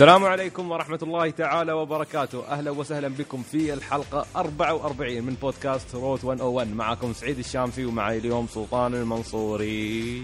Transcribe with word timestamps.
السلام 0.00 0.24
عليكم 0.24 0.70
ورحمة 0.70 0.98
الله 1.02 1.30
تعالى 1.30 1.72
وبركاته. 1.72 2.48
أهلا 2.48 2.70
وسهلا 2.70 3.08
بكم 3.08 3.42
في 3.42 3.72
الحلقة 3.74 4.26
44 4.36 5.22
من 5.22 5.34
بودكاست 5.34 5.94
روت 5.94 6.24
101 6.24 6.74
معكم 6.74 7.12
سعيد 7.12 7.38
الشامسي 7.38 7.84
ومعي 7.84 8.18
اليوم 8.18 8.46
سلطان 8.46 8.94
المنصوري. 8.94 10.22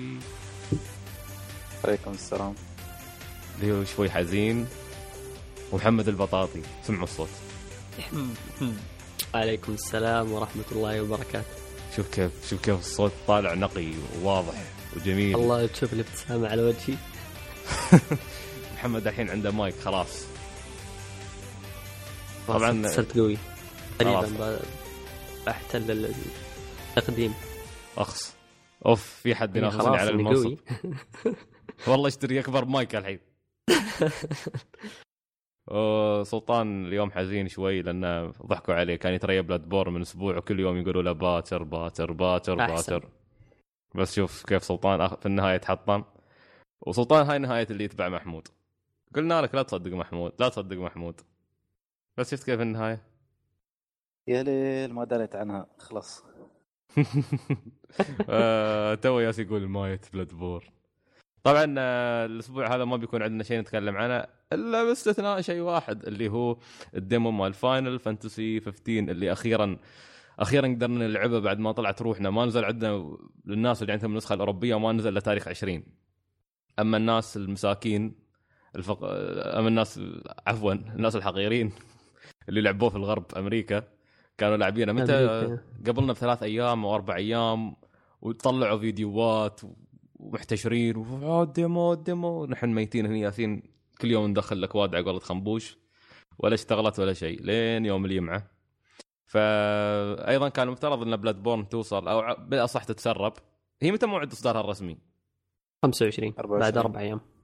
عليكم 1.84 2.10
السلام. 2.10 2.54
اللي 3.60 3.72
هو 3.72 3.84
شوي 3.84 4.10
حزين. 4.10 4.66
ومحمد 5.72 6.08
البطاطي 6.08 6.62
سمعوا 6.82 7.04
الصوت. 7.04 7.30
عليكم 9.34 9.72
السلام 9.72 10.32
ورحمة 10.32 10.64
الله 10.72 11.02
وبركاته. 11.02 11.56
شوف 11.96 12.08
كيف 12.14 12.30
شوف 12.50 12.60
كيف 12.60 12.78
الصوت 12.78 13.12
طالع 13.26 13.54
نقي 13.54 13.92
وواضح 14.22 14.64
وجميل. 14.96 15.34
الله 15.36 15.66
تشوف 15.66 15.92
الابتسامة 15.92 16.48
على 16.48 16.62
وجهي. 16.62 16.96
محمد 18.76 19.06
الحين 19.06 19.30
عنده 19.30 19.50
مايك 19.50 19.74
خلاص. 19.74 20.26
طبعا 22.48 22.82
صرت 22.88 23.18
قوي. 23.18 23.38
قريبا 24.00 24.58
بحتل 25.46 26.12
التقديم. 26.96 27.34
أخس. 27.98 28.36
أوف 28.86 29.02
في 29.04 29.34
حد 29.34 29.56
يعني 29.56 29.68
ينافسني 29.68 29.96
على 29.96 30.10
المنصب 30.10 30.56
والله 31.88 32.08
اشتري 32.08 32.40
أكبر 32.40 32.64
مايك 32.64 32.96
الحين. 32.96 33.18
سلطان 36.22 36.86
اليوم 36.86 37.10
حزين 37.10 37.48
شوي 37.48 37.82
لأنه 37.82 38.26
ضحكوا 38.46 38.74
عليه. 38.74 38.96
كان 38.96 39.14
يتريى 39.14 39.42
بلاد 39.42 39.68
بور 39.68 39.90
من 39.90 40.00
أسبوع 40.00 40.36
وكل 40.36 40.60
يوم 40.60 40.76
يقولوا 40.76 41.02
له 41.02 41.12
باكر 41.12 41.62
باكر 41.62 42.12
باكر 42.12 42.60
أحسن. 42.60 42.74
باكر 42.74 43.08
بس 43.94 44.14
شوف 44.14 44.46
كيف 44.46 44.64
سلطان 44.64 45.08
في 45.08 45.26
النهاية 45.26 45.56
تحطم 45.56 46.04
وسلطان 46.86 47.26
هاي 47.26 47.38
نهاية 47.38 47.66
اللي 47.70 47.84
يتبع 47.84 48.08
محمود. 48.08 48.48
قلنا 49.14 49.42
لك 49.42 49.54
لا 49.54 49.62
تصدق 49.62 49.92
محمود 49.92 50.32
لا 50.40 50.48
تصدق 50.48 50.76
محمود. 50.76 51.20
بس 52.16 52.30
شفت 52.30 52.44
كيف 52.44 52.60
النهاية؟ 52.60 53.02
يا 54.28 54.42
ليل 54.42 54.92
ما 54.92 55.04
دريت 55.04 55.36
عنها 55.36 55.66
خلاص. 55.78 56.24
آه، 58.28 58.94
توه 58.94 59.20
ياس 59.20 59.38
يقول 59.38 59.68
ما 59.68 59.83
يت 59.83 60.12
بلاد 60.12 60.34
بورن. 60.34 60.64
طبعا 61.42 61.74
آه، 61.78 62.26
الأسبوع 62.26 62.74
هذا 62.74 62.84
ما 62.84 62.96
بيكون 62.96 63.22
عندنا 63.22 63.44
شيء 63.44 63.60
نتكلم 63.60 63.96
عنه 63.96 64.26
إلا 64.52 64.84
باستثناء 64.84 65.40
شيء 65.40 65.60
واحد 65.60 66.06
اللي 66.06 66.28
هو 66.28 66.56
ال 66.94 67.02
demo 67.02 67.30
مال 67.30 67.54
فاينل 67.54 67.98
فانتسي 67.98 68.60
15 68.60 68.82
اللي 68.88 69.32
أخيرا 69.32 69.78
أخيرا 70.38 70.68
قدرنا 70.68 71.06
نلعبه 71.06 71.38
بعد 71.38 71.58
ما 71.58 71.72
طلعت 71.72 72.02
روحنا. 72.02 72.30
ما 72.30 72.44
نزل 72.44 72.64
عندنا 72.64 73.16
للناس 73.44 73.82
اللي 73.82 73.92
عندهم 73.92 74.10
النسخة 74.10 74.34
الأوروبية 74.34 74.78
ما 74.78 74.92
نزل 74.92 75.14
لتاريخ 75.14 75.48
20 75.48 75.82
أما 76.78 76.96
الناس 76.96 77.36
المساكين 77.36 78.25
الفق... 78.76 78.98
اما 79.58 79.68
الناس 79.68 80.00
عفوا 80.46 80.72
الناس 80.72 81.16
الحقيرين 81.16 81.72
اللي 82.48 82.60
لعبوه 82.60 82.88
في 82.88 82.96
الغرب 82.96 83.24
أمريكا. 83.36 83.82
كانوا 84.38 84.56
لاعبينه. 84.56 84.92
متى. 84.92 85.58
قبلنا 85.86 86.12
بثلاث 86.12 86.42
أيام 86.42 86.84
أو 86.84 86.94
أربع 86.94 87.16
أيام 87.16 87.76
وطلعوا 88.20 88.78
فيديوهات 88.78 89.60
ومحتشرين 90.14 91.06
ديمو 91.54 91.94
ديمو. 91.94 92.46
نحن 92.46 92.68
ميتين 92.68 93.06
هنا 93.06 93.16
ياسين. 93.16 93.62
كل 94.00 94.10
يوم 94.10 94.26
ندخل 94.26 94.62
لك 94.62 94.74
واد 94.74 94.94
على 94.94 95.04
قولة 95.04 95.18
خنبوش. 95.18 95.78
ولا 96.38 96.54
اشتغلت 96.54 96.98
ولا 96.98 97.12
شيء 97.12 97.42
لين 97.42 97.86
يوم 97.86 98.04
الجمعة. 98.04 98.50
فايضا 99.26 100.48
كان 100.48 100.66
المفترض 100.66 101.02
إن 101.02 101.16
بلاد 101.16 101.42
بورن 101.42 101.68
توصل 101.68 102.08
أو 102.08 102.36
بالأصح 102.38 102.84
تتسرب. 102.84 103.32
هي 103.82 103.92
متى 103.92 104.06
موعد 104.06 104.32
إصدارها 104.32 104.60
الرسمي؟ 104.60 104.98
25 105.82 106.30
بعد 106.30 106.40
24. 106.40 106.86
أربع 106.86 107.00
أيام. 107.00 107.20
أو 107.20 107.35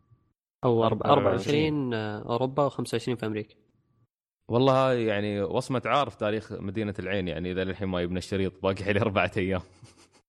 أربع- 0.66 1.06
24 1.06 1.94
آه، 1.94 2.22
أوروبا 2.22 2.68
و25 2.68 2.82
في 2.98 3.26
أمريكا. 3.26 3.54
والله 4.48 4.92
يعني 4.92 5.40
وصمة 5.42 5.82
عار 5.86 6.10
في 6.10 6.16
تاريخ 6.16 6.52
مدينة 6.52 6.94
العين 6.98 7.28
يعني 7.28 7.52
إذا 7.52 7.64
للحين 7.64 7.88
ما 7.88 8.00
يبنى 8.02 8.18
الشريط 8.18 8.62
باقي 8.62 8.84
حيلي 8.84 9.00
أربعة 9.00 9.30
أيام. 9.36 9.60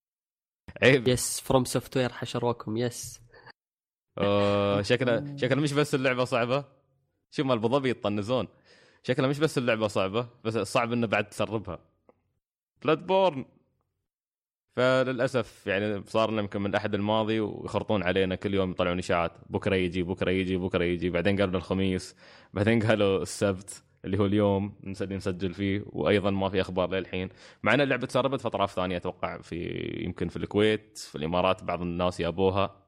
عيب. 0.84 1.08
بس 1.08 1.40
فروم 1.42 1.66
سوفت 1.66 1.98
وير 1.98 2.12
حشروكم 2.12 2.78
بس 2.78 3.22
شكله 4.82 5.38
شكله 5.38 5.62
مش 5.62 5.74
بس 5.74 5.96
اللعبة 5.96 6.24
صعبة. 6.26 6.66
شوف 7.32 7.46
مال 7.46 7.58
أبو 7.58 7.68
ظبي 7.68 7.90
يطنزون. 7.90 8.48
شكله 9.04 9.28
مش 9.28 9.40
بس 9.40 9.58
اللعبة 9.58 9.88
صعبة 9.88 10.28
بس 10.44 10.58
صعب 10.58 10.94
إنه 10.94 11.08
بعد 11.08 11.30
تسربها. 11.30 11.80
بلاد 12.84 13.08
بورن 13.08 13.46
فللأسف 14.76 15.68
يعني 15.68 16.04
صار 16.06 16.32
لنا 16.32 16.42
يمكن 16.42 16.62
من 16.62 16.70
الاحد 16.70 16.94
الماضي 16.94 17.40
ويخرطون 17.40 18.04
علينا 18.04 18.36
كل 18.36 18.54
يوم 18.54 18.72
يطلعون 18.72 18.98
إشاعات. 18.98 19.32
بكرة 19.50 19.76
يجي 19.76 20.04
بكرة 20.04 20.32
يجي 20.32 20.58
بكرة 20.58 20.84
يجي. 20.84 21.10
بعدين 21.10 21.40
قالوا 21.40 21.56
الخميس 21.56 22.16
بعدين 22.54 22.80
قالوا 22.84 23.22
السبت 23.22 23.84
اللي 24.06 24.20
هو 24.20 24.26
اليوم 24.26 24.76
اللي 25.02 25.16
نسجل 25.16 25.54
فيه. 25.54 25.84
وأيضا 25.86 26.32
ما 26.32 26.50
في 26.50 26.62
أخبار 26.62 26.90
للحين. 26.90 27.30
مع 27.64 27.74
إن 27.74 27.82
اللعبة 27.82 28.08
تسربت 28.08 28.42
في 28.42 28.48
أطراف 28.48 28.72
ثانية 28.72 28.98
أتوقع 28.98 29.42
في 29.42 29.56
يمكن 30.06 30.28
في 30.28 30.38
الكويت 30.38 30.98
في 30.98 31.16
الإمارات 31.16 31.64
بعض 31.64 31.82
الناس 31.82 32.20
يابوها. 32.20 32.84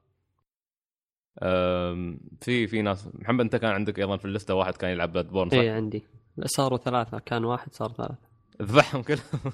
في 2.42 2.68
في 2.68 2.82
ناس. 2.82 3.10
محمد 3.14 3.42
أنت 3.42 3.56
كان 3.56 3.72
عندك 3.72 4.00
أيضا 4.00 4.18
في 4.18 4.26
اللستة 4.26 4.54
واحد 4.54 4.76
كان 4.76 4.92
يلعب 4.92 5.12
بلاد 5.12 5.30
بورن 5.30 5.50
صح؟ 5.50 5.58
إيه 5.58 5.72
عندي. 5.72 6.04
صاروا 6.46 6.78
ثلاثة. 6.78 7.20
كان 7.20 7.46
واحد 7.46 7.74
صار 7.74 7.92
ثلاثة. 7.92 8.28
ذبحهم 8.62 9.02
كلهم. 9.02 9.54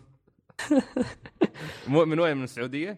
مو- 1.88 2.06
من 2.06 2.20
وين؟ 2.20 2.38
من 2.38 2.44
السعودية؟ 2.44 2.98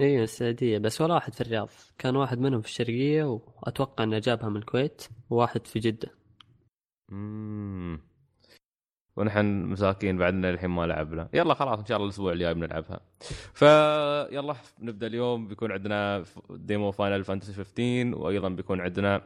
إيه 0.00 0.22
السعودية. 0.22 0.78
بس 0.78 1.00
ولا 1.00 1.14
واحد 1.14 1.34
في 1.34 1.40
الرياض. 1.40 1.68
كان 1.98 2.16
واحد 2.16 2.38
منهم 2.38 2.60
في 2.60 2.68
الشرقية 2.68 3.24
وأتوقع 3.24 4.04
أنه 4.04 4.18
جابها 4.18 4.48
من 4.48 4.56
الكويت 4.56 5.02
وواحد 5.30 5.66
في 5.66 5.78
جدة. 5.78 6.10
مم. 7.12 8.00
ونحن 9.16 9.44
مساكين 9.64 10.18
بعدنا 10.18 10.50
الحين 10.50 10.70
ما 10.70 10.86
لعبنا. 10.86 11.28
يلا 11.34 11.54
خلاص 11.54 11.78
إن 11.78 11.86
شاء 11.86 11.96
الله 11.96 12.06
الأسبوع 12.08 12.32
الجاي 12.32 12.54
بنلعبها. 12.54 13.00
فيلا 13.54 14.56
نبدأ 14.80 15.06
اليوم. 15.06 15.48
بيكون 15.48 15.72
عندنا 15.72 16.24
demo 16.50 16.90
فاينل 16.90 17.24
فانتسي 17.24 17.52
15 17.52 18.14
وأيضا 18.18 18.48
بيكون 18.48 18.80
عندنا 18.80 19.22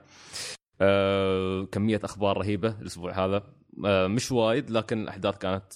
آه 0.81 1.63
كمية 1.73 2.01
أخبار 2.05 2.37
رهيبة 2.39 2.81
الأسبوع 2.81 3.25
هذا. 3.25 3.43
آه 3.87 4.07
مش 4.07 4.33
وايد 4.33 4.71
لكن 4.71 5.03
الأحداث 5.03 5.39
كانت 5.39 5.73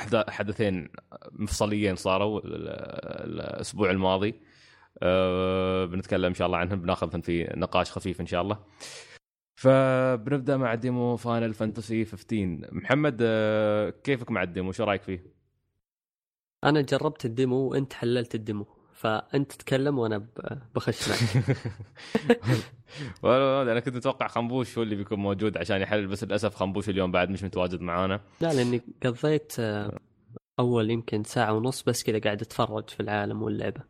أحدا- 0.00 0.30
حدثين 0.30 0.88
مفصليين 1.32 1.96
صاروا 1.96 2.40
ال- 2.40 2.54
ال- 2.54 3.40
الأسبوع 3.40 3.90
الماضي. 3.90 4.34
آه 5.02 5.84
بنتكلم 5.84 6.24
إن 6.24 6.34
شاء 6.34 6.46
الله 6.46 6.58
عنهم 6.58 6.80
بناخذهم 6.80 7.20
في 7.20 7.44
نقاش 7.56 7.92
خفيف 7.92 8.20
إن 8.20 8.26
شاء 8.26 8.42
الله. 8.42 8.58
فبنبدأ 9.56 10.56
مع 10.56 10.74
demo 10.74 11.16
فاينل 11.16 11.54
فانتسي 11.54 12.04
15 12.04 12.68
محمد 12.74 13.18
آه، 13.22 13.90
كيفك 13.90 14.30
مع 14.30 14.42
ال 14.42 14.47
demo؟ 14.47 14.72
شو 14.72 14.84
رأيك 14.84 15.02
فيه؟ 15.02 15.26
أنا 16.64 16.80
جربت 16.80 17.24
ال 17.24 17.30
demo 17.30 17.56
وأنت 17.56 17.92
حللت 17.92 18.34
ال 18.34 18.39
demo. 18.39 18.66
فأنت 19.02 19.52
تتكلم 19.52 19.98
وأنا 19.98 20.18
ب- 20.18 20.58
بخش 20.74 21.08
معك. 21.08 21.46
والله 23.22 23.62
أنا 23.72 23.80
كنت 23.80 23.96
متوقع 23.96 24.28
خنبوش 24.28 24.78
هو 24.78 24.82
اللي 24.82 24.94
بيكون 24.96 25.18
موجود 25.18 25.56
عشان 25.58 25.80
يحلل 25.80 26.06
بس 26.06 26.24
للأسف 26.24 26.54
خنبوش 26.54 26.88
اليوم 26.88 27.12
بعد 27.12 27.30
مش 27.30 27.42
متواجد 27.44 27.80
معانا. 27.80 28.20
لا 28.40 28.52
لأني 28.52 28.80
قضيت 29.04 29.52
آه، 29.58 29.98
أول 30.58 30.90
يمكن 30.90 31.24
ساعة 31.24 31.52
ونص 31.52 31.82
بس 31.82 32.02
كذا 32.02 32.18
قاعد 32.18 32.40
أتفرج 32.42 32.90
في 32.90 33.00
العالم 33.00 33.42
واللعبة. 33.42 33.80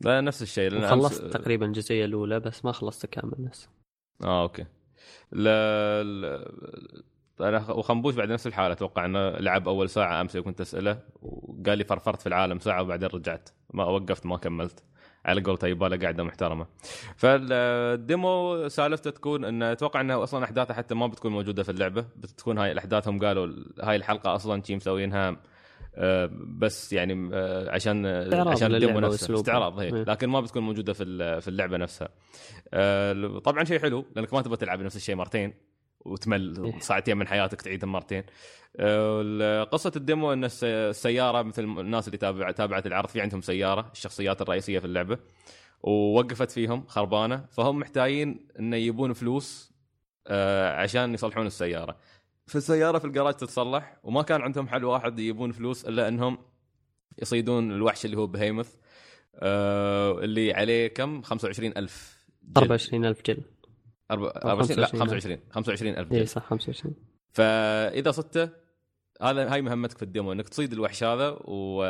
لا 0.00 0.20
نفس 0.20 0.42
الشيء 0.42 0.70
لأن 0.70 0.84
وخلصت 0.84 1.22
أمس... 1.22 1.32
تقريبا 1.32 1.66
الجزئية 1.66 2.04
الأولى 2.04 2.40
بس 2.40 2.64
ما 2.64 2.72
خلصت 2.72 3.06
كامل 3.06 3.34
لسه 3.50 3.68
آه 4.24 4.42
أوكي. 4.42 4.66
لا 5.32 6.02
أنا 7.40 7.70
وخنبوش 7.70 8.14
بعد 8.14 8.28
نفس 8.28 8.46
الحالة 8.46 8.72
أتوقع 8.72 9.04
إنه 9.04 9.30
لعب 9.30 9.68
أول 9.68 9.88
ساعة 9.90 10.20
أمس 10.20 10.36
كنت 10.36 10.60
اساله 10.60 10.98
وقال 11.22 11.78
لي 11.78 11.84
فرفرت 11.84 12.20
في 12.20 12.26
العالم 12.26 12.58
ساعة 12.58 12.82
وبعدين 12.82 13.08
رجعت. 13.14 13.48
ما 13.74 13.84
وقفت 13.84 14.26
ما 14.26 14.36
كملت. 14.36 14.84
على 15.24 15.40
قولته 15.42 15.66
يباله 15.66 15.96
قاعدة 15.96 16.24
محترمة. 16.24 16.66
فال 17.16 17.67
demo 17.67 18.68
سالفته 18.68 19.10
تكون 19.10 19.44
إنه 19.44 19.72
أتوقع 19.72 20.00
إنه 20.00 20.22
أصلا 20.22 20.44
أحداثه 20.44 20.74
حتى 20.74 20.94
ما 20.94 21.06
بتكون 21.06 21.32
موجودة 21.32 21.62
في 21.62 21.68
اللعبة. 21.68 22.04
بتكون 22.16 22.58
هاي 22.58 22.72
الاحداث 22.72 23.08
هم 23.08 23.18
قالوا 23.18 23.54
هاي 23.82 23.96
الحلقة 23.96 24.34
أصلا 24.34 24.62
شي 24.62 24.76
مسوينها 24.76 25.36
آه، 25.94 26.30
بس 26.32 26.92
يعني 26.92 27.30
آه، 27.34 27.70
عشان 27.70 28.06
عشان 28.32 28.74
ال 28.74 28.79
demo 28.79 29.00
نفسه. 29.00 29.34
استعراض 29.34 29.78
هي 29.78 29.94
إيه. 29.94 30.02
لكن 30.02 30.28
ما 30.28 30.40
بتكون 30.40 30.62
موجودة 30.62 30.92
في 30.92 31.40
في 31.40 31.48
اللعبة 31.48 31.76
نفسها. 31.76 32.08
آه، 32.74 33.38
طبعا 33.38 33.64
شيء 33.64 33.78
حلو 33.78 34.04
لأنك 34.16 34.34
ما 34.34 34.42
تبغى 34.42 34.56
تلعب 34.56 34.82
نفس 34.82 34.96
الشيء 34.96 35.14
مرتين. 35.14 35.54
وتمل 36.08 36.64
إيه. 36.64 36.78
ساعتين 36.80 37.16
من 37.16 37.26
حياتك 37.28 37.62
تعيدهم 37.62 37.92
مرتين 37.92 38.22
آه، 38.76 39.62
قصة 39.64 39.92
ال 39.96 40.03
demo 40.03 40.32
إن 40.32 40.44
الس- 40.44 40.64
السيارة 40.64 41.42
مثل 41.42 41.64
الناس 41.64 42.06
اللي 42.08 42.18
تابع 42.18 42.50
تابعت 42.50 42.86
العرض 42.86 43.08
في 43.08 43.20
عندهم 43.20 43.40
سيارة 43.40 43.90
الشخصيات 43.92 44.42
الرئيسية 44.42 44.78
في 44.78 44.84
اللعبة 44.84 45.18
ووقفت 45.82 46.50
فيهم 46.50 46.86
خربانة 46.86 47.44
فهم 47.50 47.78
محتاجين 47.78 48.48
انه 48.58 48.76
يبون 48.76 49.12
فلوس 49.12 49.72
آه، 50.26 50.72
عشان 50.76 51.14
يصلحون 51.14 51.46
السيارة 51.46 51.96
فالسياره 52.46 52.98
في 52.98 53.04
الجراج 53.04 53.34
تتصلح 53.34 53.96
وما 54.02 54.22
كان 54.22 54.42
عندهم 54.42 54.68
حل 54.68 54.84
واحد 54.84 55.18
يبون 55.18 55.52
فلوس 55.52 55.84
إلا 55.84 56.08
إنهم 56.08 56.38
يصيدون 57.22 57.72
الوحش 57.72 58.04
اللي 58.04 58.16
هو 58.16 58.26
بهيمث 58.26 58.74
آه، 59.34 60.18
اللي 60.18 60.52
عليه 60.54 60.88
كم 60.88 61.22
25000 61.22 62.18
جلد. 62.42 62.58
24000 62.58 63.22
جل 63.22 63.34
أربع- 63.36 63.57
24 64.10 64.80
لا 64.80 64.86
25. 64.86 64.98
25 65.00 65.38
25 65.50 65.96
ألف 65.96 66.12
اي 66.12 66.18
جلد 66.18 66.28
صح 66.28 66.44
25 66.44 66.94
فإذا 67.30 68.10
صدته 68.10 68.50
هذا 69.22 69.52
هاي 69.52 69.62
مهمتك 69.62 69.96
في 69.96 70.02
الديمو 70.02 70.32
إنك 70.32 70.48
تصيد 70.48 70.72
الوحش 70.72 71.04
هذا 71.04 71.36
و... 71.44 71.82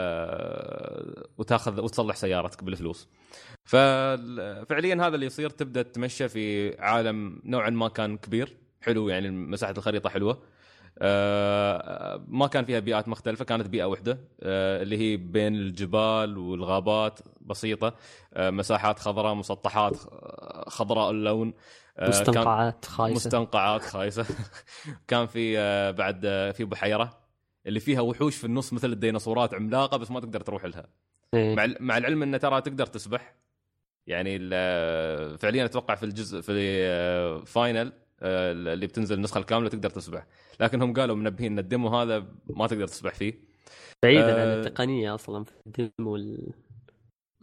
وتاخذ 1.38 1.80
وتصلح 1.80 2.16
سيارتك 2.16 2.64
بالفلوس. 2.64 3.08
ففعليا 3.64 4.94
هذا 4.94 5.14
اللي 5.14 5.26
يصير 5.26 5.50
تبدأ 5.50 5.82
تتمشى 5.82 6.28
في 6.28 6.76
عالم 6.80 7.42
نوعا 7.44 7.70
ما 7.70 7.88
كان 7.88 8.16
كبير 8.16 8.56
حلو 8.80 9.08
يعني 9.08 9.30
مساحه 9.30 9.74
الخريطة 9.78 10.08
حلوة. 10.10 10.42
آه، 11.00 12.24
ما 12.28 12.46
كان 12.46 12.64
فيها 12.64 12.78
بيئات 12.78 13.08
مختلفة 13.08 13.44
كانت 13.44 13.66
بيئة 13.68 13.84
واحدة 13.84 14.18
آه، 14.42 14.82
اللي 14.82 14.98
هي 14.98 15.16
بين 15.16 15.54
الجبال 15.54 16.38
والغابات 16.38 17.20
بسيطة 17.40 17.94
آه، 18.34 18.50
مساحات 18.50 18.98
خضراء 18.98 19.34
مسطحات 19.34 19.96
آه، 20.12 20.64
خضراء 20.68 21.10
اللون 21.10 21.48
آه، 21.48 21.52
مستنقعات 22.02 22.84
خايسة. 22.84 23.16
مستنقعات 23.16 23.82
خايسة. 23.82 24.26
كان 25.08 25.26
في 25.26 25.58
آه، 25.58 25.90
بعد 25.90 26.20
آه، 26.24 26.50
في 26.50 26.64
بحيره 26.64 27.18
اللي 27.66 27.80
فيها 27.80 28.00
وحوش 28.00 28.36
في 28.36 28.44
النص 28.44 28.72
مثل 28.72 28.92
الديناصورات 28.92 29.54
عملاقة 29.54 29.96
بس 29.96 30.10
ما 30.10 30.20
تقدر 30.20 30.40
تروح 30.40 30.64
لها. 30.64 30.86
إيه. 31.34 31.54
مع 31.54 31.66
مع 31.80 31.98
العلم 31.98 32.22
إن 32.22 32.38
ترى 32.40 32.60
تقدر 32.60 32.86
تسبح. 32.86 33.34
يعني 34.06 34.38
فعليا 35.38 35.64
أتوقع 35.64 35.94
في 35.94 36.02
الجزء 36.02 36.40
في 36.40 36.52
آه، 36.82 37.38
فاينل 37.44 37.92
آه، 38.20 38.52
اللي 38.52 38.86
بتنزل 38.86 39.16
النسخة 39.16 39.38
الكاملة 39.38 39.68
تقدر 39.68 39.90
تسبح. 39.90 40.26
لكن 40.60 40.82
هم 40.82 40.92
قالوا 40.92 41.16
منبهين 41.16 41.52
إن 41.52 41.58
ال 41.58 41.64
demo 41.64 41.88
هذا 41.88 42.26
ما 42.46 42.66
تقدر 42.66 42.86
تسبح 42.86 43.14
فيه. 43.14 43.34
بعيدا 44.02 44.36
آه، 44.36 44.40
عن 44.40 44.58
التقنية 44.58 45.14
أصلا 45.14 45.44
في 45.44 45.52
ال 45.66 45.70
demo؟ 45.70 45.90
هو 46.00 46.16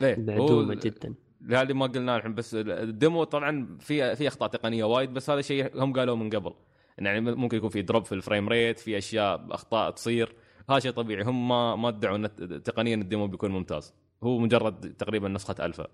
المعدومه 0.01 0.73
جدا. 0.75 1.15
هذه 1.49 1.73
ما 1.73 1.85
قلنا 1.85 2.17
الحين 2.17 2.35
بس 2.35 2.55
ال 2.55 2.69
demo 2.69 3.23
طبعا 3.23 3.77
في 3.79 4.15
في 4.15 4.27
أخطاء 4.27 4.49
تقنية 4.49 4.83
وايد 4.83 5.13
بس 5.13 5.29
هذا 5.29 5.41
شيء 5.41 5.83
هم 5.83 5.93
قالوا 5.93 6.15
من 6.15 6.29
قبل. 6.29 6.53
يعني 6.97 7.21
ممكن 7.21 7.57
يكون 7.57 7.69
في 7.69 7.81
drop 7.81 8.05
في 8.05 8.11
ال 8.11 8.18
frame 8.18 8.49
rate 8.49 8.79
في 8.79 8.97
أشياء 8.97 9.47
أخطاء 9.51 9.91
تصير. 9.91 10.35
هذا 10.69 10.79
شيء 10.79 10.91
طبيعي. 10.91 11.23
هم 11.23 11.47
ما 11.47 11.75
ما 11.75 11.89
ادعوا 11.89 12.15
إن 12.15 12.63
تقنيا 12.63 12.95
ال 12.95 13.02
demo 13.02 13.27
بيكون 13.27 13.51
ممتاز. 13.51 13.93
هو 14.23 14.39
مجرد 14.39 14.93
تقريبا 14.93 15.29
نسخة 15.29 15.65
ألفا. 15.65 15.87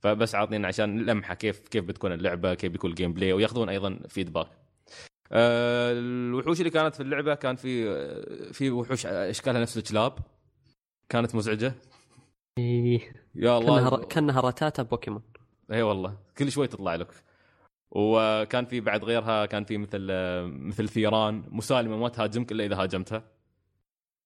فبس 0.00 0.34
عاطينا 0.34 0.68
عشان 0.68 1.06
لمحة 1.06 1.34
كيف 1.34 1.68
كيف 1.68 1.84
بتكون 1.84 2.12
اللعبة 2.12 2.54
كيف 2.54 2.72
بيكون 2.72 2.90
ال 2.90 3.12
gameplay 3.12 3.32
وياخذون 3.32 3.68
أيضا 3.68 3.98
feedback 4.08 4.46
آه، 5.32 5.92
الوحوش 5.92 6.58
اللي 6.58 6.70
كانت 6.70 6.94
في 6.94 7.02
اللعبة 7.02 7.34
كان 7.34 7.56
في 7.56 8.52
في 8.52 8.70
وحوش 8.70 9.06
أشكالها 9.06 9.60
نفس 9.60 9.78
الكلاب 9.78 10.18
كانت 11.08 11.34
مزعجة. 11.34 11.74
إيه. 12.58 13.12
يا 13.34 13.58
كأنها 13.58 13.78
الله 13.78 13.88
ر- 13.88 14.04
كأنها 14.04 14.40
راتاتا 14.40 14.82
بوكيمون. 14.82 15.22
اي 15.72 15.82
والله. 15.82 16.16
كل 16.38 16.52
شوي 16.52 16.66
تطلع 16.66 16.94
لك. 16.94 17.08
وكان 17.90 18.66
في 18.66 18.80
بعد 18.80 19.04
غيرها 19.04 19.46
كان 19.46 19.64
في 19.64 19.78
مثل 19.78 20.06
مثل 20.42 20.88
ثيران. 20.88 21.44
مسالمة 21.48 21.96
ما 21.96 22.08
تهاجمك 22.08 22.52
إلا 22.52 22.64
إذا 22.64 22.76
هاجمتها. 22.82 23.24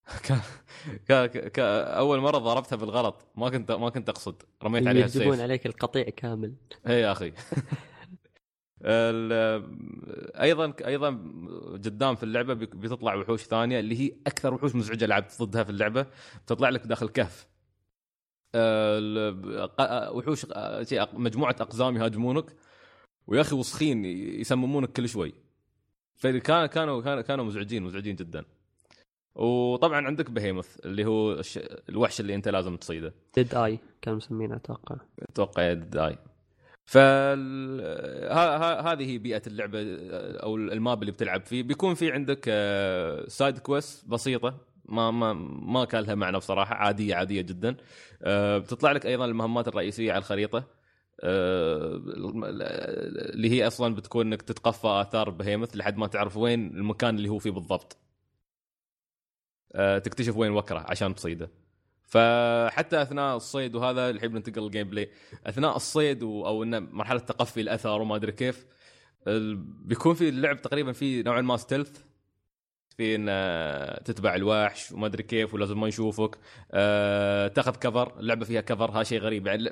كان 1.09 1.27
كان 1.27 1.85
أول 1.87 2.21
مرة 2.21 2.39
ضربتها 2.39 2.77
بالغلط. 2.77 3.27
ما 3.37 3.51
كنت 3.51 3.73
ما 3.73 3.91
كنت 3.91 4.09
أقصد. 4.09 4.43
رميت 4.65 4.87
عليها 4.87 5.05
يجيبون 5.07 5.29
السيف 5.29 5.43
عليك 5.43 5.67
القطيع 5.67 6.03
كامل. 6.03 6.55
اي 6.87 7.01
يا 7.01 7.13
أخي. 7.13 7.33
أيضا 10.43 10.73
أيضا 10.87 11.09
قدام 11.73 12.15
في 12.15 12.23
اللعبة 12.23 12.55
بتطلع 12.55 13.15
وحوش 13.15 13.43
ثانية 13.43 13.81
اللي 13.81 14.01
هي 14.01 14.13
أكثر 14.27 14.55
وحوش 14.55 14.75
مزعجة 14.75 15.07
لعبت 15.07 15.43
ضدها 15.43 15.65
في 15.65 15.71
اللعبة. 15.71 16.07
بتطلع 16.45 16.69
لك 16.69 16.87
داخل 16.87 17.09
كهف. 17.09 17.48
وحوش 20.17 20.47
آه، 20.53 20.83
شيء 20.83 21.05
أق- 21.05 21.15
مجموعة 21.15 21.57
أقزام 21.61 21.97
يهاجمونك 21.97 22.45
ويا 23.27 23.41
أخي 23.41 23.55
وسخين 23.57 24.05
يسممونك 24.05 24.93
كل 24.93 25.09
شوي. 25.09 25.35
فكان 26.17 26.67
كانوا 26.67 27.21
كانوا 27.23 27.45
مزعجين 27.45 27.83
مزعجين 27.83 28.17
جدا. 28.17 28.45
وطبعا 29.35 30.07
عندك 30.07 30.31
بهيموث 30.31 30.77
اللي 30.87 31.05
هو 31.05 31.33
الش- 31.33 31.59
الوحش 31.89 32.21
اللي 32.21 32.35
أنت 32.35 32.49
لازم 32.49 32.77
تصيده. 32.77 33.15
Deadeye 33.35 33.79
كانوا 34.03 34.17
مسمينه 34.17 34.57
أتوقع. 34.57 34.97
أتوقع 35.31 35.75
فال 36.87 37.81
ها- 38.31 38.57
ها- 38.57 38.93
هذه 38.93 39.19
بيئة 39.19 39.43
اللعبة 39.47 39.79
أو 40.43 40.57
ال 40.57 40.68
map 40.68 41.01
اللي 41.03 41.13
بتلعب 41.13 41.47
فيه. 41.47 41.63
بيكون 41.63 41.95
في 41.95 42.13
عندك 42.13 42.45
آه، 42.49 43.29
side 43.29 43.59
quest 43.59 44.09
بسيطة. 44.09 44.68
ما 44.89 45.11
ما 45.11 45.33
ما 45.63 45.85
كان 45.85 46.05
لها 46.05 46.15
معنى 46.15 46.37
بصراحة 46.39 46.75
عادية 46.75 47.15
عادية 47.15 47.41
جدا. 47.41 47.77
آه، 48.23 48.59
بتطلع 48.59 48.93
لك 48.93 49.07
أيضا 49.07 49.25
المهمات 49.25 49.69
الرئيسية 49.69 50.13
على 50.13 50.19
الخريطة. 50.19 50.65
آه، 51.21 52.01
اللي 53.35 53.51
هي 53.51 53.67
أصلا 53.67 53.95
بتكون 53.95 54.27
إنك 54.27 54.43
تتقفى 54.43 54.87
آثار 54.89 55.31
بهيمث 55.31 55.77
لحد 55.77 55.97
ما 55.97 56.07
تعرف 56.07 56.37
وين 56.37 56.67
المكان 56.77 57.17
اللي 57.17 57.29
هو 57.29 57.39
فيه 57.39 57.51
بالضبط. 57.51 57.97
آه، 59.75 59.99
تكتشف 59.99 60.37
وين 60.37 60.53
وكرة 60.53 60.79
عشان 60.89 61.15
تصيده. 61.15 61.51
فحتى 62.09 63.03
أثناء 63.03 63.37
الصيد 63.37 63.75
وهذا 63.75 64.11
الحين 64.11 64.29
بننتقل 64.31 64.63
لل 64.63 64.89
gameplay 64.91 65.11
أثناء 65.47 65.77
الصيد 65.77 66.23
أو 66.23 66.63
إنه 66.63 66.79
مرحلة 66.81 67.19
تقفي 67.21 67.61
الآثار 67.61 68.03
وما 68.03 68.17
أدري 68.17 68.33
كيف 68.33 68.67
بيكون 69.85 70.15
في 70.15 70.29
اللعب 70.29 70.63
تقريبا 70.63 70.93
في 70.93 71.23
نوعا 71.23 71.41
ما 71.41 71.57
stealth 71.57 72.08
في 72.99 73.15
ان 73.15 73.27
آه، 73.29 74.03
تتبع 74.03 74.35
الوحش 74.35 74.93
وما 74.93 75.07
أدري 75.07 75.23
كيف 75.23 75.55
ولازم 75.55 75.81
ما 75.81 75.89
يشوفك. 75.89 76.39
أه 76.73 77.49
تاخذ 77.49 77.77
cover 77.77 78.21
اللعبه 78.21 78.45
فيها 78.45 78.61
cover 78.61 78.91
هذا 78.91 79.03
شيء 79.03 79.21
غريب. 79.21 79.47
يعني 79.47 79.65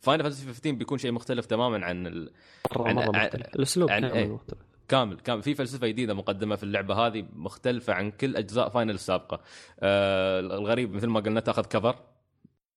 فاينل 0.00 0.22
فانتسي 0.22 0.46
15 0.46 0.70
بيكون 0.72 0.98
شيء 0.98 1.12
مختلف 1.12 1.46
تماما 1.46 1.84
عن 1.86 2.06
ال... 2.06 2.30
عن- 2.76 2.94
مرة 2.94 3.16
عن- 3.18 3.26
الأسلوب 3.34 3.90
عن- 3.90 4.00
كامل 4.02 4.14
إيه. 4.14 4.26
مختلف. 4.32 4.58
كامل 4.88 5.16
كامل. 5.20 5.42
في 5.42 5.54
فلسفة 5.54 5.86
جديدة 5.86 6.14
مقدمة 6.14 6.56
في 6.56 6.62
اللعبة 6.62 6.94
هذه 6.94 7.24
مختلفة 7.32 7.92
عن 7.92 8.10
كل 8.10 8.36
أجزاء 8.36 8.68
فاينل 8.68 8.94
السابقة. 8.94 9.40
آه 9.80 10.40
الغريب 10.40 10.94
مثل 10.94 11.06
ما 11.06 11.20
قلنا 11.20 11.40
تاخذ 11.40 11.62
cover 11.64 11.96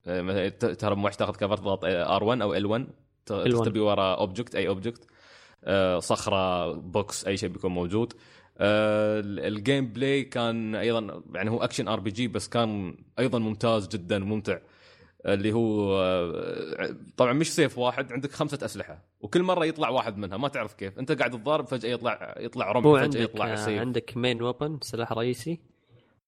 ت- 0.05 0.65
تهرب 0.79 1.03
وحش 1.03 1.15
تاخذ 1.15 1.35
cover 1.35 1.57
تضغط 1.57 1.85
R1 1.85 2.41
أو 2.41 2.55
L1 2.59 2.81
تختبي 3.25 3.79
ورا 3.79 4.15
object 4.15 4.55
أي 4.55 4.67
object 4.67 5.07
آه 5.63 5.99
صخرة 5.99 6.71
box 6.73 7.25
أي 7.27 7.37
شيء 7.37 7.49
بيكون 7.49 7.71
موجود. 7.71 8.13
ال 8.61 9.87
gameplay 9.87 10.23
كان 10.23 10.75
أيضا 10.75 11.21
يعني 11.35 11.49
هو 11.49 11.57
action 11.63 11.87
RPG 11.87 12.27
بس 12.27 12.49
كان 12.49 12.97
أيضا 13.19 13.39
ممتاز 13.39 13.87
جدا 13.87 14.19
ممتع 14.19 14.57
اللي 15.25 15.53
هو 15.53 16.01
آه، 16.01 16.95
طبعا 17.17 17.33
مش 17.33 17.53
سيف 17.53 17.77
واحد 17.77 18.13
عندك 18.13 18.31
خمسة 18.31 18.65
أسلحة 18.65 19.03
وكل 19.21 19.43
مرة 19.43 19.65
يطلع 19.65 19.89
واحد 19.89 20.17
منها 20.17 20.37
ما 20.37 20.47
تعرف 20.47 20.73
كيف. 20.73 20.99
أنت 20.99 21.11
قاعد 21.11 21.31
تضارب 21.31 21.67
فجأة 21.67 21.89
يطلع 21.89 22.35
يطلع 22.39 22.71
رمح 22.71 23.03
فجأة 23.05 23.21
يطلع 23.21 23.51
آه، 23.53 23.55
سيف 23.55 23.79
عندك 23.79 24.17
main 24.17 24.41
weapon 24.43 24.79
سلاح 24.81 25.11
رئيسي 25.13 25.49
إيه. 25.51 25.59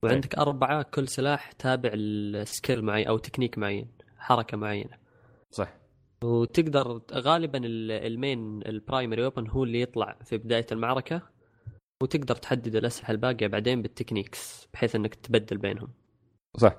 وعندك 0.03 0.35
أربعة 0.35 0.81
كل 0.83 1.07
سلاح 1.07 1.51
تابع 1.51 1.89
ال 1.93 2.08
skill 2.08 2.81
معين 2.85 3.07
أو 3.07 3.17
تكنيك 3.17 3.57
معين 3.57 3.87
حركة 4.17 4.57
معينة. 4.57 4.97
صح. 5.51 5.73
وتقدر 6.23 7.01
غالبا 7.13 7.57
ال- 7.57 7.91
ال 7.91 8.05
main 8.05 8.61
ال 8.65 8.72
primary 8.72 9.21
weapon 9.23 9.47
هو 9.47 9.63
اللي 9.63 9.81
يطلع 9.81 10.17
في 10.25 10.37
بداية 10.37 10.65
المعركة. 10.71 11.21
وتقدر 12.03 12.35
تحدد 12.35 12.75
الأسلحة 12.75 13.11
الباقية 13.11 13.47
بعدين 13.47 13.81
بال 13.81 13.96
techniques 13.96 14.67
بحيث 14.73 14.95
أنك 14.95 15.15
تبدل 15.15 15.57
بينهم. 15.57 15.87
صح. 16.57 16.75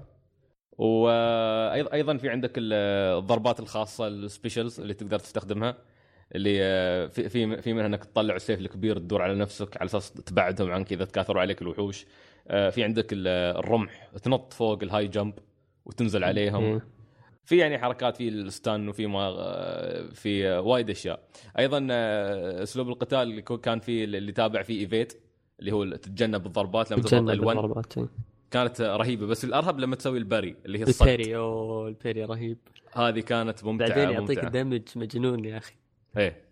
وأيضا 0.79 1.93
أيضا 1.93 2.17
في 2.17 2.29
عندك 2.29 2.53
ال- 2.59 2.73
الضربات 3.19 3.61
الخاصة 3.61 4.09
ال 4.09 4.17
specials 4.17 4.81
اللي 4.81 4.95
تقدر 4.95 5.19
تستخدمها 5.19 5.77
اللي 6.35 6.59
آه، 6.63 7.07
في 7.07 7.29
في 7.29 7.63
في 7.63 7.73
منها 7.73 7.87
إنك 7.87 8.05
تطلع 8.05 8.37
السيف 8.37 8.61
الكبير 8.61 8.99
تدور 8.99 9.23
على 9.23 9.35
نفسك 9.35 9.77
على 9.77 9.87
أساس 9.87 10.13
تبعدهم 10.13 10.71
عنك 10.71 10.93
إذا 10.93 11.05
تكاثروا 11.05 11.41
عليك 11.41 11.63
الوحوش. 11.63 12.07
آه، 12.49 12.71
في 12.71 12.85
عندك 12.85 13.13
ال- 13.13 13.29
الرمح 13.59 14.11
تنط 14.23 14.53
فوق 14.53 14.83
ال 14.83 15.09
high 15.09 15.22
jump 15.22 15.35
وتنزل 15.85 16.25
عليهم. 16.25 16.65
إيه. 16.65 17.00
في 17.51 17.57
يعني 17.57 17.79
حركات 17.79 18.17
في 18.17 18.29
الستان 18.29 18.89
وفي 18.89 19.07
ما 19.07 19.21
آه، 19.39 20.09
في 20.13 20.49
آه، 20.49 20.61
وايد 20.61 20.91
أشياء. 20.91 21.21
أيضا 21.59 21.89
آه، 21.91 22.63
أسلوب 22.63 22.89
القتال 22.89 23.19
اللي 23.19 23.43
كان 23.43 23.81
فيه 23.81 24.05
اللي 24.05 24.33
تابع 24.33 24.63
فيه 24.63 24.81
evade 24.81 25.21
اللي 25.61 25.73
هو 25.73 25.85
تتجنب 25.97 26.47
الضربات 26.47 26.91
لما 26.91 27.03
تضغط 27.03 27.11
تجنب 27.11 27.31
L1 27.45 27.49
الضربات 27.49 27.99
إيه. 27.99 28.09
كانت 28.51 28.81
رهيبة. 28.81 29.27
بس 29.27 29.45
الأرهب 29.45 29.81
لما 29.81 29.97
تسوي 29.97 30.19
ال 30.19 30.25
parry 30.25 30.57
اللي 30.67 30.79
هي 30.79 30.83
الصد. 30.83 31.09
ال 31.09 31.13
parry 31.13 31.37
أوه 31.37 31.89
ال 31.89 31.95
parry 31.95 32.25
رهيب. 32.25 32.59
هذه 32.93 33.21
كانت 33.21 33.65
ممتعة 33.65 33.89
بعدين 33.89 34.11
يعطيك. 34.11 34.39
damage 34.39 34.83
مجنون 34.97 35.45
يا 35.45 35.57
أخي. 35.59 35.75
إيه. 36.17 36.43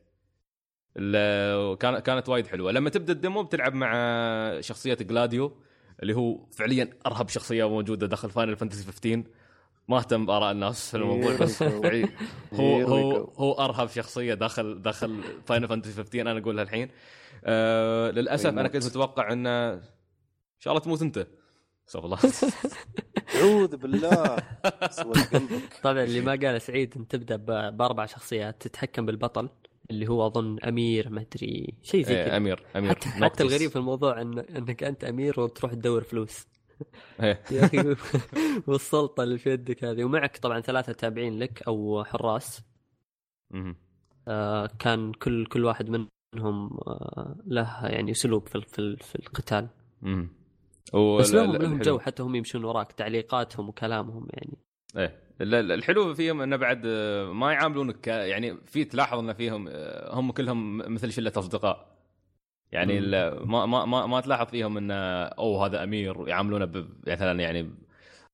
ال- 0.97 1.79
كان- 1.79 1.99
كانت 1.99 2.29
وايد 2.29 2.47
حلوة. 2.47 2.73
لما 2.73 2.91
تبدأ 2.91 3.13
ال 3.13 3.19
demo 3.19 3.43
بتلعب 3.43 3.75
مع 3.75 3.93
شخصية 4.61 4.95
جلاديو 4.95 5.53
اللي 6.03 6.15
هو 6.17 6.47
فعليا 6.51 6.91
أرهب 7.07 7.29
شخصية 7.29 7.69
موجودة 7.69 8.07
داخل 8.07 8.31
فاينل 8.31 8.57
فانتسي 8.57 8.85
15 8.93 9.23
ما 9.89 9.99
اهتم 9.99 10.27
بآراء 10.27 10.53
الناس 10.53 10.91
في 10.91 10.97
الموضوع. 10.97 11.37
بس 11.37 11.63
فعليا 11.63 12.09
هو 12.55 12.85
هو. 12.85 13.33
هو 13.37 13.53
أرهب 13.53 13.89
شخصية 13.89 14.35
داخل 14.35 14.83
داخل 14.83 15.21
فاينل 15.47 15.69
فانتسي 15.69 15.93
15 15.93 16.21
أنا 16.31 16.39
أقولها 16.41 16.63
الحين. 16.65 16.89
آه 17.45 18.11
للأسف 18.11 18.47
أنا 18.47 18.61
يموت. 18.61 18.73
كنت 18.73 18.87
متوقع 18.87 19.33
انه 19.33 19.73
إن 19.75 19.81
شاء 20.59 20.73
الله 20.73 20.85
تموت 20.85 21.03
أنت. 21.03 21.27
استغفر 21.89 22.07
الله. 22.07 22.19
أعوذ 23.37 23.77
بالله. 23.77 24.37
طبعا 25.83 26.05
اللي 26.05 26.21
ما 26.21 26.39
قال 26.43 26.61
سعيد 26.63 26.95
أن 26.97 27.09
تبدأ 27.09 27.37
ب- 27.37 27.77
بأربع 27.77 28.07
شخصيات 28.07 28.63
تتحكم 28.63 29.07
بالبطل 29.07 29.49
اللي 29.91 30.09
هو 30.09 30.27
أظن 30.27 30.59
أمير 30.61 31.09
ما 31.11 31.21
أدري 31.21 31.75
شيء 31.83 32.05
زي 32.05 32.17
إيه 32.17 32.25
كذا. 32.25 32.37
أمير 32.37 32.63
أمير. 32.77 32.91
حتى. 32.91 33.09
حتى 33.09 33.43
الغريب 33.43 33.71
في 33.71 33.77
الموضوع 33.77 34.21
إن 34.21 34.39
إنك 34.39 34.83
أنت 34.83 35.05
أمير 35.05 35.41
وتروح 35.41 35.73
تدور 35.73 36.05
فلوس. 36.05 36.39
إيه. 36.41 36.58
يا 37.51 37.65
أخي 37.65 37.97
والسلطة 38.67 39.23
اللي 39.23 39.39
في 39.39 39.51
يدك 39.51 39.85
هذه. 39.85 40.05
ومعك 40.05 40.37
طبعا 40.37 40.61
ثلاثة 40.61 40.93
تابعين 40.93 41.39
لك 41.39 41.63
أو 41.63 42.05
حراس. 42.05 42.63
آه، 44.29 44.71
كان 44.79 45.13
كل 45.13 45.47
كل 45.47 45.65
واحد 45.65 45.91
منهم 45.91 46.79
آه، 46.87 47.37
له 47.47 47.87
يعني 47.87 48.11
اسلوب 48.11 48.49
في 48.49 48.61
في, 48.61 48.97
في 48.97 49.15
القتال. 49.15 49.69
مهم. 50.03 50.31
بس 51.19 51.35
لهم 51.35 51.57
لهم 51.57 51.79
جو 51.79 51.99
حتى 51.99 52.23
هم 52.23 52.35
يمشون 52.35 52.65
وراك 52.65 52.93
تعليقاتهم 52.93 53.69
وكلامهم 53.69 54.27
يعني. 54.31 54.59
إيه. 54.97 55.19
ال- 55.41 55.55
ال- 55.55 55.73
الحلو 55.73 56.15
فيهم 56.15 56.41
إنه 56.41 56.57
بعد 56.57 56.83
آه، 56.87 57.33
ما 57.33 57.53
يعاملونك 57.53 58.07
يعني 58.07 58.57
في 58.65 58.85
تلاحظ 58.85 59.19
ان 59.19 59.33
فيهم 59.33 59.69
آه، 59.69 60.15
هم 60.15 60.33
كلهم 60.33 60.77
مثل 60.95 61.13
شلة 61.13 61.33
أصدقاء. 61.37 61.98
يعني 62.73 63.01
ما 63.45 63.67
ما 63.67 63.85
ما, 63.85 64.07
ما 64.07 64.21
تلاحظ 64.21 64.47
فيهم 64.47 64.77
انه 64.77 64.95
أوه 65.25 65.67
هذا 65.67 65.85
أمير 65.85 66.29
يعاملونه 66.29 66.65
ب- 66.65 66.89
مثلا 67.09 67.41
يعني 67.41 67.71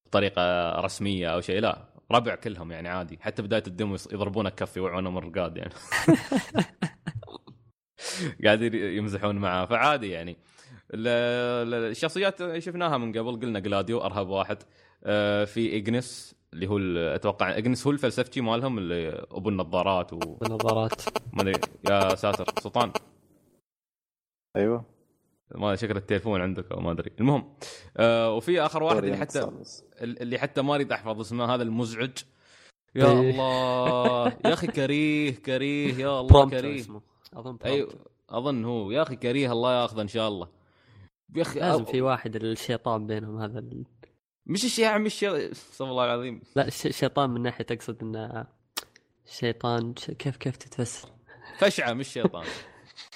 بطريقة 0.06 0.70
رسمية 0.80 1.28
أو 1.34 1.40
شيء. 1.40 1.60
لا 1.60 1.78
ربع 2.12 2.34
كلهم 2.34 2.72
يعني 2.72 2.88
عادي. 2.88 3.18
حتى 3.20 3.42
بداية 3.42 3.62
الدم 3.66 3.96
يضربونك 4.12 4.54
كف 4.54 4.76
يوعونه 4.76 5.10
من 5.10 5.18
الرقاد 5.18 5.56
يعني. 5.56 5.72
قاعدين 8.44 8.74
يمزحون 8.74 9.36
معاه. 9.36 9.66
فعادي 9.66 10.10
يعني. 10.10 10.36
ال- 10.94 11.08
ال- 11.74 11.90
الشخصيات 11.90 12.58
شفناها 12.58 12.98
من 12.98 13.12
قبل. 13.18 13.40
قلنا 13.40 13.58
جلاديو 13.58 13.98
ارهب 14.00 14.28
واحد. 14.28 14.58
آه، 15.04 15.44
في 15.44 15.76
إجنس 15.76 16.34
اللي 16.52 16.66
هو 16.66 16.78
أتوقع 17.14 17.58
إجنس 17.58 17.86
هو 17.86 17.92
الفلسفتي 17.92 18.40
مالهم 18.40 18.78
اللي 18.78 19.26
أبو 19.30 19.48
النظارات 19.48 20.12
وما 20.12 20.36
بالنظارات 20.40 21.02
أدري. 21.38 21.52
يا 21.90 22.14
ساتر 22.14 22.44
سلطان. 22.62 22.92
أيوه 24.56 24.84
ما 25.54 25.76
شكل 25.76 25.96
التليفون 25.96 26.40
عندك 26.40 26.72
أو 26.72 26.80
ما 26.80 26.90
أدري 26.92 27.10
المهم 27.20 27.54
آه 27.96 28.32
وفي 28.34 28.60
آخر 28.60 28.82
واحد 28.82 29.04
اللي 29.04 29.16
حتى. 29.16 29.50
اللي 30.00 30.38
حتى 30.38 30.62
ما 30.62 30.74
أريد 30.74 30.92
أحفظ 30.92 31.20
اسمه 31.20 31.54
هذا 31.54 31.62
المزعج 31.62 32.10
يا 32.94 33.04
إيه. 33.06 33.30
الله 33.30 34.26
يا 34.44 34.52
أخي 34.52 34.66
كريه 34.80 35.30
كريه 35.34 35.94
يا 35.94 36.20
الله 36.20 36.50
كريه 36.50 36.84
أظن 37.34 37.58
أيوه. 37.64 37.90
أظن 38.30 38.64
هو 38.64 38.90
يا 38.90 39.02
أخي 39.02 39.16
كريه 39.16 39.52
الله 39.52 39.82
ياخذه 39.82 40.02
إن 40.02 40.08
شاء 40.08 40.28
الله 40.28 40.48
يا 41.36 41.42
أخي 41.42 41.60
لازم 41.60 41.84
في 41.84 42.02
واحد 42.02 42.36
الشيطان 42.36 43.06
بينهم 43.06 43.38
هذا 43.42 43.58
ال... 43.58 43.84
مش 44.46 44.64
الشيعة 44.64 44.98
مش 44.98 45.24
استغفر 45.24 45.84
الله 45.90 46.04
العظيم 46.04 46.40
لا 46.56 46.66
الش- 46.68 46.86
الشيطان 46.86 47.30
من 47.30 47.42
ناحية 47.42 47.66
اقصد 47.70 48.02
إنه 48.02 48.46
شيطان. 49.26 49.94
كيف 49.94 50.36
كيف 50.36 50.56
تتفسر؟ 50.56 51.08
فشعة 51.58 51.92
مش 51.92 52.08
شيطان 52.08 52.44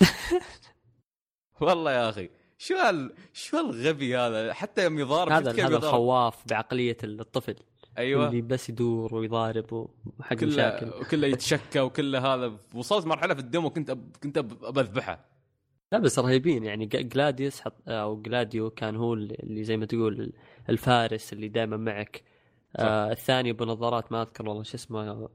والله 1.61 1.93
يا 1.93 2.09
أخي 2.09 2.31
شو 2.59 2.75
هال 2.75 3.13
شو 3.33 3.57
هالغبي 3.57 4.17
هذا؟ 4.17 4.53
حتى 4.53 4.85
يوم 4.85 4.99
يضارب 4.99 5.33
هذا 5.33 5.67
هذا؟ 5.67 5.77
الخواف 5.77 6.45
بعقلية 6.49 6.97
الطفل. 7.05 7.57
أيوه. 7.99 8.29
اللي 8.29 8.41
بس 8.41 8.69
يدور 8.69 9.15
ويضارب 9.15 9.89
وحق 10.19 10.37
كله 10.37 10.49
مشاكل. 10.49 11.05
كله 11.11 11.27
يتشكى 11.27 11.81
وكله 11.81 12.35
هذا. 12.35 12.53
وصلت 12.75 13.07
مرحلة 13.07 13.35
في 13.35 13.41
الدمو 13.41 13.71
كنت 13.71 13.91
أب... 13.91 14.17
كنت. 14.23 14.39
بذبحه 14.39 15.25
لا 15.93 15.99
بس 15.99 16.19
رهيبين 16.19 16.65
يعني. 16.65 16.87
جلاديوس 16.87 17.61
حط 17.61 17.75
أو 17.89 18.23
جلاديو 18.23 18.71
كان 18.71 18.97
هو 18.97 19.15
اللي 19.15 19.65
زي 19.65 19.77
ما 19.77 19.87
تقول 19.87 20.33
الفارس 20.69 21.33
اللي 21.33 21.49
دائما 21.49 21.77
معك. 21.77 22.23
آه 22.77 23.13
الثاني 23.13 23.53
بنظارات 23.53 24.13
ما 24.13 24.23
أذكر 24.23 24.49
والله 24.49 24.63
شو 24.63 24.75
اسمه. 24.75 25.29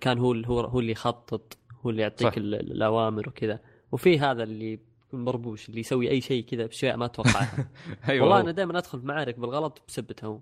كان 0.00 0.18
هو 0.18 0.32
هو 0.32 0.60
هو 0.60 0.80
اللي 0.80 0.92
يخطط 0.92 1.58
هو 1.82 1.90
اللي 1.90 2.02
يعطيك 2.02 2.38
الأوامر 2.38 3.28
وكذا. 3.28 3.60
وفي 3.92 4.18
هذا 4.18 4.42
اللي 4.42 4.93
مربوش 5.14 5.68
اللي 5.68 5.80
يسوي 5.80 6.10
أي 6.10 6.20
شيء 6.20 6.44
كذا 6.44 6.66
باشياء 6.66 6.96
ما 6.96 7.06
توقعها 7.06 7.68
أيوه 8.08 8.24
والله. 8.24 8.40
أنا 8.40 8.50
دائما 8.50 8.78
أدخل 8.78 9.00
في 9.00 9.06
معارك 9.06 9.38
بالغلط 9.38 9.82
بسبته 9.88 10.26
هو. 10.26 10.40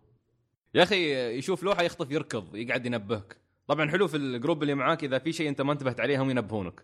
يا 0.75 0.83
أخي 0.83 1.15
يشوف 1.39 1.63
لوحة 1.63 1.83
يخطف 1.83 2.11
يركض 2.11 2.57
يقعد 2.57 2.87
ينبهك. 2.87 3.37
طبعا 3.67 3.91
حلو 3.91 4.09
في 4.09 4.17
ال 4.17 4.24
group 4.24 4.63
اللي 4.63 4.75
معاك 4.75 5.05
إذا 5.05 5.19
في 5.19 5.33
شيء 5.33 5.49
أنت 5.49 5.61
ما 5.61 5.73
انتبهت 5.73 6.01
عليه 6.01 6.23
هم 6.23 6.31
ينبهونك. 6.31 6.83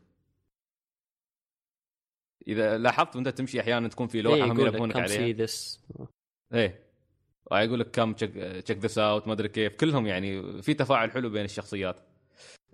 إذا 2.49 2.78
لاحظت 2.78 3.16
وأنت 3.16 3.28
تمشي 3.28 3.61
أحيانا 3.61 3.88
تكون 3.88 4.07
في 4.07 4.23
لوحة 4.23 4.37
إيه، 4.37 4.45
هم 4.52 4.61
ينبهونك 4.61 4.97
عليها. 4.97 5.49
إيه. 6.54 6.88
يقول 7.52 7.80
لك 7.80 7.90
come 7.90 8.12
check 8.12 8.78
this 8.85 8.99
out 8.99 9.26
ما 9.26 9.33
أدري 9.33 9.49
كيف. 9.49 9.76
كلهم 9.76 10.07
يعني 10.07 10.62
في 10.62 10.75
تفاعل 10.75 11.11
حلو 11.11 11.30
بين 11.30 11.45
الشخصيات. 11.45 12.00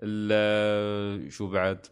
ال- 0.02 1.32
شو 1.32 1.46
بعد؟ 1.48 1.86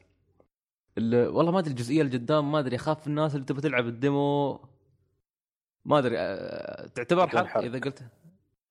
والله 0.98 1.52
ما 1.52 1.58
أدري 1.58 1.70
الجزئية 1.70 2.02
اللي 2.02 2.16
قدام 2.16 2.52
ما 2.52 2.58
أدري 2.58 2.76
أخاف 2.76 3.06
الناس 3.06 3.34
اللي 3.34 3.46
تبغى 3.46 3.60
تلعب 3.60 3.86
ال 3.86 3.99
demo. 3.99 4.60
ما 5.84 5.98
أدري 5.98 6.18
أه، 6.18 6.86
تعتبر 6.86 7.28
حرق 7.28 7.46
حرق. 7.46 7.64
إذا 7.64 7.78
قلت. 7.78 8.04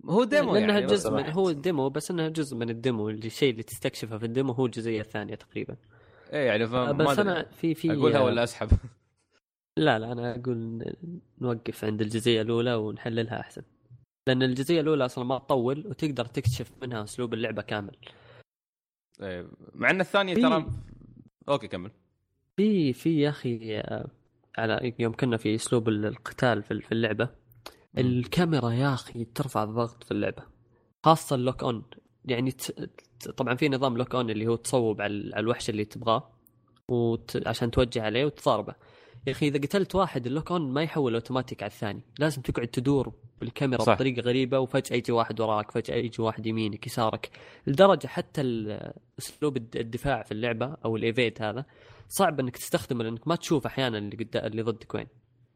هو 0.06 0.24
demo 0.24 0.56
لأنها 0.56 0.80
يعني 0.80 0.92
جزء 0.92 1.12
من. 1.12 1.30
هو 1.30 1.50
ال 1.50 1.58
demo 1.58 1.89
بس 1.90 2.12
إنها 2.12 2.30
جزء 2.30 2.58
من 2.58 2.70
ال 2.70 2.76
demo. 2.76 3.10
اللي 3.10 3.28
الشيء 3.28 3.51
اللي 3.51 3.63
تستكشفه 3.63 4.18
في 4.18 4.25
ال 4.25 4.31
demo 4.31 4.53
هو 4.54 4.66
الجزئية 4.66 5.01
الثانية 5.01 5.36
تقريبا. 5.36 5.75
إيه 6.34 6.48
يعني 6.48 6.68
فما 6.68 6.92
بس 6.92 7.20
أدري. 7.20 7.32
أنا 7.32 7.46
في 7.51 7.74
في 7.74 7.94
أقولها 7.94 8.22
ولا 8.22 8.44
أسحب؟ 8.44 8.70
لا 9.78 10.00
لا 10.00 10.12
أنا 10.12 10.36
أقول 10.36 10.86
نوقف 11.42 11.86
عند 11.86 12.01
الجزئية 12.01 12.42
الأولى 12.42 12.75
ونحللها 12.75 13.40
أحسن. 13.40 13.62
لأن 14.28 14.44
الجزئية 14.44 14.82
الأولى 14.82 15.06
أصلا 15.06 15.24
ما 15.24 15.38
تطول 15.38 15.88
وتقدر 15.88 16.25
تكتشف 16.25 16.72
منها 16.82 17.04
أسلوب 17.04 17.34
اللعبة 17.34 17.62
كامل. 17.62 17.96
إيه، 19.22 19.48
مع 19.74 19.90
إن 19.90 20.01
الثانية 20.01 20.36
ترى 20.36 20.66
okay 21.50 21.68
كمل. 21.68 21.92
في 22.62 22.94
في 22.94 23.20
يا 23.22 23.30
أخي 23.30 23.77
آه، 23.80 24.08
على 24.58 24.94
يوم 25.00 25.13
كنا 25.13 25.38
في 25.38 25.56
أسلوب 25.56 25.89
ال- 25.89 26.06
القتال 26.06 26.63
في 26.63 26.91
اللعبة. 26.91 27.30
الكاميرا 27.98 28.70
يا 28.72 28.94
أخي 28.94 29.25
ترفع 29.25 29.63
الضغط 29.63 30.03
في 30.03 30.12
اللعبة 30.12 30.44
خاصة 31.03 31.36
ال 31.36 31.41
lock 31.41 31.63
on 31.63 31.84
يعني 32.25 32.51
ت... 32.51 32.72
طبعا 33.38 33.56
في 33.56 33.70
نظام 33.70 33.98
lock 33.98 34.15
on 34.15 34.30
اللي 34.30 34.48
هو 34.48 34.56
تصوب 34.56 35.01
على 35.01 35.13
ال- 35.13 35.34
على 35.36 35.44
الوحش 35.44 35.70
اللي 35.70 35.86
تبغاه 35.86 36.30
وت... 36.88 37.48
عشان 37.48 37.72
توجه 37.72 38.01
عليه 38.03 38.25
وتضاربه 38.25 38.75
يا 39.27 39.32
أخي 39.32 39.48
إذا 39.48 39.58
قتلت 39.60 39.96
واحد 39.96 40.25
ال 40.27 40.32
lock 40.32 40.51
on 40.51 40.74
ما 40.74 40.84
يحول 40.84 41.13
اوتوماتيك 41.13 41.63
على 41.63 41.70
الثاني. 41.72 42.01
لازم 42.20 42.41
تقعد 42.41 42.68
تدور 42.68 43.13
بالكاميرا 43.39 43.84
صح. 43.84 43.94
بطريقة 43.96 44.22
غريبة 44.22 44.60
وفجأة 44.60 44.96
يجي 44.98 45.12
واحد 45.12 45.41
وراك 45.41 45.72
فجأة 45.72 45.96
يجي 45.96 46.22
واحد 46.22 46.46
يمينك 46.46 46.88
يسارك. 46.88 47.30
لدرجة 47.68 48.08
حتى 48.08 48.41
أسلوب 49.20 49.58
الد- 49.58 49.75
الدفاع 49.77 50.24
في 50.24 50.32
اللعبة 50.32 50.77
أو 50.86 50.96
ال 50.96 51.03
evade 51.03 51.41
هذا 51.41 51.65
صعب 52.12 52.39
إنك 52.39 52.58
تستخدمه 52.58 53.03
لأنك 53.03 53.27
ما 53.27 53.36
تشوف 53.36 53.65
أحيانا 53.65 53.98
اللي 53.98 54.15
قد... 54.15 54.38
اللي 54.38 54.62
ضدك 54.62 54.96
وين. 54.96 55.08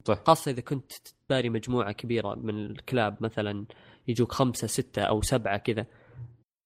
صح. 0.05 0.23
خاصة 0.27 0.51
إذا 0.51 0.61
كنت 0.61 0.91
تباري 1.27 1.49
مجموعة 1.49 1.91
كبيرة 1.91 2.35
من 2.35 2.65
الكلاب 2.65 3.23
مثلا 3.23 3.65
يجوك 4.07 4.31
خمسة 4.31 4.67
ستة 4.67 5.01
أو 5.01 5.21
سبعة 5.21 5.57
كذا 5.57 5.85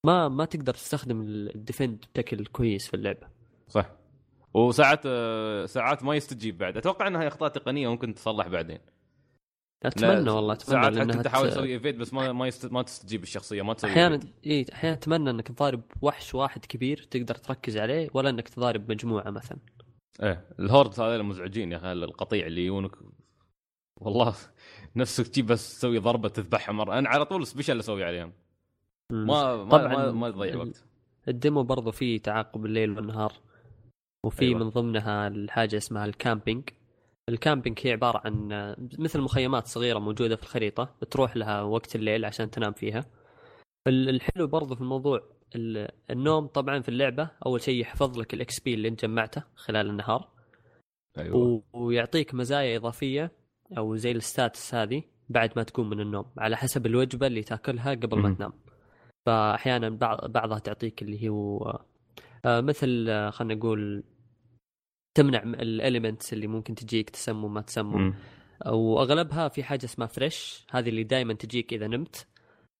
ما 0.06 0.28
ما 0.28 0.44
تقدر 0.44 0.74
تستخدم 0.74 1.20
ال 1.22 1.34
defend 1.34 2.04
بشكل 2.14 2.46
كويس 2.46 2.88
في 2.88 2.94
اللعبة. 2.94 3.28
صح. 3.68 3.90
وساعات 4.54 5.02
ساعات 5.70 6.02
ما 6.02 6.14
يستجيب 6.14 6.58
بعد. 6.58 6.76
أتوقع 6.76 7.06
إنها 7.06 7.28
أخطاء 7.28 7.48
تقنية 7.48 7.88
ممكن 7.88 8.14
تصلح 8.14 8.48
بعدين. 8.48 8.78
أتمنى 9.84 10.30
والله 10.30 10.52
أتمنى 10.52 10.80
ساعات 10.80 10.86
حتى 10.86 11.04
لأنها 11.04 11.22
تحاول 11.22 11.50
تسوي 11.50 11.72
evade 11.72 11.98
بس 11.98 12.14
ما 12.14 12.32
ما, 12.32 12.46
يست... 12.46 12.72
ما 12.72 12.82
تستجيب 12.82 13.22
الشخصية 13.22 13.62
ما 13.62 13.74
تسوي 13.74 13.90
أحيانا. 13.90 14.20
إي 14.46 14.66
أحيانا 14.72 14.96
أتمنى 14.96 15.30
إنك 15.30 15.48
تضارب 15.48 15.82
وحش 16.02 16.34
واحد 16.34 16.64
كبير 16.64 17.08
تقدر 17.10 17.34
تركز 17.34 17.76
عليه 17.76 18.10
ولا 18.14 18.30
إنك 18.30 18.48
تضارب 18.48 18.90
مجموعة 18.92 19.30
مثلا. 19.30 19.58
إيه 20.22 20.48
ال 20.58 20.65
horde 20.65 21.00
هذول 21.00 21.22
مزعجين 21.22 21.72
يا 21.72 21.76
أخي 21.76 21.92
القطيع 21.92 22.46
اللي 22.46 22.64
يجونك. 22.66 22.92
والله 24.00 24.34
نفسك 24.96 25.26
تجيب 25.28 25.46
بس 25.46 25.78
تسوي 25.78 25.98
ضربة 25.98 26.28
تذبحها 26.28 26.72
مرة. 26.72 26.98
أنا 26.98 27.08
على 27.08 27.24
طول 27.24 27.46
special 27.46 27.78
أسوي 27.78 28.04
عليهم. 28.04 28.32
ما 29.12 29.56
ما 29.56 29.70
طبعاً 29.70 29.96
ما, 29.96 30.12
ما 30.12 30.30
تضيع 30.30 30.56
وقت. 30.56 30.84
ال 31.28 31.35
demo 31.35 31.62
برضو 31.62 31.90
فيه 31.90 32.22
تعاقب 32.22 32.66
الليل 32.66 32.90
والنهار 32.90 33.32
وفي 34.26 34.42
أيوة. 34.42 34.58
من 34.58 34.68
ضمنها 34.68 35.28
الحاجة 35.28 35.76
اسمها 35.76 36.04
ال 36.04 36.11
camping. 36.11 36.68
ال 37.28 37.34
camping 37.34 37.78
هي 37.82 37.92
عبارة 37.92 38.22
عن 38.24 38.48
مثل 38.98 39.20
مخيمات 39.20 39.66
صغيرة 39.66 39.98
موجودة 39.98 40.36
في 40.36 40.42
الخريطة 40.42 40.94
تروح 41.10 41.36
لها 41.36 41.62
وقت 41.62 41.96
الليل 41.96 42.24
عشان 42.24 42.50
تنام 42.50 42.72
فيها. 42.72 43.06
ال- 43.88 44.08
الحلو 44.08 44.46
برضو 44.46 44.74
في 44.74 44.80
الموضوع 44.80 45.16
ال- 45.16 45.22
النوم 46.10 46.46
طبعا 46.46 46.80
في 46.80 46.88
اللعبة 46.88 47.30
أول 47.46 47.60
شيء 47.60 47.80
يحفظ 47.80 48.18
لك 48.18 48.34
ال 48.34 48.60
XP 48.60 48.74
اللي 48.74 48.88
أنت 48.88 49.04
جمعته 49.04 49.42
خلال 49.54 49.90
النهار. 49.90 50.28
أيوه. 51.18 51.36
و... 51.36 51.62
ويعطيك 51.72 52.34
مزايا 52.34 52.76
إضافية 52.76 53.32
أو 53.78 53.96
زي 53.96 54.10
ال 54.10 54.21
stats 54.21 54.74
هذه 54.74 55.02
بعد 55.28 55.52
ما 55.56 55.62
تقوم 55.62 55.90
من 55.90 56.00
النوم 56.00 56.24
على 56.38 56.56
حسب 56.56 56.86
الوجبة 56.86 57.26
اللي 57.26 57.42
تأكلها 57.42 57.94
قبل 57.94 58.18
ما. 58.18 58.34
تنام. 58.34 58.52
فاحيانا 59.26 59.88
بعض 59.88 60.30
بعضها 60.30 60.58
تعطيك 60.58 61.02
اللي 61.02 61.28
هو 61.28 61.78
آه، 62.44 62.60
مثل 62.60 63.06
آه، 63.08 63.30
خلينا 63.30 63.54
نقول 63.54 64.04
تمنع 65.14 65.42
ال 65.42 65.52
ailments 65.52 66.32
اللي 66.32 66.46
ممكن 66.46 66.74
تجيك 66.74 67.10
تسمم 67.10 67.54
ما 67.54 67.60
تسمم 67.60 67.96
مم. 67.96 68.14
وأغلبها 68.66 69.48
في 69.48 69.62
حاجة 69.62 69.84
اسمها 69.84 70.06
fresh 70.06 70.66
هذه 70.70 70.88
اللي 70.88 71.04
دائما 71.04 71.34
تجيك 71.34 71.72
إذا 71.72 71.86
نمت. 71.86 72.26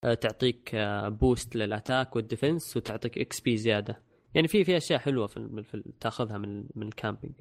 تعطيك 0.02 0.70
boost 1.06 1.56
لل 1.56 1.71
attack 1.71 2.16
وال 2.16 2.29
defense 2.29 2.76
وتعطيك 2.76 3.18
XP 3.18 3.56
زيادة. 3.56 4.02
يعني 4.34 4.48
في 4.48 4.64
في 4.64 4.76
أشياء 4.76 4.98
حلوة 5.00 5.26
في, 5.26 5.36
ال- 5.36 5.64
في 5.64 5.82
تأخذها 6.00 6.38
من 6.38 6.64
من 6.74 6.86
ال 6.88 6.94
camping 6.94 7.34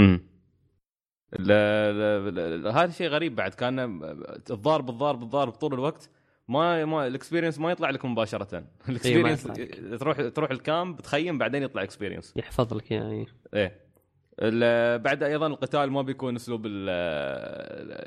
امم 0.00 0.20
لا 1.38 1.92
لا 1.92 2.30
لا 2.30 2.56
لا 2.56 2.70
هذا 2.84 2.90
شيء 2.92 3.08
غريب 3.08 3.34
بعد. 3.36 3.54
كان 3.54 3.78
الضارب 4.50 4.90
الضارب 4.90 5.22
الضارب 5.22 5.52
طول 5.52 5.74
الوقت. 5.74 6.10
ما 6.48 6.84
ما 6.84 7.06
ال 7.06 7.11
experience 7.11 7.58
ما 7.58 7.70
يطلع 7.70 7.90
لك 7.90 8.04
مباشرة. 8.04 8.64
ال 8.88 8.93
experience 8.93 9.40
يطلع 9.46 9.54
لك. 9.54 10.00
تروح 10.00 10.20
تروح 10.28 10.50
ال 10.50 10.60
camp 10.60 11.00
تخيم 11.00 11.38
بعدين 11.38 11.62
يطلع 11.62 11.82
experience 11.82 12.32
يحفظ 12.36 12.74
لك 12.74 12.90
يعني. 12.90 13.26
إيه. 13.54 13.89
بعد 14.98 15.22
أيضا 15.22 15.46
القتال 15.46 15.90
ما 15.90 16.02
بيكون 16.02 16.36
أسلوب 16.36 16.66
ال- 16.66 16.88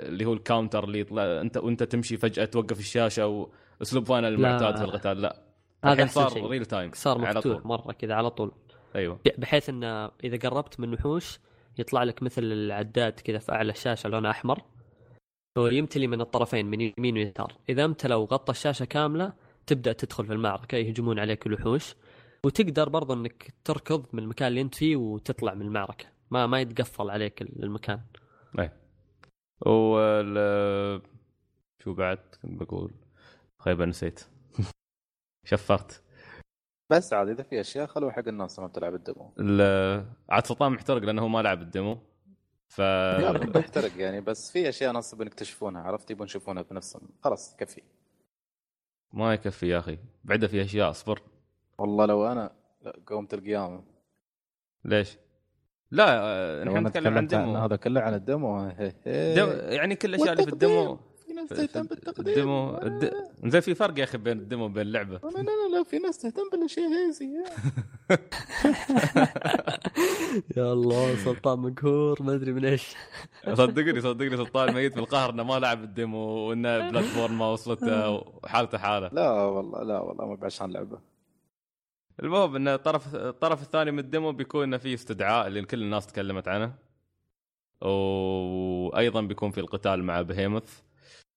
اللي 0.09 0.25
هو 0.25 0.33
ال 0.33 0.38
encounter 0.38 0.83
اللي 0.83 0.99
يطلع 0.99 1.23
انت 1.23 1.57
وأنت 1.57 1.83
تمشي 1.83 2.17
فجأة 2.17 2.45
توقف 2.45 2.79
الشاشة 2.79 3.47
وأسلوب 3.79 4.05
Final 4.05 4.27
المعتاد 4.27 4.77
في 4.77 4.83
القتال. 4.83 5.21
لا. 5.21 5.41
هذا 5.85 6.05
صار. 6.05 6.49
real 6.49 6.65
time 6.65 6.91
صار 6.93 7.25
على 7.25 7.37
مفتوح 7.37 7.57
طول. 7.57 7.67
مرة 7.67 7.91
كذا 7.91 8.13
على 8.13 8.29
طول. 8.29 8.51
أيوه. 8.95 9.19
بحيث 9.37 9.69
انه 9.69 10.11
إذا 10.23 10.49
قربت 10.49 10.79
من 10.79 10.93
وحوش 10.93 11.39
يطلع 11.77 12.03
لك 12.03 12.23
مثل 12.23 12.43
العداد 12.43 13.13
كذا 13.13 13.37
في 13.37 13.51
أعلى 13.51 13.71
الشاشة 13.71 14.09
لونه 14.09 14.29
أحمر. 14.29 14.59
هو 15.57 15.67
يمتلي 15.67 16.07
من 16.07 16.21
الطرفين 16.21 16.65
من 16.65 16.81
يمين 16.81 17.17
ويسار. 17.17 17.53
إذا 17.69 17.85
امتلى 17.85 18.15
وغطى 18.15 18.51
الشاشة 18.51 18.85
كاملة 18.85 19.33
تبدأ 19.67 19.93
تدخل 19.93 20.25
في 20.25 20.33
المعركة 20.33 20.75
يهجمون 20.75 21.19
عليك 21.19 21.47
الوحوش. 21.47 21.95
وتقدر 22.45 22.89
برضو 22.89 23.13
إنك 23.13 23.53
تركض 23.63 24.05
من 24.13 24.23
المكان 24.23 24.47
اللي 24.47 24.61
أنت 24.61 24.75
فيه 24.75 24.95
وتطلع 24.95 25.53
من 25.53 25.61
المعركة. 25.61 26.05
ما 26.33 26.47
ما 26.47 26.61
يتقفل 26.61 27.09
عليك 27.09 27.41
المكان. 27.41 28.01
وال 29.65 31.01
شو 31.83 31.93
بعد 31.93 32.17
كنت 32.17 32.61
بقول؟ 32.63 32.93
خيبة 33.59 33.85
نسيت. 33.85 34.19
شفرت. 35.49 36.03
بس 36.91 37.13
عاد 37.13 37.29
إذا 37.29 37.43
في 37.43 37.61
أشياء 37.61 37.87
خلوها 37.87 38.11
حق 38.11 38.27
الناس 38.27 38.59
لما 38.59 38.67
تلعب 38.67 38.93
الدمو. 38.95 39.33
ال- 39.39 40.05
عاد 40.29 40.45
سلطان 40.45 40.71
محترق 40.71 41.01
لأنه 41.01 41.21
هو 41.21 41.27
ما 41.27 41.41
لعب 41.41 41.61
الديمو 41.61 41.99
ف 42.67 42.79
يحترق 43.55 43.97
يعني 43.97 44.21
بس 44.21 44.51
في 44.51 44.69
أشياء 44.69 44.91
ناس 44.93 45.13
يبون 45.13 45.27
يكتشفونها 45.27 45.81
عرفت؟ 45.81 46.11
يبون 46.11 46.25
يشوفونها 46.27 46.63
بنفسهم. 46.63 47.09
خلاص 47.23 47.55
كفي. 47.55 47.81
ما 49.13 49.33
يكفي 49.33 49.67
يا 49.67 49.79
أخي. 49.79 49.97
بعده 50.23 50.47
في 50.47 50.61
أشياء 50.61 50.89
اصبر. 50.89 51.21
والله 51.77 52.05
لو 52.05 52.25
أنا 52.27 52.55
قومت 53.07 53.33
القيامة. 53.33 53.83
ليش؟ 54.85 55.17
لا 55.93 56.63
نحن 56.65 56.87
نتكلم 56.87 57.17
عن 57.17 57.27
demo 57.27 57.55
هذا 57.55 57.75
كله 57.75 58.01
عن. 58.01 58.23
دم... 58.25 58.41
يعني 59.69 59.95
كل 59.95 60.09
الاشياء 60.09 60.31
اللي 60.31 60.43
في 60.43 60.53
ال 60.53 60.63
demo 60.63 60.99
في 61.25 61.33
ناس 61.33 61.49
تهتم 61.49 61.83
بالتقديم 61.83 62.27
ال 62.27 62.37
demo 62.37 62.77
الد... 62.77 63.13
زين 63.45 63.61
في 63.61 63.75
فرق 63.75 63.99
يا 63.99 64.03
أخي 64.03 64.17
بين 64.17 64.37
ال 64.37 64.43
demo 64.43 64.65
وبين 64.65 64.81
اللعبة. 64.81 65.19
لا 65.23 65.29
لا 65.29 65.77
لا, 65.77 65.83
في 65.83 65.99
ناس 65.99 66.17
تهتم 66.17 66.41
بالأشياء 66.51 66.87
هيزي 66.87 67.25
يا 70.57 70.73
الله 70.73 71.15
سلطان 71.15 71.59
مقهور 71.59 72.23
ما 72.23 72.33
أدري 72.33 72.53
من 72.53 72.65
إيش. 72.65 72.95
صدقني 73.53 74.01
صدقني 74.01 74.37
سلطان 74.37 74.73
ميت 74.73 74.95
بالقهر 74.95 75.29
إنه 75.29 75.43
ما 75.43 75.59
لعب 75.59 75.83
ال 75.83 75.91
demo 75.91 76.19
وإنه 76.19 76.79
platform 76.89 77.37
ما 77.37 77.51
وصلته 77.51 78.09
وحالته 78.09 78.77
حاله. 78.77 79.09
لا 79.13 79.31
والله 79.31 79.83
لا 79.83 79.99
والله 79.99 80.25
ما 80.25 80.35
بعشان 80.35 80.71
لعبة. 80.71 81.12
المهم 82.19 82.55
إن 82.55 82.67
الطرف 82.67 83.15
الطرف 83.15 83.61
الثاني 83.61 83.91
من 83.91 83.99
ال 83.99 84.06
demo 84.06 84.31
بيكون 84.31 84.63
انه 84.63 84.77
في 84.77 84.93
استدعاء 84.93 85.47
اللي 85.47 85.61
كل 85.61 85.81
الناس 85.81 86.07
تكلمت 86.07 86.47
عنه. 86.47 86.75
وأيضا 87.81 89.21
بيكون 89.21 89.51
في 89.51 89.59
القتال 89.59 90.03
مع 90.03 90.21
Behemoth. 90.21 90.81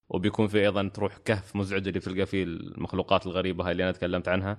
وبيكون 0.08 0.48
في 0.48 0.60
أيضا 0.60 0.88
تروح 0.88 1.16
كهف 1.16 1.56
مزعج 1.56 1.88
اللي 1.88 2.00
تلقى 2.00 2.26
فيه 2.26 2.44
المخلوقات 2.44 3.26
الغريبة 3.26 3.66
هاي 3.66 3.72
اللي 3.72 3.82
أنا 3.82 3.92
تكلمت 3.92 4.28
عنها. 4.28 4.58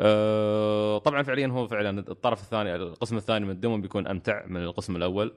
أه 0.00 0.98
طبعا 0.98 1.22
فعليا 1.22 1.46
هو 1.46 1.66
فعلا 1.66 1.98
الطرف 2.10 2.42
الثاني 2.42 2.76
القسم 2.76 3.16
الثاني 3.16 3.44
من 3.44 3.50
ال 3.50 3.56
demo 3.56 3.80
بيكون 3.80 4.06
أمتع 4.06 4.46
من 4.46 4.62
القسم 4.62 4.96
الأول. 4.96 5.34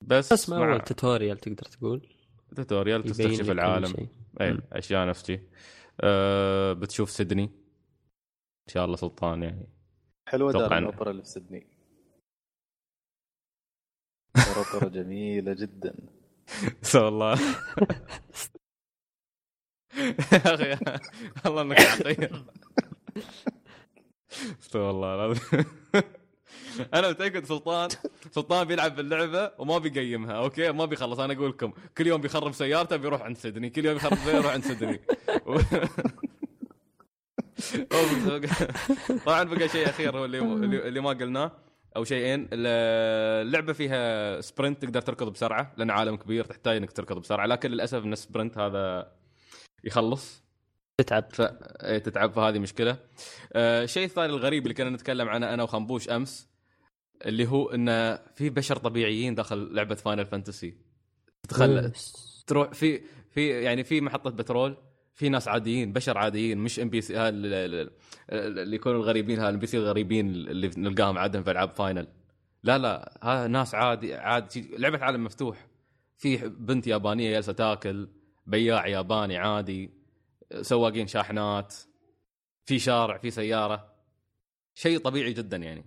بس, 0.00 0.50
ما 0.50 0.56
اول 0.56 0.80
tutorial 0.80 1.38
تقدر 1.38 1.62
تقول. 1.62 2.08
tutorial 2.56 3.02
تستكشف 3.02 3.50
العالم. 3.50 4.08
اي. 4.40 4.58
أشياء 4.72 5.08
نفس 5.08 5.26
شي. 5.26 5.40
أه 6.00 6.72
بتشوف 6.72 7.10
سيدني. 7.10 7.50
إن 8.70 8.74
شاء 8.74 8.84
الله 8.84 8.96
سلطان 8.96 9.42
يعني. 9.42 9.66
حلوة 10.28 10.52
دار 10.52 10.78
الأوبرا 10.78 11.10
اللي 11.10 11.22
في 11.22 11.28
سيدني. 11.28 11.66
اوبرا 14.56 14.88
جميلة 14.88 15.52
جدا. 15.52 15.94
So 16.82 17.08
الله 17.08 17.38
يا 20.32 20.54
أخي 20.54 21.00
والله 21.44 21.62
إنك 21.62 21.80
حقير 21.80 22.44
استغفر 24.60 24.90
الله 24.94 25.14
العظيم. 25.14 25.64
أنا 26.94 27.10
متأكد 27.10 27.44
سلطان 27.44 27.88
سلطان 28.30 28.66
بيلعب 28.66 28.96
باللعبه 28.96 29.52
وما 29.58 29.78
بيقيمها 29.78 30.32
أوكي؟ 30.32 30.72
ما 30.72 30.84
بيخلص. 30.84 31.18
أنا 31.18 31.32
أقول 31.32 31.50
لكم 31.50 31.72
كل 31.98 32.06
يوم 32.06 32.20
بيخرب 32.20 32.52
سيارته 32.52 32.96
بيروح 32.96 33.22
عند 33.22 33.36
سيدني 33.36 33.70
كل 33.70 33.84
يوم 33.84 33.96
يخرب 33.96 34.14
سيارته 34.14 34.36
يروح 34.38 34.52
عند 34.52 34.64
سيدني. 34.64 35.00
طبعا 39.26 39.42
بقى 39.44 39.68
شيء 39.68 39.88
أخير 39.88 40.16
هو 40.18 40.24
اللي 40.24 40.38
اللي 40.88 41.00
ما 41.00 41.10
قلناه 41.10 41.52
أو 41.96 42.04
شيئين. 42.04 42.48
اللعبة 42.52 43.72
فيها 43.72 44.40
sprint 44.40 44.82
تقدر 44.82 45.00
تركض 45.00 45.32
بسرعة 45.32 45.72
لأن 45.76 45.90
عالم 45.90 46.16
كبير 46.16 46.44
تحتاج 46.44 46.76
إنك 46.76 46.92
تركض 46.92 47.18
بسرعة. 47.18 47.46
لكن 47.46 47.70
للأسف 47.70 48.04
إن 48.04 48.12
ال 48.12 48.19
sprint 48.19 48.58
هذا 48.58 49.12
يخلص. 49.84 50.44
تتعب. 51.00 51.24
ف... 51.32 51.40
إيه، 51.40 51.98
تتعب 51.98 52.32
فهذه 52.32 52.58
مشكلة. 52.58 52.96
آه، 53.52 53.84
الشيء 53.84 54.04
الثاني 54.04 54.32
الغريب 54.32 54.62
اللي 54.62 54.74
كنا 54.74 54.90
نتكلم 54.90 55.28
عنه 55.28 55.54
أنا 55.54 55.62
وخنبوش 55.62 56.08
أمس 56.08 56.48
اللي 57.26 57.46
هو 57.48 57.70
إن 57.70 58.18
في 58.34 58.50
بشر 58.50 58.76
طبيعيين 58.76 59.34
داخل 59.34 59.74
لعبة 59.74 59.94
Final 59.94 60.26
Fantasy. 60.26 60.74
تخيل. 61.48 61.90
بس. 61.90 62.44
تروح 62.46 62.72
في 62.72 63.00
في 63.30 63.48
يعني 63.48 63.84
في 63.84 64.00
محطة 64.00 64.30
بترول 64.30 64.76
في 65.14 65.28
ناس 65.28 65.48
عاديين 65.48 65.92
بشر 65.92 66.18
عاديين 66.18 66.58
مش 66.58 66.80
NPC 66.80 67.28
اللي 67.28 68.76
يكونوا 68.76 68.98
الغريبين 68.98 69.40
ال 69.40 69.58
NPC 69.58 69.76
الغريبين 69.78 70.28
اللي 70.28 70.70
نلقاهم 70.76 71.18
عادة 71.18 71.42
في 71.42 71.50
ألعاب 71.50 71.70
Final 71.70 72.08
لا 72.62 72.78
لا 72.78 73.18
ها 73.22 73.46
ناس 73.46 73.74
عادي 73.74 74.14
عادي 74.14 74.70
لعبة 74.78 74.98
عالم 75.04 75.24
مفتوح. 75.24 75.66
في 76.16 76.36
بنت 76.48 76.86
يابانية 76.86 77.30
جالسة 77.30 77.52
تاكل 77.52 78.08
بياع 78.46 78.86
ياباني 78.86 79.36
عادي 79.36 79.90
سواقين 80.60 81.06
شاحنات 81.06 81.74
في 82.66 82.78
شارع 82.78 83.18
في 83.18 83.30
سيارة. 83.30 83.94
شيء 84.74 84.98
طبيعي 84.98 85.32
جدا 85.32 85.56
يعني. 85.56 85.84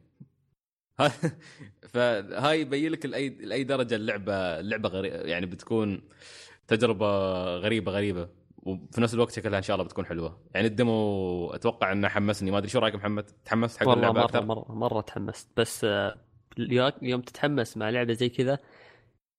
ها- 1.00 1.12
فهاي 1.94 2.62
يبين 2.62 2.92
لك 2.92 3.06
لاي 3.06 3.30
لاي 3.30 3.64
درجة 3.64 3.96
اللعبة 3.96 4.34
اللعبة 4.60 4.90
غري... 4.90 5.08
يعني 5.08 5.46
بتكون 5.46 6.02
تجربة 6.68 7.08
غريبة 7.58 7.92
غريبة. 7.92 8.30
وفي 8.65 9.02
نفس 9.02 9.13
الوقت 9.13 9.32
شكلها 9.32 9.58
إن 9.58 9.63
شاء 9.63 9.76
الله 9.76 9.86
بتكون 9.86 10.06
حلوة. 10.06 10.39
يعني 10.54 10.67
ال 10.68 10.84
demo 10.84 11.50
أتوقع 11.49 11.91
إنه 11.91 12.08
حمسني. 12.08 12.52
ما 12.52 12.58
أدري 12.58 12.69
شو 12.69 12.80
رأيك 12.80 12.95
محمد؟ 12.95 13.30
تحمست 13.45 13.80
حق 13.80 13.89
اللعبة 13.89 14.13
مرة 14.13 14.26
أكثر؟ 14.26 14.45
مرة 14.45 14.65
مرة 14.69 15.02
تحمست. 15.02 15.49
بس 15.58 15.84
آه، 15.84 16.15
يوم 17.02 17.21
تتحمس 17.21 17.78
مع 17.78 17.89
لعبة 17.89 18.13
زي 18.13 18.30
كذا 18.30 18.60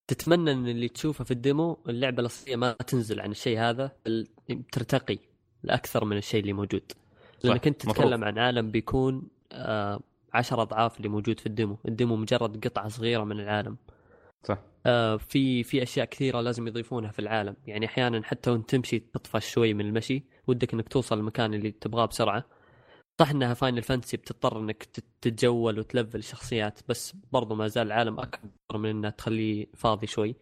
تتمنى 0.07 0.51
إن 0.51 0.67
اللي 0.67 0.87
تشوفه 0.87 1.23
في 1.23 1.31
ال 1.31 1.40
demo 1.40 1.77
اللعبة 1.89 2.21
الأصلية 2.21 2.55
ما 2.55 2.71
تنزل 2.71 3.21
عن 3.21 3.31
الشيء 3.31 3.59
هذا 3.59 3.91
بل 4.05 4.27
ترتقي 4.71 5.17
لأكثر 5.63 6.05
من 6.05 6.17
الشيء 6.17 6.41
اللي 6.41 6.53
موجود. 6.53 6.91
لأنك 7.43 7.67
أنت 7.67 7.85
مفروض. 7.85 8.05
تتكلم 8.05 8.23
عن 8.23 8.39
عالم 8.39 8.71
بيكون 8.71 9.27
آه 9.51 9.99
عشر 10.33 10.61
أضعاف 10.61 10.97
اللي 10.97 11.09
موجود 11.09 11.39
في 11.39 11.45
ال 11.45 11.50
demo. 11.50 11.77
ال 11.87 11.93
demo 11.93 12.15
مجرد 12.15 12.67
قطعة 12.67 12.87
صغيرة 12.87 13.23
من 13.23 13.39
العالم. 13.39 13.77
صح. 14.43 14.57
في 15.17 15.63
في 15.63 15.83
أشياء 15.83 16.05
كثيرة 16.05 16.41
لازم 16.41 16.67
يضيفونها 16.67 17.11
في 17.11 17.19
العالم. 17.19 17.55
يعني 17.67 17.85
أحيانا 17.85 18.23
حتى 18.23 18.49
وأنت 18.51 18.69
تمشي 18.69 18.99
تطفش 18.99 19.51
شوي 19.51 19.73
من 19.73 19.85
المشي 19.85 20.23
ودك 20.47 20.73
إنك 20.73 20.87
توصل 20.87 21.17
المكان 21.19 21.53
اللي 21.53 21.71
تبغاه 21.71 22.05
بسرعة. 22.05 22.45
صح 23.19 23.29
إنها 23.29 23.53
Final 23.53 23.81
Fantasy 23.81 24.17
بتضطر 24.17 24.59
إنك 24.59 24.83
تت- 24.83 25.03
تتجول 25.21 25.79
وتلفل 25.79 26.17
الشخصيات 26.17 26.79
بس 26.89 27.15
برضو 27.31 27.55
ما 27.55 27.67
زال 27.67 27.87
العالم 27.87 28.19
أكبر 28.19 28.77
من 28.77 28.89
إنها 28.89 29.09
تخليه 29.09 29.65
فاضي 29.73 30.07
شوي. 30.07 30.35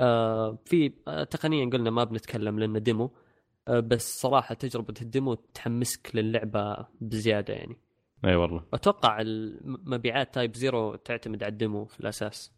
آه 0.00 0.58
في 0.64 0.92
آه 1.08 1.24
تقنيا 1.24 1.70
قلنا 1.70 1.90
ما 1.90 2.04
بنتكلم 2.04 2.58
لأنه 2.58 2.78
demo 2.78 3.10
آه 3.68 3.80
بس 3.80 4.14
صراحة 4.20 4.54
تجربة 4.54 4.94
ال 5.02 5.08
demo 5.08 5.34
تحمسك 5.34 6.10
للعبة 6.14 6.86
بزيادة 7.00 7.54
يعني. 7.54 7.76
إي 8.24 8.34
والله. 8.36 8.64
أتوقع 8.74 9.20
المبيعات 9.20 10.34
Type 10.34 10.56
Zero 10.56 10.94
تعتمد 10.96 11.42
على 11.42 11.52
ال 11.52 11.58
demo 11.58 11.84
في 11.84 12.00
الأساس. 12.00 12.52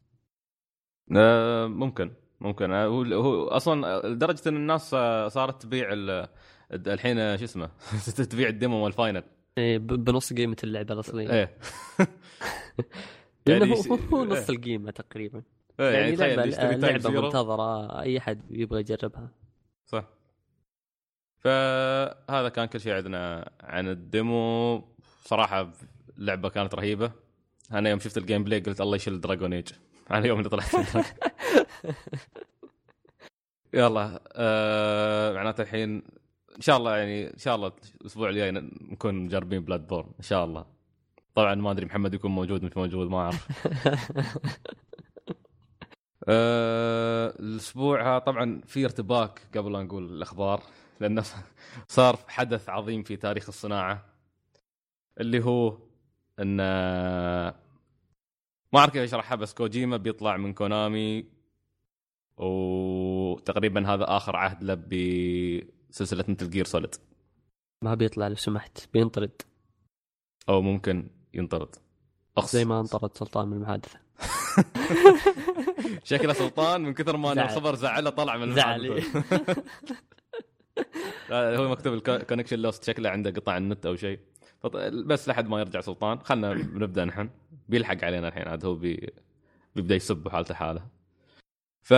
آه 1.16 1.66
ممكن 1.66 2.10
ممكن. 2.40 2.70
آه، 2.72 2.86
هو 2.86 3.02
هو 3.04 3.48
أصلا 3.48 4.08
لدرجة 4.08 4.48
إن 4.48 4.56
الناس 4.56 4.94
آه، 4.94 5.28
صارت 5.28 5.62
تبيع 5.62 5.88
ال- 5.92 6.28
الحين 6.72 7.36
شو 7.36 7.44
اسمه؟ 7.44 7.70
تبيع 8.30 8.48
ال 8.48 8.56
demo 8.56 8.84
وال 8.84 8.95
Final 8.95 9.22
ب- 9.58 10.04
بنص 10.04 10.32
قيمة 10.32 10.56
اللعبة 10.64 10.94
الأصلية. 10.94 11.30
إيه. 11.30 11.56
لأنه 13.46 13.66
يعني 13.66 13.90
هو, 13.90 13.94
هو 13.94 14.24
نص 14.24 14.50
إيه. 14.50 14.56
القيمة 14.56 14.90
تقريبا. 14.90 15.42
إيه، 15.80 15.90
يعني, 15.90 16.16
يعني 16.54 16.76
لعبه 16.80 16.98
Zero. 16.98 17.22
منتظرة 17.22 18.00
أي 18.02 18.18
احد 18.18 18.40
يبغى 18.50 18.80
يجربها. 18.80 19.30
صح. 19.86 20.04
فهذا 21.38 22.48
كان 22.48 22.64
كل 22.66 22.80
شيء 22.80 22.92
عندنا 22.92 23.50
عن 23.60 23.88
ال 23.88 24.04
demo. 24.04 24.84
صراحة 25.24 25.72
اللعبه 26.18 26.48
كانت 26.48 26.74
رهيبة. 26.74 27.12
أنا 27.72 27.90
يوم 27.90 27.98
شفت 27.98 28.18
ال 28.18 28.44
gameplay 28.44 28.60
قلت 28.60 28.80
الله 28.80 28.96
يشيل 28.96 29.20
Dragon 29.20 29.52
Age 29.52 29.68
على 30.12 30.28
يوم 30.28 30.38
اللي 30.38 30.50
طلعت 30.50 30.66
يلا 33.74 34.22
آه 34.32 35.32
معناته 35.32 35.62
الحين 35.62 36.02
إن 36.56 36.60
شاء 36.60 36.76
الله 36.76 36.96
يعني 36.96 37.30
إن 37.30 37.38
شاء 37.38 37.56
الله 37.56 37.72
الأسبوع 38.00 38.28
الجاي 38.28 38.50
نكون 38.50 39.14
مجربين 39.14 39.64
Bloodborne 39.64 40.10
إن 40.18 40.22
شاء 40.24 40.44
الله. 40.44 40.66
طبعا 41.34 41.54
ما 41.54 41.70
أدري 41.70 41.86
محمد 41.86 42.14
يكون 42.14 42.30
موجود 42.30 42.62
مش 42.64 42.76
موجود 42.76 43.10
ما 43.10 43.18
أعرف. 43.18 43.66
آه 46.28 47.34
الأسبوع 47.40 48.18
طبعا 48.18 48.60
في 48.66 48.84
ارتباك 48.84 49.40
قبل 49.56 49.72
لا 49.72 49.82
نقول 49.82 50.04
الأخبار 50.04 50.62
لأنه 51.00 51.24
صار 51.88 52.18
حدث 52.28 52.68
عظيم 52.68 53.02
في 53.02 53.16
تاريخ 53.16 53.48
الصناعة 53.48 54.04
اللي 55.20 55.44
هو 55.44 55.78
إن 56.38 56.60
ما 58.72 58.80
أعرف 58.80 58.92
كيف 58.92 59.02
اشرحها 59.02 59.36
بس 59.36 59.54
كوجيما 59.54 59.96
بيطلع 59.96 60.36
من 60.36 60.54
كونامي 60.54 61.24
وتقريبا 62.36 63.94
هذا 63.94 64.04
آخر 64.08 64.36
عهد 64.36 64.64
له 64.64 64.74
بسلسلة 64.74 66.24
Metal 66.28 66.50
Gear 66.50 66.64
Solid 66.64 66.94
ما 67.82 67.94
بيطلع 67.94 68.28
لو 68.28 68.34
سمحت 68.34 68.88
بينطرد. 68.92 69.42
أو 70.48 70.62
ممكن 70.62 71.10
ينطرد. 71.34 71.76
أخص. 72.36 72.52
زي 72.52 72.64
ما 72.64 72.80
انطرد 72.80 73.16
سلطان 73.16 73.48
من 73.48 73.56
المحادثة. 73.56 73.98
شكله 76.04 76.32
سلطان 76.32 76.80
من 76.80 76.94
كثر 76.94 77.16
ما 77.16 77.32
الخبر 77.32 77.74
زعله 77.74 78.10
طلع 78.10 78.36
من 78.36 78.42
المحادثة. 78.42 79.22
هو 81.58 81.68
مكتوب 81.68 81.94
ال 81.94 82.00
connection 82.00 82.58
lost 82.58 82.84
شكله 82.84 83.10
عنده 83.10 83.30
قطع 83.30 83.56
النت 83.56 83.86
أو 83.86 83.96
شيء. 83.96 84.18
بس 85.06 85.28
لحد 85.28 85.48
ما 85.48 85.60
يرجع 85.60 85.80
سلطان. 85.80 86.18
خلنا 86.20 86.54
نبدأ 86.54 87.04
نحن. 87.04 87.30
بيلحق 87.72 88.04
علينا 88.04 88.28
الحين 88.28 88.48
عاد 88.48 88.64
هو 88.64 88.74
بي... 88.74 89.12
بيبدأ 89.74 89.94
يسب 89.94 90.28
حالته 90.28 90.54
حاله 90.54 90.86
ف 91.82 91.92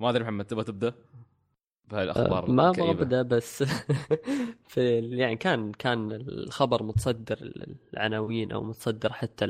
ما 0.00 0.10
أدري 0.10 0.24
محمد 0.24 0.44
تبغى 0.44 0.64
تبدأ؟ 0.64 0.94
بهاي 1.88 2.04
الاخبار 2.04 2.48
أه 2.48 2.50
ما 2.50 2.70
أبدأ 2.70 3.22
بس 3.22 3.62
في 4.72 4.98
يعني 4.98 5.36
كان 5.36 5.72
كان 5.72 6.12
الخبر 6.12 6.82
متصدر 6.82 7.38
العناوين 7.94 8.52
أو 8.52 8.64
متصدر 8.64 9.12
حتى 9.12 9.46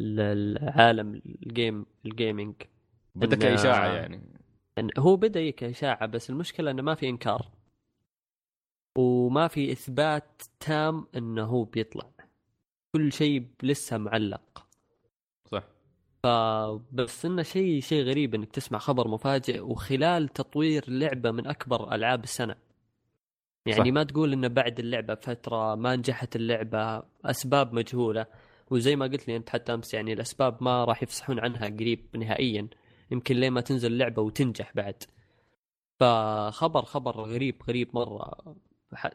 العالم 0.00 1.22
الجيم 1.26 1.86
الجيمنج 2.04 2.54
بدأ 3.14 3.36
كإشاعة 3.36 3.88
يعني. 3.88 4.20
هو 4.98 5.16
بدأ 5.16 5.50
كإشاعة 5.50 6.06
بس 6.06 6.30
المشكلة 6.30 6.70
إنه 6.70 6.82
ما 6.82 6.94
في 6.94 7.08
إنكار. 7.08 7.50
وما 8.98 9.48
في 9.48 9.72
إثبات 9.72 10.42
تام 10.60 11.06
إنه 11.16 11.44
هو 11.44 11.64
بيطلع. 11.64 12.17
كل 12.98 13.12
شيء 13.12 13.46
لسه 13.62 13.98
معلق. 13.98 14.66
صح. 15.44 15.64
فبس 16.22 17.24
إنه 17.24 17.42
شيء 17.42 17.80
شيء 17.80 18.04
غريب 18.04 18.34
إنك 18.34 18.52
تسمع 18.52 18.78
خبر 18.78 19.08
مفاجئ 19.08 19.60
وخلال 19.60 20.28
تطوير 20.28 20.84
لعبة 20.88 21.30
من 21.30 21.46
أكبر 21.46 21.94
ألعاب 21.94 22.24
السنة. 22.24 22.56
يعني 23.66 23.90
صح. 23.90 23.94
ما 23.94 24.02
تقول 24.02 24.32
إنه 24.32 24.48
بعد 24.48 24.78
اللعبة 24.78 25.14
فترة 25.14 25.74
ما 25.74 25.96
نجحت 25.96 26.36
اللعبة 26.36 27.02
أسباب 27.24 27.72
مجهولة. 27.72 28.26
وزي 28.70 28.96
ما 28.96 29.06
قلت 29.06 29.28
لي 29.28 29.36
أنت 29.36 29.50
حتى 29.50 29.74
أمس 29.74 29.94
يعني 29.94 30.12
الأسباب 30.12 30.62
ما 30.62 30.84
راح 30.84 31.02
يفصحون 31.02 31.40
عنها 31.40 31.68
قريب 31.68 32.06
نهائيا. 32.16 32.68
يمكن 33.10 33.36
لين 33.36 33.52
ما 33.52 33.60
تنزل 33.60 33.92
اللعبة 33.92 34.22
وتنجح 34.22 34.72
بعد. 34.74 35.02
فخبر 36.00 36.82
خبر 36.82 37.20
غريب 37.20 37.62
غريب 37.68 37.88
مرة. 37.94 38.56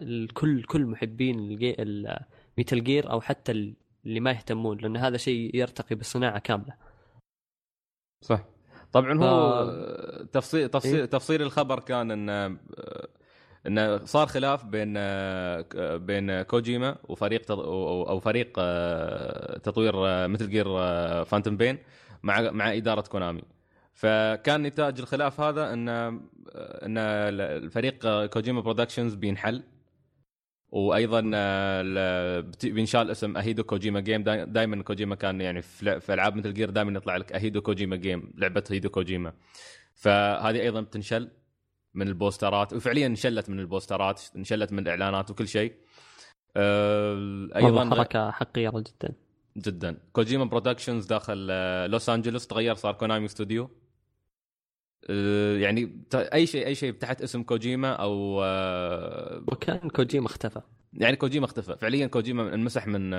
الكل 0.01 0.63
كل 0.63 0.85
محبين 0.85 1.39
ال 2.57 2.62
Metal 2.62 2.83
Gear 2.83 3.11
أو 3.11 3.21
حتى 3.21 3.51
اللي 4.05 4.19
ما 4.19 4.31
يهتمون 4.31 4.77
لأن 4.77 4.97
هذا 4.97 5.17
شيء 5.17 5.55
يرتقي 5.55 5.95
بالصناعة 5.95 6.39
كاملة. 6.39 6.73
صح. 8.21 8.45
طبعا 8.91 9.23
هو 9.23 9.65
ف... 9.65 10.21
تفصيل 10.31 10.69
تفصيل 10.69 10.95
إيه؟ 10.95 11.05
تفصيل 11.05 11.41
الخبر 11.41 11.79
كان 11.79 12.11
إن 12.11 12.57
انه 13.67 14.05
صار 14.05 14.27
خلاف 14.27 14.65
بين 14.65 14.93
بين 16.05 16.41
كوجيما 16.41 16.97
وفريق 17.03 17.51
أو 17.51 18.19
فريق 18.19 18.53
تطوير 19.57 19.93
Metal 20.27 20.49
Gear 20.49 20.65
Phantom 21.25 21.57
Pain 21.57 21.77
مع 22.23 22.51
مع 22.51 22.73
إدارة 22.73 23.01
كونامي. 23.01 23.41
فكان 23.93 24.63
نتاج 24.63 24.99
الخلاف 24.99 25.39
هذا 25.41 25.73
إن 25.73 25.89
إن 26.57 26.97
الفريق 26.97 28.25
Kojima 28.25 28.61
Productions 28.61 29.13
بينحل. 29.13 29.63
وأيضا 30.73 31.31
آه، 31.33 32.43
بينشال 32.63 33.11
اسم 33.11 33.37
A 33.37 33.42
Hideo 33.42 33.63
Kojima 33.63 33.99
Game 33.99 34.21
دائما 34.23 34.83
كوجيما 34.83 35.15
كان 35.15 35.41
يعني 35.41 35.61
في 35.61 36.13
ألعاب 36.13 36.35
Metal 36.35 36.53
Gear 36.53 36.69
دائما 36.69 36.97
يطلع 36.97 37.17
لك 37.17 37.33
A 37.33 37.38
Hideo 37.38 37.61
Kojima 37.61 37.95
Game 37.95 38.33
لعبة 38.37 38.63
هيديو 38.71 38.89
كوجيما. 38.89 39.33
فهذه 39.95 40.61
أيضا 40.61 40.81
بتنشل 40.81 41.29
من 41.93 42.07
البوسترات 42.07 42.73
وفعليا 42.73 43.07
انشلت 43.07 43.49
من 43.49 43.59
البوسترات 43.59 44.21
انشلت 44.35 44.73
من 44.73 44.79
الإعلانات 44.79 45.31
وكل 45.31 45.47
شيء. 45.47 45.73
آه، 46.57 47.49
أيضا 47.55 47.89
حركة 47.89 48.31
حقيرة 48.31 48.79
جدا. 48.79 49.13
جدا. 49.57 49.97
Kojima 50.13 50.45
Productions 50.45 51.05
داخل 51.05 51.47
آه، 51.51 51.87
لوس 51.87 52.09
انجلوس 52.09 52.47
تغير 52.47 52.75
صار 52.75 52.93
Konami 52.93 53.27
Studio 53.27 53.63
آه، 53.63 53.82
يعني 55.59 56.03
أي 56.15 56.45
شيء 56.45 56.65
أي 56.65 56.75
شيء 56.75 56.93
تحت 56.93 57.21
اسم 57.21 57.43
كوجيما 57.43 57.91
أو 57.93 58.43
آه، 58.43 59.43
وكان 59.47 59.89
كوجيما 59.89 60.25
اختفى. 60.25 60.61
يعني 60.93 61.15
كوجيما 61.15 61.45
اختفى. 61.45 61.75
فعليا 61.81 62.07
كوجيما 62.07 62.53
انمسح 62.53 62.87
من 62.87 63.09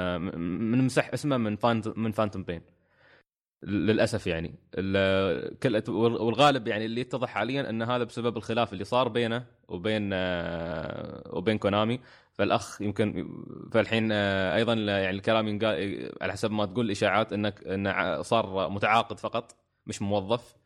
من 0.70 0.78
مسح 0.78 1.10
اسمه 1.14 1.36
من 1.36 1.56
فانت 1.56 1.88
من 1.96 2.12
فانتوم 2.12 2.42
بين. 2.42 2.62
للأسف 3.62 4.26
يعني. 4.26 4.54
والغالب 5.88 6.68
يعني 6.68 6.84
اللي 6.84 7.00
يتضح 7.00 7.28
حاليا 7.28 7.70
إن 7.70 7.82
هذا 7.82 8.04
بسبب 8.04 8.36
الخلاف 8.36 8.72
اللي 8.72 8.84
صار 8.84 9.08
بينه 9.08 9.46
وبين 9.68 10.10
وبين 11.32 11.58
كونامي. 11.58 12.00
فالأخ 12.32 12.82
يمكن 12.82 13.28
فالحين 13.72 14.12
أيضا 14.12 14.74
يعني 14.74 15.10
الكلام 15.10 15.48
ينقال 15.48 16.12
على 16.20 16.32
حسب 16.32 16.50
ما 16.50 16.66
تقول 16.66 16.86
الإشاعات 16.86 17.32
انك 17.32 17.66
انه 17.66 18.22
صار 18.22 18.70
متعاقد 18.70 19.20
فقط 19.20 19.56
مش 19.86 20.02
موظف. 20.02 20.56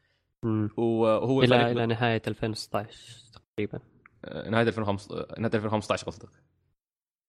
وهو 0.45 1.43
إلى 1.43 1.73
إلى 1.73 1.87
نهاية 1.87 2.23
2016 2.29 3.19
تقريبا. 3.33 3.79
آه، 4.25 4.51
نهاية 4.51 4.67
2015 4.67 5.41
نهاية 5.41 5.55
2015 5.55 6.07
قصدك. 6.07 6.29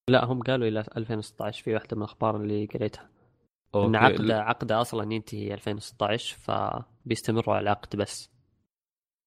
لا 0.10 0.26
هم 0.26 0.42
قالوا 0.42 0.68
إلى 0.68 0.80
2016 0.98 1.64
في 1.64 1.74
واحدة 1.74 1.98
من 1.98 2.04
الأخبار 2.04 2.36
اللي 2.36 2.66
قريتها. 2.66 3.10
إن 3.76 3.96
عقده 3.96 4.42
عقده 4.42 4.82
أصلا 4.82 5.14
ينتهي 5.14 5.54
2016 5.54 6.38
فبيستمروا 6.38 7.56
على 7.56 7.64
العقد 7.64 7.96
بس. 7.96 8.30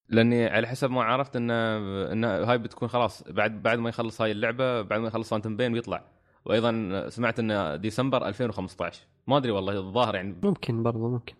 لأني 0.08 0.46
على 0.46 0.66
حسب 0.66 0.90
ما 0.90 1.02
عرفت 1.02 1.36
ان 1.36 1.50
إن 1.50 2.24
هاي 2.24 2.58
بتكون 2.58 2.88
خلاص 2.88 3.22
بعد 3.22 3.62
بعد 3.62 3.78
ما 3.78 3.88
يخلص 3.88 4.20
هاي 4.20 4.32
اللعبة 4.32 4.82
بعد 4.82 5.00
ما 5.00 5.06
يخلص 5.06 5.30
فانتوم 5.30 5.56
بين 5.56 5.72
بيطلع. 5.72 6.04
وأيضا 6.44 7.08
سمعت 7.08 7.38
إن 7.38 7.80
ديسمبر 7.80 8.28
2015 8.28 9.02
ما 9.26 9.36
أدري 9.36 9.52
والله 9.52 9.72
الظاهر 9.72 10.14
يعني. 10.14 10.36
ممكن 10.42 10.82
برضه 10.82 11.08
ممكن. 11.08 11.34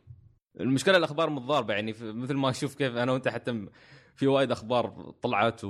المشكلة 0.61 0.97
الأخبار 0.97 1.31
متضاربة 1.31 1.75
يعني 1.75 1.95
مثل 2.01 2.35
ما 2.35 2.51
أشوف 2.51 2.75
كيف 2.75 2.97
أنا 2.97 3.13
وأنت 3.13 3.29
حتى 3.29 3.67
في 4.15 4.27
وايد 4.27 4.51
أخبار 4.51 5.15
طلعت 5.23 5.65
و... 5.65 5.69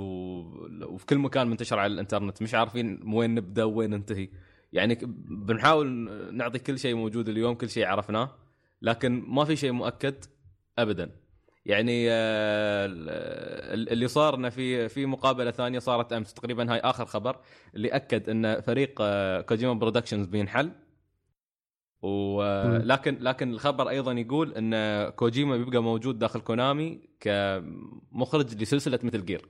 وفي 0.81 1.05
كل 1.05 1.17
مكان 1.17 1.47
منتشرة 1.47 1.79
على 1.79 1.93
الإنترنت 1.93 2.41
مش 2.41 2.53
عارفين 2.53 3.13
وين 3.13 3.35
نبدأ 3.35 3.63
وين 3.63 3.89
ننتهي. 3.89 4.29
يعني 4.73 4.97
بنحاول 5.27 5.87
نعطي 6.35 6.59
كل 6.59 6.79
شيء 6.79 6.95
موجود 6.95 7.29
اليوم 7.29 7.55
كل 7.55 7.69
شيء 7.69 7.85
عرفناه 7.85 8.35
لكن 8.81 9.23
ما 9.27 9.45
في 9.45 9.55
شيء 9.55 9.71
مؤكد 9.71 10.25
ابدا. 10.77 11.11
يعني 11.65 12.07
آه، 12.11 12.85
اللي 13.73 14.07
صار 14.07 14.35
إنه 14.35 14.49
في 14.49 14.89
في 14.89 15.05
مقابلة 15.05 15.51
ثانية 15.51 15.79
صارت 15.79 16.13
أمس 16.13 16.33
تقريبا 16.33 16.73
هاي 16.73 16.79
آخر 16.79 17.05
خبر 17.05 17.39
اللي 17.75 17.87
أكد 17.87 18.29
إن 18.29 18.61
فريق 18.61 18.97
آه، 19.01 19.41
Kojima 19.41 19.73
Productions 19.73 20.27
بينحل. 20.27 20.71
ولكن 22.03 23.17
لكن 23.21 23.51
الخبر 23.51 23.89
أيضا 23.89 24.11
يقول 24.11 24.53
إن 24.53 25.09
كوجيما 25.09 25.57
بيبقى 25.57 25.83
موجود 25.83 26.19
داخل 26.19 26.39
كونامي 26.39 27.01
كمخرج 27.19 28.61
لسلسلة 28.61 28.99
Metal 29.03 29.25
Gear 29.25 29.45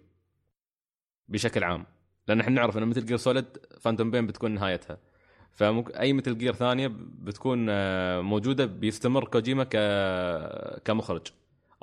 بشكل 1.27 1.63
عام. 1.63 1.85
لأن 2.27 2.39
إحنا 2.39 2.55
نعرف 2.55 2.77
إن 2.77 2.87
Metal 2.87 3.05
Gear 3.05 3.17
Solid 3.17 3.45
Phantom 3.79 4.11
Pain 4.11 4.27
بتكون 4.27 4.51
نهايتها. 4.51 4.97
فممكن 5.51 5.95
أي 5.95 6.13
Metal 6.13 6.37
Gear 6.37 6.53
ثانية 6.53 6.91
بتكون 7.19 7.67
آه، 7.69 8.21
موجودة 8.21 8.65
بيستمر 8.65 9.23
كوجيما 9.23 9.63
ك 9.63 9.77
كمخرج. 10.85 11.27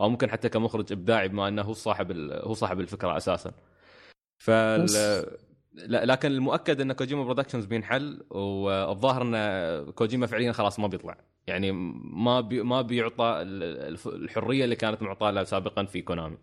أو 0.01 0.09
ممكن 0.09 0.31
حتى 0.31 0.49
كمخرج 0.49 0.93
إبداعي 0.93 1.29
بما 1.29 1.49
إنه 1.49 1.63
هو 1.63 1.73
صاحب 1.73 2.13
هو 2.31 2.55
صاحب 2.55 2.81
الفكرة 2.81 3.17
أساسا. 3.17 3.53
فال 4.39 4.89
لكن 5.75 6.29
المؤكد 6.33 6.81
إن 6.81 6.93
Kojima 6.93 7.25
Productions 7.25 7.65
بينحل 7.65 8.23
والظاهر 8.31 9.23
إن 9.23 9.93
كوجيما 9.93 10.27
فعليا 10.27 10.53
خلاص 10.53 10.79
ما 10.81 10.87
بيطلع. 10.87 11.19
يعني 11.47 11.73
ما 12.13 12.41
بي 12.41 12.63
ما 12.63 12.83
بيعطى 12.83 13.37
الحرية 14.07 14.65
اللي 14.65 14.77
كانت 14.77 15.03
معطاة 15.03 15.31
له 15.31 15.45
سابقا 15.45 15.85
في 15.85 16.03
كونامي. 16.03 16.37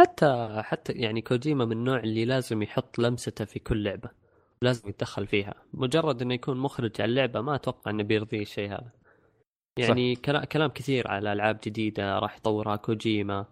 حتى 0.00 0.60
حتى 0.64 0.92
يعني 0.92 1.20
كوجيما 1.20 1.64
من 1.64 1.72
النوع 1.72 1.98
اللي 1.98 2.24
لازم 2.24 2.62
يحط 2.62 2.98
لمسته 2.98 3.44
في 3.44 3.58
كل 3.58 3.84
لعبة. 3.84 4.10
لازم 4.62 4.88
يتدخل 4.88 5.26
فيها. 5.26 5.54
مجرد 5.74 6.22
إنه 6.22 6.34
يكون 6.34 6.56
مخرج 6.56 7.00
على 7.00 7.10
اللعبة 7.10 7.40
ما 7.40 7.54
أتوقع 7.54 7.90
إنه 7.90 8.02
بيرضيه 8.02 8.42
الشيء 8.42 8.68
هذا. 8.70 8.90
يعني 9.76 10.16
كلا- 10.16 10.44
كلام 10.44 10.70
كثير 10.70 11.08
على 11.08 11.32
ألعاب 11.32 11.58
جديدة 11.64 12.18
راح 12.18 12.36
يطورها 12.36 12.76
كوجيما 12.76 13.46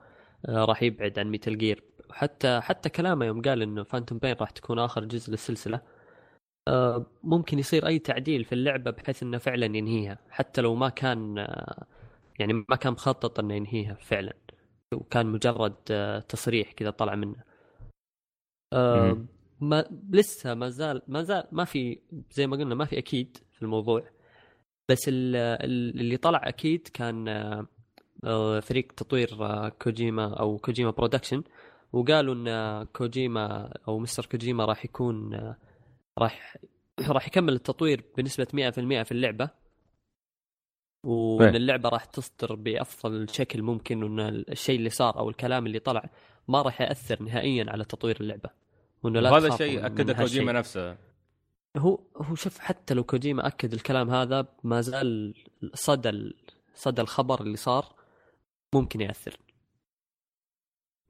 آه، 0.49 0.65
راح 0.65 0.83
يبعد 0.83 1.19
عن 1.19 1.27
Metal 1.31 1.59
Gear 1.59 1.83
حتى 2.17 2.61
حتى 2.61 2.89
كلامه 2.89 3.25
يوم 3.27 3.43
قال 3.43 3.63
إنه 3.63 3.83
Phantom 3.83 4.19
Pain 4.19 4.37
راح 4.41 4.51
تكون 4.51 4.79
آخر 4.79 5.05
جزء 5.05 5.31
للسلسلة. 5.31 5.81
آه، 6.69 7.07
ممكن 7.25 7.59
يصير 7.59 7.87
أي 7.87 7.99
تعديل 7.99 8.45
في 8.45 8.53
اللعبة 8.55 8.91
بحيث 8.91 9.23
إنه 9.23 9.39
فعلا 9.39 9.67
ينهيها 9.67 10.19
حتى 10.31 10.61
لو 10.61 10.75
ما 10.75 10.89
كان 10.89 11.39
آه، 11.39 11.87
يعني 12.39 12.53
ما 12.53 12.77
كان 12.77 12.93
مخطط 12.93 13.39
إنه 13.41 13.55
ينهيها 13.55 13.95
فعلا 13.95 14.33
وكان 14.95 15.27
مجرد 15.27 15.75
آه، 15.91 16.19
تصريح 16.21 16.73
كذا 16.73 16.91
طلع 16.91 17.15
منه. 17.15 17.37
ما 19.61 19.85
لسه 20.11 20.55
ما 20.55 20.69
زال 20.69 21.03
ما 21.09 21.23
زال 21.23 21.45
ما 21.53 21.65
في 21.65 21.99
زي 22.31 22.47
ما 22.47 22.57
قلنا 22.57 22.75
ما 22.75 22.85
في 22.85 22.99
أكيد 22.99 23.39
في 23.53 23.63
الموضوع 23.63 24.09
بس 24.91 25.09
ال- 25.09 25.37
ال- 25.37 26.01
اللي 26.01 26.17
طلع 26.17 26.49
أكيد 26.49 26.89
كان 26.89 27.25
فريق 28.61 28.93
تطوير 28.93 29.29
كوجيما 29.69 30.35
أو 30.41 30.59
Kojima 30.59 30.91
Production. 30.91 31.43
وقالوا 31.93 32.35
إن 32.35 32.85
كوجيما 32.85 33.73
أو 33.89 33.99
مستر 33.99 34.27
كوجيما 34.27 34.65
راح 34.65 34.85
يكون 34.85 35.35
راح 36.19 36.57
راح 37.01 37.27
يكمل 37.27 37.53
التطوير 37.53 38.05
بنسبة 38.17 38.47
100% 38.53 39.03
في 39.03 39.13
اللعبة. 39.13 39.51
وإن 41.05 41.49
إيه. 41.49 41.57
اللعبة 41.57 41.89
راح 41.89 42.05
تصدر 42.05 42.55
بأفضل 42.55 43.29
شكل 43.31 43.63
ممكن 43.63 44.03
وإن 44.03 44.21
الشيء 44.21 44.79
اللي 44.79 44.91
صار 44.91 45.19
أو 45.19 45.29
الكلام 45.29 45.67
اللي 45.67 45.79
طلع 45.79 46.11
ما 46.49 46.63
راح 46.63 46.81
يأثر 46.81 47.23
نهائيا 47.23 47.67
على 47.69 47.85
تطوير 47.85 48.21
اللعبة. 48.21 48.51
وإنه 49.03 49.21
لا 49.21 49.31
تخافوا 49.31 49.55
الشيء 49.55 49.87
أكده. 49.87 50.13
كوجيما 50.13 50.53
نفسه. 50.53 50.97
هو 51.77 51.99
هو 52.17 52.35
شوف 52.35 52.59
حتى 52.59 52.95
لو 52.95 53.05
كوجيما 53.05 53.47
أكد 53.47 53.73
الكلام 53.73 54.11
هذا 54.11 54.47
ما 54.65 54.81
زال 54.81 55.35
صدى 55.75 56.35
صدى 56.75 57.03
الخبر 57.03 57.41
اللي 57.41 57.57
صار 57.57 57.95
ممكن 58.75 59.01
يأثر. 59.01 59.37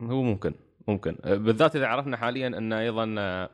هو 0.03 0.23
ممكن. 0.23 0.55
ممكن. 0.89 1.17
أه، 1.25 1.35
بالذات 1.35 1.77
إذا 1.77 1.87
عرفنا 1.87 2.17
حاليا 2.17 2.47
أن 2.47 2.73
أيضا 2.73 3.15
أه، 3.19 3.51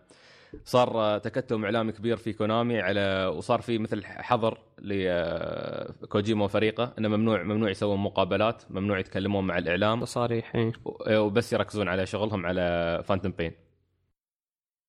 صار 0.64 1.00
أه، 1.00 1.18
تكتم 1.18 1.64
إعلامي 1.64 1.92
كبير 1.92 2.16
في 2.16 2.32
كونامي 2.32 2.80
على 2.80 3.32
وصار 3.36 3.60
في 3.60 3.78
مثل 3.78 4.04
حظر 4.04 4.58
لكوجيما 4.78 6.44
وفريقه 6.44 6.92
إنه 6.98 7.08
ممنوع 7.08 7.42
ممنوع 7.42 7.70
يسوون 7.70 7.98
مقابلات 7.98 8.62
ممنوع 8.70 8.98
يتكلمون 8.98 9.46
مع 9.46 9.58
الإعلام. 9.58 10.00
تصاريح 10.00 10.56
إيه. 10.56 10.72
وبس 11.18 11.52
يركزون 11.52 11.88
على 11.88 12.06
شغلهم 12.06 12.46
على 12.46 13.00
Phantom 13.04 13.32
Pain 13.32 13.52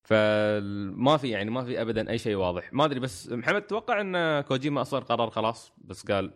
فما 0.04 1.16
في 1.16 1.28
يعني 1.28 1.50
ما 1.50 1.64
في 1.64 1.82
ابدا 1.82 2.10
أي 2.10 2.18
شيء 2.18 2.36
واضح. 2.36 2.72
ما 2.72 2.84
أدري 2.84 3.00
بس 3.00 3.32
محمد 3.32 3.62
تتوقع 3.62 4.00
إن 4.00 4.40
كوجيما 4.40 4.80
أصلا 4.80 5.00
قرر 5.00 5.30
خلاص؟ 5.30 5.72
بس 5.78 6.06
قال 6.06 6.30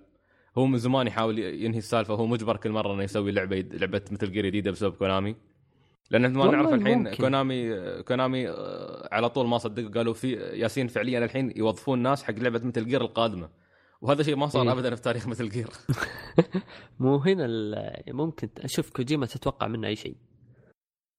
هو 0.59 0.67
من 0.67 0.79
زمان 0.79 1.07
يحاول 1.07 1.39
ينهي 1.39 1.79
السالفة 1.79 2.15
هو 2.15 2.27
مجبر 2.27 2.57
كل 2.57 2.71
مرة 2.71 2.95
إنه 2.95 3.03
يسوي 3.03 3.33
لعبة 3.33 3.61
لعبة 3.73 4.03
Metal 4.11 4.33
Gear 4.33 4.47
جديده 4.47 4.71
بسبب 4.71 4.95
كونامي. 4.95 5.37
لأن 6.11 6.33
ما 6.33 6.51
نعرف 6.51 6.73
الحين 6.73 6.99
ممكن. 6.99 7.17
كونامي 7.17 7.77
كونامي 8.03 8.49
آه، 8.49 9.09
على 9.13 9.29
طول 9.29 9.47
ما 9.47 9.59
صدقوا 9.59 9.91
قالوا 9.91 10.15
في 10.15 10.33
ياسين 10.33 10.89
فعليا 10.89 11.25
الحين 11.25 11.53
يوظفون 11.57 11.99
ناس 11.99 12.23
حق 12.23 12.35
لعبة 12.35 12.61
Metal 12.65 12.87
Gear 12.87 13.01
القادمة. 13.01 13.49
وهذا 14.01 14.23
شيء 14.23 14.37
ما 14.37 14.47
صار 14.47 14.63
إيه. 14.63 14.73
ابدا 14.73 14.95
في 14.95 15.03
تاريخ 15.03 15.29
Metal 15.29 15.49
Gear 15.49 15.69
مو 17.01 17.17
هنا 17.17 17.47
ممكن 18.09 18.49
أشوف 18.59 18.91
كوجيما 18.91 19.27
تتوقع 19.27 19.67
منه 19.67 19.89
أي 19.89 19.97
شيء. 19.97 20.17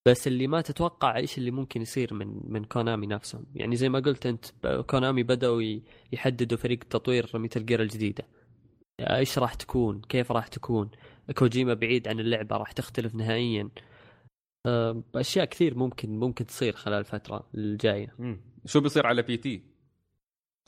بس 0.05 0.27
اللي 0.27 0.47
ما 0.47 0.61
تتوقع 0.61 1.17
إيش 1.17 1.37
اللي 1.37 1.51
ممكن 1.51 1.81
يصير 1.81 2.13
من 2.13 2.41
من 2.43 2.63
كونامي 2.63 3.07
نفسهم؟ 3.07 3.45
يعني 3.55 3.75
زي 3.75 3.89
ما 3.89 3.99
قلت 3.99 4.25
أنت 4.25 4.45
كونامي 4.87 5.23
بدأوا 5.23 5.61
يحددوا 6.11 6.57
فريق 6.57 6.83
تطوير 6.83 7.29
Metal 7.33 7.65
Gear 7.65 7.81
الجديدة. 7.81 8.23
إيش 8.99 9.39
راح 9.39 9.53
تكون؟ 9.53 10.01
كيف 10.01 10.31
راح 10.31 10.47
تكون؟ 10.47 10.91
كوجيما 11.37 11.73
بعيد 11.73 12.07
عن 12.07 12.19
اللعبة 12.19 12.57
راح 12.57 12.71
تختلف 12.71 13.15
نهائيا. 13.15 13.69
أشياء 15.15 15.45
كثير 15.45 15.77
ممكن 15.77 16.19
ممكن 16.19 16.45
تصير 16.45 16.73
خلال 16.75 16.99
الفترة 16.99 17.49
الجاية. 17.55 18.15
مم. 18.19 18.41
شو 18.65 18.81
بيصير 18.81 19.07
على 19.07 19.21
P.T.؟ 19.21 19.63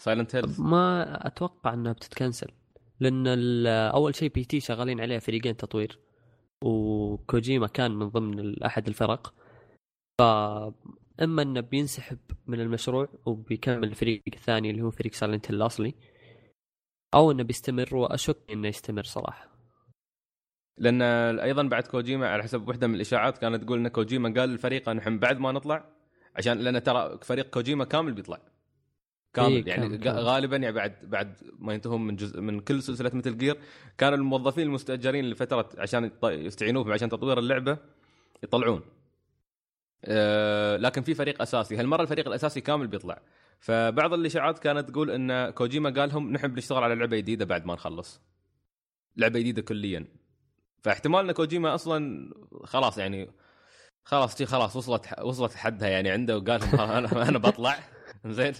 Silent 0.01 0.35
Hills 0.35 0.61
ما 0.61 1.27
أتوقع 1.27 1.73
إنها 1.73 1.91
بتتكنسل 1.93 2.47
لأن 2.99 3.27
أول 3.67 4.15
شيء 4.15 4.29
P.T. 4.29 4.59
شغالين 4.59 5.01
عليها 5.01 5.19
فريقين 5.19 5.57
تطوير 5.57 5.99
وكوجيما 6.63 7.67
كان 7.67 7.91
من 7.91 8.09
ضمن 8.09 8.63
أحد 8.63 8.87
الفرق. 8.87 9.33
ف 10.19 10.23
إما 11.21 11.41
إنه 11.41 11.59
بينسحب 11.59 12.17
من 12.47 12.59
المشروع 12.61 13.09
وبيكمل 13.25 13.83
الفريق 13.83 14.21
الثاني 14.27 14.71
اللي 14.71 14.81
هو 14.81 14.91
فريق 14.91 15.13
Silent 15.13 15.51
Hill 15.51 15.55
الأصلي 15.55 15.95
أو 17.13 17.31
إنه 17.31 17.43
بيستمر 17.43 17.95
وأشك 17.95 18.37
إنه 18.51 18.67
يستمر 18.67 19.03
صراحة. 19.03 19.50
لأن 20.77 21.01
أيضا 21.39 21.63
بعد 21.63 21.87
كوجيما 21.87 22.29
على 22.29 22.43
حسب 22.43 22.67
واحدة 22.67 22.87
من 22.87 22.95
الإشاعات 22.95 23.37
كانت 23.37 23.63
تقول 23.63 23.79
إن 23.79 23.87
كوجيما 23.87 24.33
قال 24.37 24.49
للفريق 24.49 24.89
إن 24.89 24.97
إحنا 24.97 25.17
بعد 25.17 25.39
ما 25.39 25.51
نطلع 25.51 25.85
عشان 26.35 26.57
لأن 26.57 26.83
ترى 26.83 27.19
فريق 27.21 27.49
كوجيما 27.49 27.85
كامل 27.85 28.13
بيطلع. 28.13 28.39
كامل 29.33 29.51
إيه، 29.51 29.65
يعني 29.65 29.97
كامل،. 29.97 30.19
غالبا 30.19 30.57
يعني 30.57 30.75
بعد 30.75 30.95
بعد 31.03 31.37
ما 31.59 31.73
ينتهون 31.73 32.07
من 32.07 32.15
جزء 32.15 32.41
من 32.41 32.59
كل 32.59 32.83
سلسلة 32.83 33.11
مثل 33.13 33.37
جير 33.37 33.57
كانوا 33.97 34.17
الموظفين 34.17 34.67
المستأجرين 34.67 35.29
لفترة 35.29 35.69
عشان 35.77 36.11
بهم 36.61 36.91
عشان 36.91 37.09
تطوير 37.09 37.39
اللعبة 37.39 37.77
يطلعون. 38.43 38.81
أه 40.05 40.77
لكن 40.77 41.01
في 41.01 41.13
فريق 41.13 41.41
أساسي. 41.41 41.75
هالمرة 41.75 42.01
الفريق 42.01 42.27
الأساسي 42.27 42.61
كامل 42.61 42.87
بيطلع. 42.87 43.21
فبعض 43.59 44.13
الإشاعات 44.13 44.59
كانت 44.59 44.89
تقول 44.89 45.11
إن 45.11 45.49
كوجيما 45.49 45.89
قال 45.89 46.09
لهم 46.09 46.31
نحن 46.31 46.47
بنشتغل 46.47 46.83
على 46.83 46.95
لعبة 46.95 47.17
جديدة 47.17 47.45
بعد 47.45 47.65
ما 47.65 47.73
نخلص. 47.73 48.21
لعبة 49.17 49.39
جديدة 49.39 49.61
كليا. 49.61 50.20
فاحتمال 50.81 51.25
إن 51.25 51.31
كوجيما 51.31 51.75
أصلا 51.75 52.31
خلاص 52.63 52.97
يعني 52.97 53.31
خلاص 54.03 54.43
خلاص 54.43 54.75
وصلت 54.75 55.19
وصلت 55.21 55.55
حدها 55.55 55.89
يعني 55.89 56.09
عنده 56.09 56.37
وقال 56.37 56.63
أنا 56.79 57.29
أنا 57.29 57.37
بطلع. 57.37 57.79
زين. 58.25 58.53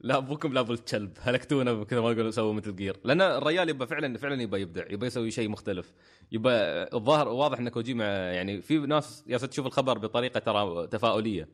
لا 0.00 0.16
أبوكم 0.16 0.52
لا 0.52 0.60
أبو 0.60 0.72
الكلب. 0.72 1.18
هلكتونا 1.20 1.84
كذا 1.84 2.00
ما 2.00 2.10
يقولوا 2.10 2.30
سووا 2.30 2.52
مثل 2.52 2.76
جير. 2.76 2.96
لأن 3.04 3.20
الرجال 3.20 3.68
يبى 3.68 3.86
فعلا 3.86 4.18
فعلا 4.18 4.42
يبى 4.42 4.60
يبدع. 4.60 4.84
يبى 4.90 5.06
يسوي 5.06 5.30
شيء 5.30 5.48
مختلف. 5.48 5.92
يبى 6.32 6.50
الظاهر 6.94 7.28
واضح 7.28 7.58
إن 7.58 7.68
كوجيما 7.68 8.32
يعني 8.32 8.62
في 8.62 8.78
ناس 8.78 9.24
يا 9.26 9.38
تشوف 9.38 9.66
الخبر 9.66 9.98
بطريقة 9.98 10.40
ترى 10.40 10.86
تفاؤلية. 10.86 11.48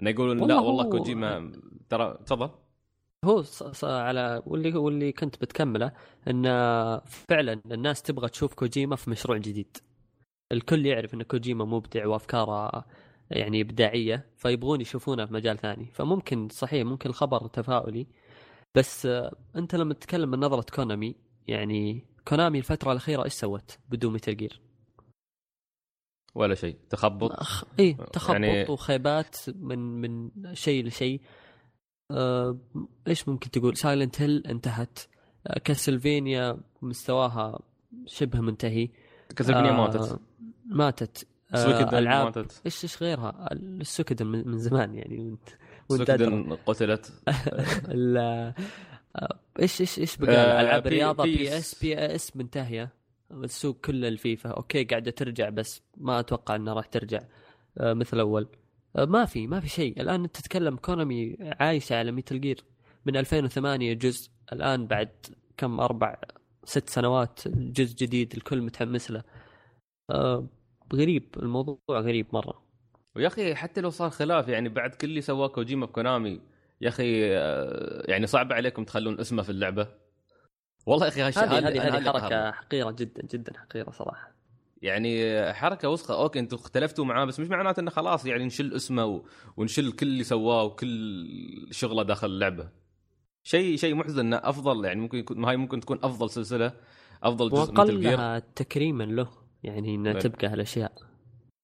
إنه 0.00 0.10
يقولون 0.10 0.48
لا 0.48 0.58
والله 0.58 0.90
كوجيما 0.90 1.52
ترى 1.88 2.18
تفضل. 2.26 2.50
هو 3.24 3.42
ص- 3.42 3.62
ص- 3.62 3.84
على 3.84 4.42
واللي 4.46 4.74
واللي 4.76 5.12
كنت 5.12 5.36
بتكمله 5.42 5.92
إن 6.28 6.42
فعلا 7.06 7.60
الناس 7.70 8.02
تبغى 8.02 8.28
تشوف 8.28 8.54
كوجيما 8.54 8.96
في 8.96 9.10
مشروع 9.10 9.38
جديد. 9.38 9.76
الكل 10.52 10.86
يعرف 10.86 11.14
إن 11.14 11.22
كوجيما 11.22 11.64
مبدع 11.64 12.06
وافكاره 12.06 12.84
يعني 13.30 13.60
إبداعية 13.60 14.26
فيبغون 14.36 14.80
يشوفونه 14.80 15.26
في 15.26 15.32
مجال 15.34 15.58
ثاني. 15.58 15.86
فممكن 15.92 16.48
صحيح 16.48 16.86
ممكن 16.86 17.10
الخبر 17.10 17.46
تفاؤلي 17.46 18.06
بس 18.74 19.06
أنت 19.56 19.74
لما 19.74 19.94
تتكلم 19.94 20.30
من 20.30 20.40
نظرة 20.40 20.66
كونامي 20.74 21.14
يعني 21.48 22.06
كونامي 22.28 22.58
الفترة 22.58 22.92
الأخيرة 22.92 23.24
إيش 23.24 23.32
سوت 23.32 23.78
بدون 23.88 24.12
Metal 24.12 24.36
Gear؟ 24.36 24.60
ولا 26.34 26.54
شيء. 26.54 26.76
تخبط؟ 26.90 27.32
أخ... 27.32 27.64
تخبط 28.12 28.30
يعني- 28.34 28.46
يعني... 28.46 28.70
وخيبات 28.72 29.36
من 29.48 29.78
من 29.78 30.30
شيء 30.54 30.84
لشيء. 30.86 31.20
آه... 32.10 32.58
إيش 33.08 33.28
ممكن 33.28 33.50
تقول؟ 33.50 33.76
Silent 33.76 34.20
Hill 34.20 34.46
انتهت. 34.46 34.98
آه... 35.46 35.58
Castlevania 35.58 36.56
مستواها 36.82 37.60
شبه 38.06 38.40
منتهي. 38.40 38.88
Castlevania 39.36 39.70
آه، 39.70 39.76
ماتت. 39.76 40.20
ماتت. 40.66 41.26
آه... 41.54 41.98
ألعاب. 41.98 42.24
ماتت. 42.24 42.62
إيش 42.66 42.84
إيش 42.84 43.02
غيرها؟ 43.02 43.48
ال 43.52 43.60
Suikoden 43.60 44.26
من, 44.26 44.48
من 44.48 44.58
زمان 44.58 44.94
يعني 44.94 45.36
وانت 45.88 46.10
قتلت. 46.66 47.12
آه، 49.16 49.38
إيش 49.60 49.80
إيش 49.80 49.98
إيش 49.98 50.16
بقى؟ 50.16 50.34
آه، 50.36 50.60
ألعاب 50.60 50.86
الرياضة. 50.86 51.24
PES 51.24 51.82
PES 51.82 52.36
منتهية. 52.36 52.92
السوق 53.32 53.76
كله 53.84 54.08
الفيفا. 54.08 54.50
أوكي 54.50 54.84
قاعدة 54.84 55.10
ترجع 55.10 55.48
بس 55.48 55.82
ما 55.96 56.20
أتوقع 56.20 56.56
إنها 56.56 56.74
راح 56.74 56.86
ترجع. 56.86 57.20
آه، 57.78 57.92
مثل 57.92 58.20
أول. 58.20 58.42
آه، 58.42 58.63
ما 58.96 59.24
في 59.24 59.46
ما 59.46 59.60
في 59.60 59.68
شيء. 59.68 60.00
الآن 60.00 60.24
انت 60.24 60.36
تتكلم 60.36 60.76
كونامي 60.76 61.36
عايشة 61.60 61.96
على 61.98 62.12
Metal 62.12 62.40
Gear 62.40 62.64
من 63.06 63.16
2008 63.16 63.92
جزء. 63.92 64.30
الآن 64.52 64.86
بعد 64.86 65.10
كم 65.56 65.80
أربع 65.80 66.16
ست 66.64 66.88
سنوات 66.88 67.48
جزء 67.48 67.96
جديد 67.96 68.34
الكل 68.34 68.62
متحمس 68.62 69.10
له. 69.10 69.22
آه، 70.10 70.46
غريب 70.94 71.34
الموضوع 71.36 71.78
غريب 71.90 72.26
مرة. 72.32 72.64
ويا 73.16 73.26
أخي 73.26 73.54
حتى 73.54 73.80
لو 73.80 73.90
صار 73.90 74.10
خلاف 74.10 74.48
يعني 74.48 74.68
بعد 74.68 74.94
كل 74.94 75.08
اللي 75.08 75.20
سواه 75.20 75.48
كوجيما 75.48 75.86
بكونامي 75.86 76.40
يا 76.80 76.88
أخي 76.88 77.36
آه، 77.36 78.04
يعني 78.10 78.26
صعب 78.26 78.52
عليكم 78.52 78.84
تخلون 78.84 79.20
اسمه 79.20 79.42
في 79.42 79.50
اللعبة؟ 79.50 79.88
والله 80.86 81.06
يا 81.06 81.10
أخي 81.10 81.22
هذه 81.22 81.58
هذه 81.58 82.12
حركة. 82.12 82.50
حقيرة 82.52 82.90
جدا 82.90 83.22
جدا 83.32 83.58
حقيرة 83.58 83.90
صراحة. 83.90 84.34
يعني 84.84 85.52
حركة 85.52 85.88
وسخة 85.88 86.14
أوكي 86.22 86.38
أنتم 86.38 86.56
اختلفتوا 86.56 87.04
معاه 87.04 87.24
بس 87.24 87.40
مش 87.40 87.48
معناته 87.48 87.80
إنه 87.80 87.90
خلاص 87.90 88.26
يعني 88.26 88.44
نشل 88.44 88.72
اسمه. 88.72 89.24
ونشل 89.56 89.92
كل 89.92 90.06
اللي 90.06 90.24
سواه 90.24 90.64
وكل 90.64 91.68
شغله 91.70 92.02
داخل 92.02 92.26
اللعبة 92.26 92.68
شيء 93.42 93.76
شيء 93.76 93.94
محزن 93.94 94.26
إنه 94.26 94.36
أفضل 94.36 94.84
يعني 94.84 95.00
ممكن 95.00 95.18
يكون 95.18 95.44
هاي 95.44 95.56
ممكن 95.56 95.80
تكون 95.80 95.98
أفضل 96.02 96.30
سلسلة 96.30 96.72
أفضل 97.22 97.50
جزء 97.50 97.72
من. 97.72 97.78
واقلها 97.78 98.38
تكريما 98.38 99.04
له 99.04 99.28
يعني 99.62 99.94
انها 99.94 100.12
بل. 100.12 100.22
تبقى 100.22 100.46
هالأشياء 100.46 100.92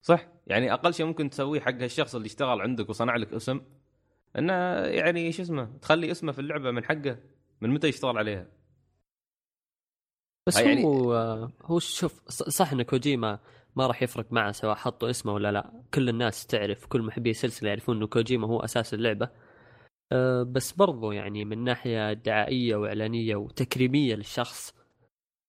صح 0.02 0.26
يعني 0.46 0.72
أقل 0.72 0.94
شيء 0.94 1.06
ممكن 1.06 1.30
تسويه 1.30 1.60
حق 1.60 1.74
هالشخص 1.82 2.14
اللي 2.14 2.26
اشتغل 2.26 2.60
عندك 2.60 2.90
وصنع 2.90 3.16
لك 3.16 3.32
اسم 3.32 3.60
إنه 4.38 4.52
يعني 4.86 5.32
شو 5.32 5.42
اسمه 5.42 5.76
تخلي 5.82 6.10
اسمه 6.10 6.32
في 6.32 6.38
اللعبة 6.38 6.70
من 6.70 6.84
حقه 6.84 7.18
من 7.60 7.70
متى 7.70 7.88
يشتغل 7.88 8.18
عليها 8.18 8.46
بس 10.46 10.56
يعني- 10.58 10.84
هو 10.84 11.14
هو 11.62 11.78
شوف 11.78 12.28
صح 12.28 12.72
إن 12.72 12.82
كوجيما 12.82 13.38
ما 13.76 13.86
راح 13.86 14.02
يفرق 14.02 14.32
معه 14.32 14.52
سواء 14.52 14.74
حطوا 14.74 15.10
اسمه 15.10 15.32
ولا 15.34 15.52
لا. 15.52 15.82
كل 15.94 16.08
الناس 16.08 16.46
تعرف 16.46 16.86
كل 16.86 17.02
محبي 17.02 17.30
السلسله 17.30 17.68
يعرفون 17.68 17.96
انه 17.96 18.06
كوجيما 18.06 18.46
هو 18.46 18.60
أساس 18.60 18.94
اللعبة. 18.94 19.28
أه 20.12 20.42
بس 20.42 20.72
برضو 20.72 21.12
يعني 21.12 21.44
من 21.44 21.64
ناحية 21.64 22.12
دعائية 22.12 22.76
وإعلانية 22.76 23.36
وتكريمية 23.36 24.14
للشخص 24.14 24.74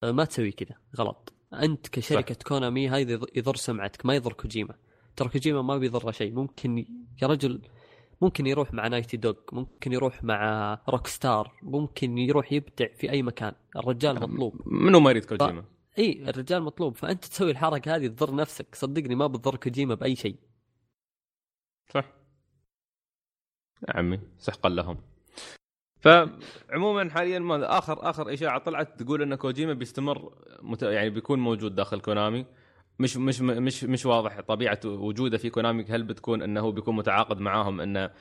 أه 0.03 0.11
ما 0.11 0.25
تسوي 0.25 0.51
كذا 0.51 0.75
غلط. 0.97 1.33
أنت 1.53 1.87
كشركة 1.87 2.35
صح. 2.35 2.41
كونامي 2.41 2.89
هذا 2.89 3.17
يض- 3.17 3.29
يضر 3.35 3.55
سمعتك 3.55 4.05
ما 4.05 4.15
يضر 4.15 4.33
كوجيما. 4.33 4.75
ترى 5.15 5.29
كوجيما 5.29 5.61
ما 5.61 5.77
بيضره 5.77 6.11
شيء. 6.11 6.31
ممكن 6.33 6.85
يا 7.21 7.27
رجل 7.27 7.61
ممكن 8.21 8.47
يروح 8.47 8.73
مع 8.73 8.87
Naughty 8.87 9.17
Dog 9.17 9.35
ممكن 9.51 9.93
يروح 9.93 10.23
مع 10.23 10.73
Rockstar 10.89 11.59
ممكن 11.63 12.17
يروح 12.17 12.51
يبدع 12.53 12.87
في 12.93 13.11
أي 13.11 13.23
مكان. 13.23 13.53
الرجال 13.75 14.15
مطلوب. 14.15 14.61
منو 14.65 14.99
ما 14.99 15.09
يريد 15.09 15.25
كوجيما؟ 15.25 15.63
إي 15.99 16.29
الرجال 16.29 16.63
مطلوب. 16.63 16.95
فأنت 16.95 17.25
تسوي 17.25 17.51
الحركة 17.51 17.95
هذه 17.95 18.07
تضر 18.07 18.35
نفسك. 18.35 18.75
صدقني 18.75 19.15
ما 19.15 19.27
بتضر 19.27 19.55
كوجيما 19.55 19.95
بأي 19.95 20.15
شيء. 20.15 20.35
صح. 21.89 22.05
يا 23.87 23.97
عمي 23.97 24.19
سحقا 24.37 24.69
لهم. 24.69 24.97
فعموما 25.99 27.09
حاليا 27.09 27.39
ما 27.39 27.77
آخر 27.77 28.09
آخر 28.09 28.33
إشاعة 28.33 28.59
طلعت 28.59 29.01
تقول 29.01 29.21
إن 29.21 29.35
كوجيما 29.35 29.73
بيستمر 29.73 30.33
مت... 30.61 30.83
يعني 30.83 31.09
بيكون 31.09 31.39
موجود 31.39 31.75
داخل 31.75 32.01
كونامي. 32.01 32.45
مش 33.01 33.17
مش 33.17 33.41
مش 33.41 33.83
مش 33.83 34.05
واضح 34.05 34.39
طبيعة 34.41 34.79
وجوده 34.85 35.37
في 35.37 35.49
كونامي 35.49 35.85
هل 35.89 36.03
بتكون 36.03 36.41
إنه 36.41 36.71
بيكون 36.71 36.95
متعاقد 36.95 37.39
معاهم 37.39 37.81
إنه 37.81 38.11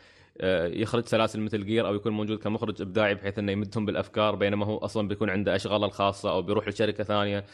آه، 0.40 0.66
يخرج 0.66 1.06
سلاسل 1.06 1.40
مثل 1.40 1.66
جير 1.66 1.86
أو 1.86 1.94
يكون 1.94 2.12
موجود 2.12 2.38
كمخرج 2.38 2.82
إبداعي 2.82 3.14
بحيث 3.14 3.38
إنه 3.38 3.52
يمدهم 3.52 3.86
بالأفكار 3.86 4.34
بينما 4.34 4.66
هو 4.66 4.78
أصلا 4.78 5.08
بيكون 5.08 5.30
عنده 5.30 5.56
اشغاله 5.56 5.86
الخاصة 5.86 6.30
أو 6.30 6.42
بيروح 6.42 6.68
لشركة 6.68 7.04
ثانية. 7.04 7.44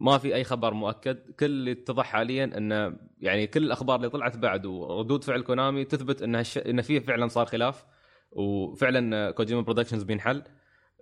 ما 0.00 0.18
في 0.18 0.34
أي 0.34 0.44
خبر 0.44 0.74
مؤكد. 0.74 1.18
كل 1.40 1.46
اللي 1.46 1.72
اتضح 1.72 2.04
حاليا 2.04 2.44
إنه 2.44 2.96
يعني 3.20 3.46
كل 3.46 3.62
الأخبار 3.62 3.96
اللي 3.96 4.08
طلعت 4.08 4.36
بعد 4.36 4.66
وردود 4.66 5.24
فعل 5.24 5.40
كونامي 5.40 5.84
تثبت 5.84 6.22
إن 6.22 6.34
هالش... 6.34 6.58
إن 6.58 6.82
في 6.82 7.00
فعلا 7.00 7.28
صار 7.28 7.46
خلاف 7.46 7.84
وفعلا 8.32 9.30
Kojima 9.30 9.60
Productions 9.60 10.02
بينحل. 10.02 10.42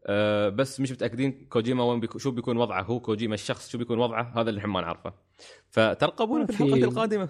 أه 0.09 0.49
بس 0.49 0.81
مش 0.81 0.93
متأكدين 0.93 1.47
كوجيما 1.51 1.85
وين 1.85 2.01
بيكو... 2.01 2.19
شو 2.19 2.31
بيكون 2.31 2.57
وضعه 2.57 2.83
هو 2.83 3.01
كوجيما 3.01 3.35
الشخص 3.35 3.71
شو 3.71 3.79
بيكون 3.79 3.99
وضعه 3.99 4.33
هذا 4.41 4.51
اللي 4.51 4.59
إحنا 4.61 4.73
ما 4.73 4.81
نعرفه. 4.81 5.13
فترقبونا 5.71 6.47
في 6.47 6.51
الحلقة 6.51 6.77
القادمة. 6.85 7.29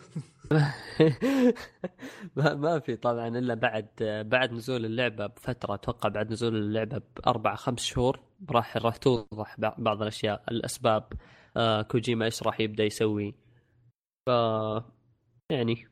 ما 2.37 2.55
ما 2.55 2.79
في 2.79 2.97
طبعا 2.97 3.29
إلا 3.29 3.55
بعد 3.55 3.87
بعد 4.27 4.53
نزول 4.53 4.85
اللعبة 4.85 5.27
بفترة 5.27 5.75
أتوقع 5.75 6.09
بعد 6.09 6.33
نزول 6.33 6.57
اللعبة 6.57 7.03
بأربع 7.17 7.55
خمس 7.55 7.85
شهور 7.85 8.21
راح 8.51 8.77
راح 8.77 8.97
توضح 8.97 9.57
بع- 9.57 9.81
بعض 9.81 10.03
الأشياء 10.03 10.43
الأسباب 10.51 11.12
آه 11.57 11.83
كوجيما 11.83 12.25
إيش 12.25 12.43
راح 12.43 12.61
يبدأ 12.61 12.85
يسوي. 12.85 13.35
ف 14.27 14.31
يعني. 15.51 15.88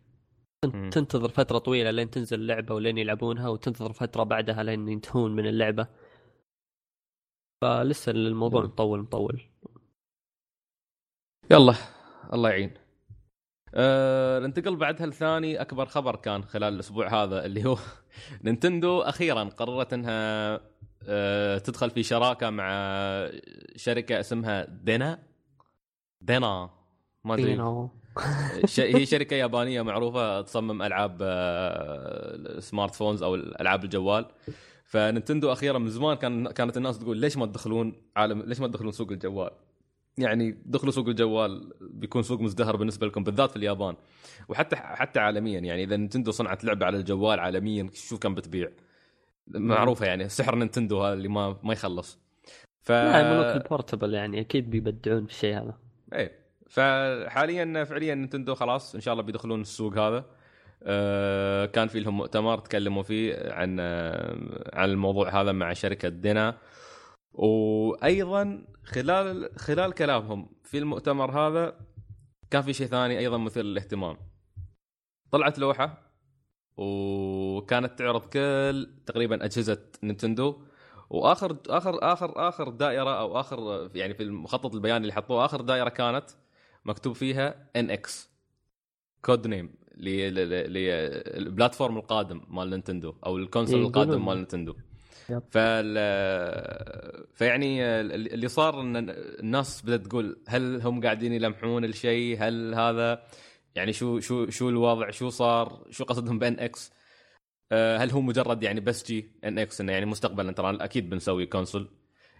تنتظر 0.91 1.29
فترة 1.29 1.59
طويلة 1.59 1.91
لين 1.91 2.11
تنزل 2.11 2.41
اللعبة 2.41 2.75
ولين 2.75 2.99
يلعبونها 2.99 3.49
وتنتظر 3.49 3.93
فترة 3.93 4.23
بعدها 4.23 4.63
لين 4.63 4.89
ينتهون 4.89 5.37
من 5.37 5.47
اللعبة. 5.47 5.87
فلسه 7.61 8.13
الموضوع. 8.13 8.65
مطول 8.65 9.01
مطول. 9.01 9.43
يلا 11.51 11.75
الله 12.33 12.51
يعين. 12.51 12.75
أه 13.75 14.39
ننتقل 14.39 14.77
بعدها 14.77 15.07
لثاني 15.07 15.61
أكبر 15.61 15.87
خبر 15.87 16.17
كان 16.17 16.45
خلال 16.45 16.75
الأسبوع 16.75 17.23
هذا 17.23 17.45
اللي 17.45 17.65
هو 17.65 17.77
نينتندو 18.45 19.01
أخيرا 19.01 19.45
قررت 19.45 19.93
إنها 19.93 20.61
أه 21.09 21.59
تدخل 21.59 21.91
في 21.91 22.03
شراكة 22.03 22.51
مع 22.51 22.69
شركة 23.77 24.21
اسمها 24.21 24.65
DeNA. 24.65 25.23
DeNA 26.21 26.71
ما 27.25 27.35
أدري. 27.35 27.53
هي 28.79 29.07
شركة 29.07 29.35
يابانية 29.37 29.83
معروفة 29.83 30.41
تصمم 30.41 30.83
ألعاب 30.83 31.19
آه، 31.23 32.61
smartphones 32.61 33.23
أو 33.23 33.35
العاب 33.35 33.85
الجوال. 33.85 34.27
فننتندو 34.87 35.53
أخيرا 35.53 35.79
من 35.79 35.89
زمان 35.89 36.17
كان 36.17 36.49
كانت 36.49 36.77
الناس 36.77 36.99
تقول 36.99 37.17
ليش 37.17 37.37
ما 37.37 37.47
تدخلون 37.47 38.03
عالم 38.17 38.43
ليش 38.43 38.61
ما 38.61 38.67
تدخلون 38.67 38.93
سوق 38.93 39.11
الجوال؟ 39.13 39.51
يعني 40.19 40.63
دخلوا 40.67 40.93
سوق 40.93 41.09
الجوال 41.09 41.73
بيكون 41.81 42.23
سوق 42.23 42.41
مزدهر 42.41 42.77
بالنسبة 42.77 43.07
لكم 43.07 43.25
بالذات 43.25 43.51
في 43.51 43.57
اليابان. 43.57 43.97
وحتى 44.49 44.77
حتى 44.77 45.21
عالميا 45.21 45.61
يعني 45.61 45.85
إذا 45.85 45.97
نينتندو 45.97 46.31
صنعت 46.31 46.65
لعبة 46.65 46.87
على 46.87 46.97
الجوال 46.97 47.41
عالميا 47.41 47.91
شوف 47.93 48.19
كم 48.19 48.35
بتبيع. 48.35 48.71
معروفة 49.49 50.07
يعني 50.07 50.29
سحر 50.29 50.55
نينتندو 50.55 51.03
هذا 51.03 51.15
اللي 51.15 51.29
ما 51.29 51.57
ما 51.63 51.73
يخلص. 51.73 52.19
ف 52.81 52.93
لا 52.93 53.33
ملوك 53.33 53.63
ال 53.63 53.68
portable 53.68 54.15
يعني 54.15 54.41
أكيد 54.41 54.71
بيبدعون 54.71 55.27
في 55.27 55.33
الشيء 55.33 55.57
هذا. 55.57 55.79
إيه. 56.13 56.33
فحاليا 56.69 57.85
فعليا 57.85 58.15
نينتندو 58.15 58.55
خلاص 58.55 58.95
إن 58.95 59.01
شاء 59.01 59.13
الله 59.13 59.25
بيدخلون 59.25 59.61
السوق 59.61 59.99
هذا. 59.99 60.17
آه، 60.17 60.25
كان 61.73 61.89
في 61.89 62.01
لهم 62.01 62.17
مؤتمر 62.17 62.59
تكلموا 62.59 63.03
فيه 63.03 63.53
عن 63.53 63.77
آه، 63.81 64.71
عن 64.75 64.91
الموضوع 64.91 65.41
هذا 65.41 65.53
مع 65.53 65.73
شركة 65.73 66.09
DeNA. 66.09 66.59
وأيضا 67.33 68.67
خلال 68.85 69.51
خلال 69.59 69.93
كلامهم 69.93 70.49
في 70.65 70.79
المؤتمر 70.79 71.31
هذا 71.31 71.79
كان 72.51 72.63
في 72.63 72.73
شيء 72.73 72.87
ثاني 72.87 73.19
أيضا 73.19 73.39
مثير 73.39 73.65
للاهتمام. 73.65 74.17
طلعت 75.31 75.59
لوحة 75.59 76.13
وكانت 76.77 77.99
تعرض 77.99 78.29
كل 78.29 79.03
تقريبا 79.07 79.45
أجهزة 79.45 79.83
نينتندو. 80.03 80.63
وآخر 81.11 81.57
آخر 81.69 82.13
آخر 82.13 82.49
آخر 82.49 82.69
دائرة 82.69 83.21
أو 83.21 83.41
آخر 83.41 83.91
يعني 83.95 84.15
في 84.15 84.23
المخطط 84.23 84.75
البياني 84.75 85.03
اللي 85.03 85.13
حطوه 85.13 85.45
آخر 85.45 85.61
دائرة 85.61 85.89
كانت 85.89 86.31
مكتوب 86.85 87.15
فيها 87.15 87.71
NX 87.77 88.31
code 89.23 89.47
name. 89.47 89.86
لل 89.97 90.37
platform 90.37 91.97
القادم 91.97 92.41
مال 92.49 92.71
نينتندو 92.71 93.15
أو 93.27 93.37
ال 93.37 93.42
console 93.42 93.81
إيه، 93.81 93.87
القادم. 93.87 94.25
مال 94.25 94.37
نينتندو. 94.37 94.75
فال 95.51 95.95
فيعني 97.35 97.85
اللي 97.85 98.49
صار 98.49 98.81
إن 98.81 98.97
الناس 99.41 99.83
بدأت 99.83 100.07
تقول 100.07 100.37
هل 100.49 100.83
هم 100.83 101.03
قاعدين 101.03 101.33
يلمحون 101.33 101.85
الشيء؟ 101.85 102.37
هل 102.41 102.75
هذا 102.75 103.23
يعني 103.75 103.93
شو 103.93 104.21
شو 104.21 104.51
شو 104.51 104.69
الوضع؟ 104.69 105.11
شو 105.11 105.29
صار؟ 105.29 105.87
شو 105.91 106.05
قصدهم 106.05 106.39
ب 106.39 106.57
NX؟ 106.61 106.93
آه، 107.73 107.99
هل 107.99 108.11
هو 108.11 108.21
مجرد 108.21 108.63
يعني 108.63 108.81
بس 108.81 109.07
جي 109.07 109.31
NX 109.45 109.81
إنه 109.81 109.93
يعني 109.93 110.07
مستقبلا؟ 110.07 110.53
ترى 110.53 110.77
أكيد 110.81 111.11
بنسوي 111.11 111.47
console. 111.47 111.89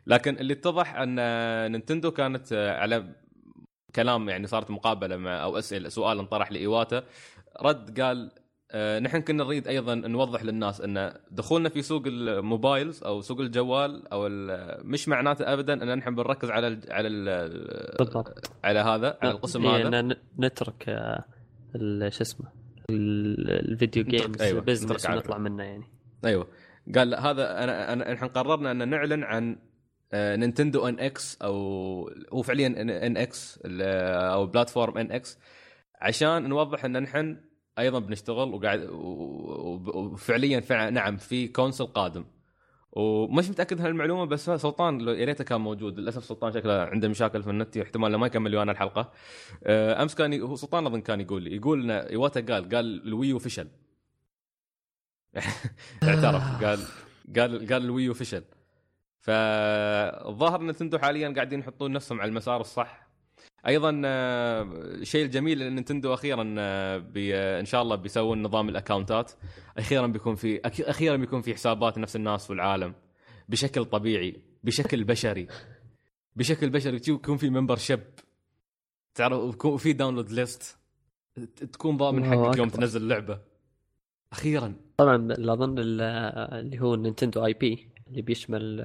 لكن 0.07 0.37
اللي 0.39 0.53
اتضح 0.53 0.95
إن 0.95 1.17
نينتندو 1.73 2.11
كانت 2.11 2.53
آه، 2.53 2.79
على 2.79 3.15
كلام 3.97 4.29
يعني 4.29 4.47
صارت 4.47 4.71
مقابلة 4.71 5.17
مع 5.17 5.43
أو 5.43 5.59
أسئلة 5.59 5.89
سؤال 5.89 6.19
انطرح 6.19 6.53
لإيواتا. 6.53 7.05
رد 7.63 8.01
قال 8.01 8.31
آه، 8.71 8.99
نحن 8.99 9.21
كنا 9.21 9.45
نريد 9.45 9.69
أيضا 9.69 9.95
نوضح 9.95 10.43
للناس 10.43 10.81
أن 10.81 11.13
دخولنا 11.31 11.69
في 11.69 11.83
سوق 11.83 12.03
ال 12.07 12.19
mobiles 12.19 13.05
أو 13.05 13.21
سوق 13.21 13.41
الجوال 13.41 14.09
أو 14.13 14.29
مش 14.85 15.09
معناته 15.09 15.53
ابدا 15.53 15.73
أن 15.83 15.99
نحن 15.99 16.15
بنركز 16.15 16.51
على 16.51 16.67
ال 16.69 16.81
على 16.91 17.09
ال 17.09 17.97
بالضبط. 17.99 18.51
على 18.65 18.79
هذا 18.79 19.19
على 19.23 19.31
القسم 19.31 19.67
إيه، 19.67 19.89
هذا 19.89 20.17
نترك 20.39 20.89
آه، 20.89 21.25
شو 22.09 22.23
اسمه 22.23 22.47
ال- 22.91 23.71
ال 23.71 23.77
video 23.77 24.05
games 24.05 24.43
أيوة، 24.43 24.61
business 24.61 25.11
ونطلع 25.11 25.39
منه 25.39 25.63
يعني. 25.65 25.85
أيوه. 26.25 26.49
قال 26.95 27.15
هذا 27.15 27.65
أنا 27.65 27.93
أنا 27.93 28.13
نحن 28.13 28.27
قررنا 28.27 28.71
أن 28.71 28.89
نعلن 28.89 29.25
عن 29.25 29.57
آه، 30.13 30.37
نينتندو 30.37 30.89
NX 30.89 31.39
أو 31.43 31.55
هو 32.33 32.43
فعليا 32.43 32.67
NX 33.07 33.61
أو 33.65 34.47
platform 34.47 34.99
NX 34.99 35.39
عشان 36.01 36.49
نوضح 36.49 36.85
إن 36.85 37.03
نحن 37.03 37.41
أيضا 37.79 37.99
بنشتغل 37.99 38.55
وقاعد 38.55 38.89
وفعليا 38.91 40.61
فع- 40.61 40.89
نعم 40.89 41.17
في 41.17 41.49
console 41.49 41.87
قادم. 41.87 42.25
ومش 42.93 43.49
متاكد 43.51 43.81
من 43.81 43.87
المعلومه 43.87 44.25
بس 44.25 44.51
سلطان 44.51 45.01
يا 45.01 45.25
ريته 45.25 45.45
كان 45.45 45.61
موجود. 45.61 45.99
للأسف 46.01 46.25
سلطان 46.25 46.53
شكله 46.53 46.73
عنده 46.83 47.09
مشاكل 47.09 47.43
في 47.43 47.51
النت 47.51 47.77
احتمال 47.77 48.15
ما 48.15 48.27
يكمل 48.27 48.57
ويانا 48.57 48.73
الحلقة. 48.73 49.13
آه، 49.65 50.03
أمس 50.03 50.15
كان 50.15 50.33
ي- 50.33 50.41
هو 50.41 50.57
سلطان 50.57 50.87
أظن 50.87 51.01
كان 51.01 51.21
يقول 51.21 51.43
لي 51.43 51.57
يقول 51.57 51.83
إن 51.83 51.91
ايواتا 51.91 52.41
قال 52.55 52.69
قال 52.75 53.03
ال 53.09 53.15
Wii 53.15 53.33
U 53.33 53.39
فشل. 53.39 53.69
اعترف. 56.03 56.65
قال 56.65 56.79
قال 57.37 57.73
قال 57.73 57.85
ال 57.85 57.91
Wii 57.91 58.09
U 58.09 58.15
فشل. 58.15 58.45
فالظاهر 59.21 60.63
نينتندو 60.63 60.99
حاليا 60.99 61.29
قاعدين 61.29 61.61
يحطون 61.61 61.93
نفسهم 61.93 62.21
على 62.21 62.29
المسار 62.29 62.61
الصح. 62.61 63.06
أيضا 63.67 64.03
آه، 64.05 64.63
الشيء 64.73 65.25
الجميل 65.25 65.63
إن 65.63 65.75
نينتندو 65.75 66.15
أخيرا 66.15 66.55
آه، 66.59 67.05
آه، 67.17 67.61
إن 67.61 67.65
شاء 67.65 67.83
الله 67.83 67.97
بيسوون 67.97 68.43
نظام 68.43 68.69
الاكونتات 68.69 69.33
أخيرا 69.79 70.07
بيكون 70.07 70.35
في 70.35 70.61
أخيرا 70.67 71.17
بيكون 71.17 71.41
في 71.41 71.55
حسابات 71.55 71.99
نفس 71.99 72.17
الناس 72.17 72.47
في 72.47 72.53
العالم 72.53 72.95
بشكل 73.49 73.85
طبيعي 73.85 74.41
بشكل 74.65 75.05
بشري. 75.05 75.47
بشكل 76.37 76.71
بشري 76.71 77.01
يكون 77.09 77.37
في 77.37 77.51
membership 77.51 78.01
تعرف 79.15 79.55
يكون 79.55 79.77
في 79.77 79.93
download 79.93 80.31
list 80.33 80.79
تكون 81.73 81.97
ضامن 81.97 82.25
حقك 82.25 82.59
يوم. 82.59 82.69
تنزل 82.69 83.03
اللعبة. 83.03 83.41
أخيرا. 84.33 84.75
طبعا 84.97 85.29
أظن 85.33 85.79
ال- 85.79 86.01
اللي 86.61 86.81
هو 86.81 86.97
نينتندو 86.97 87.47
ID 87.47 87.89
اللي 88.09 88.23
بيشمل 88.23 88.81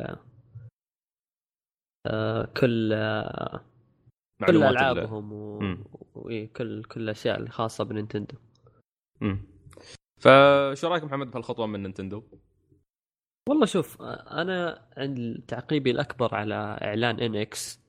آه، 2.06 2.46
كل 2.58 2.94
آه، 2.94 3.62
كل 4.48 4.64
ألعابهم 4.64 5.34
و... 5.34 5.60
مم. 5.60 5.84
وإيه 6.16 6.54
كل 6.54 6.84
الأشياء 6.98 7.38
اللي 7.38 7.50
خاصه 7.50 7.84
بنينتندو 7.84 8.36
مم. 9.22 9.42
فشو 10.20 10.88
رأيك 10.88 11.04
محمد 11.04 11.32
بهالخطوة 11.32 11.66
من 11.66 11.84
نينتندو؟ 11.84 12.24
والله 13.50 13.66
شوف 13.66 14.02
أنا 14.02 14.88
عند 14.98 15.44
تعقيبي 15.48 15.92
الأكبر 15.92 16.36
على 16.36 16.56
إعلان 16.82 17.20
NX 17.20 17.82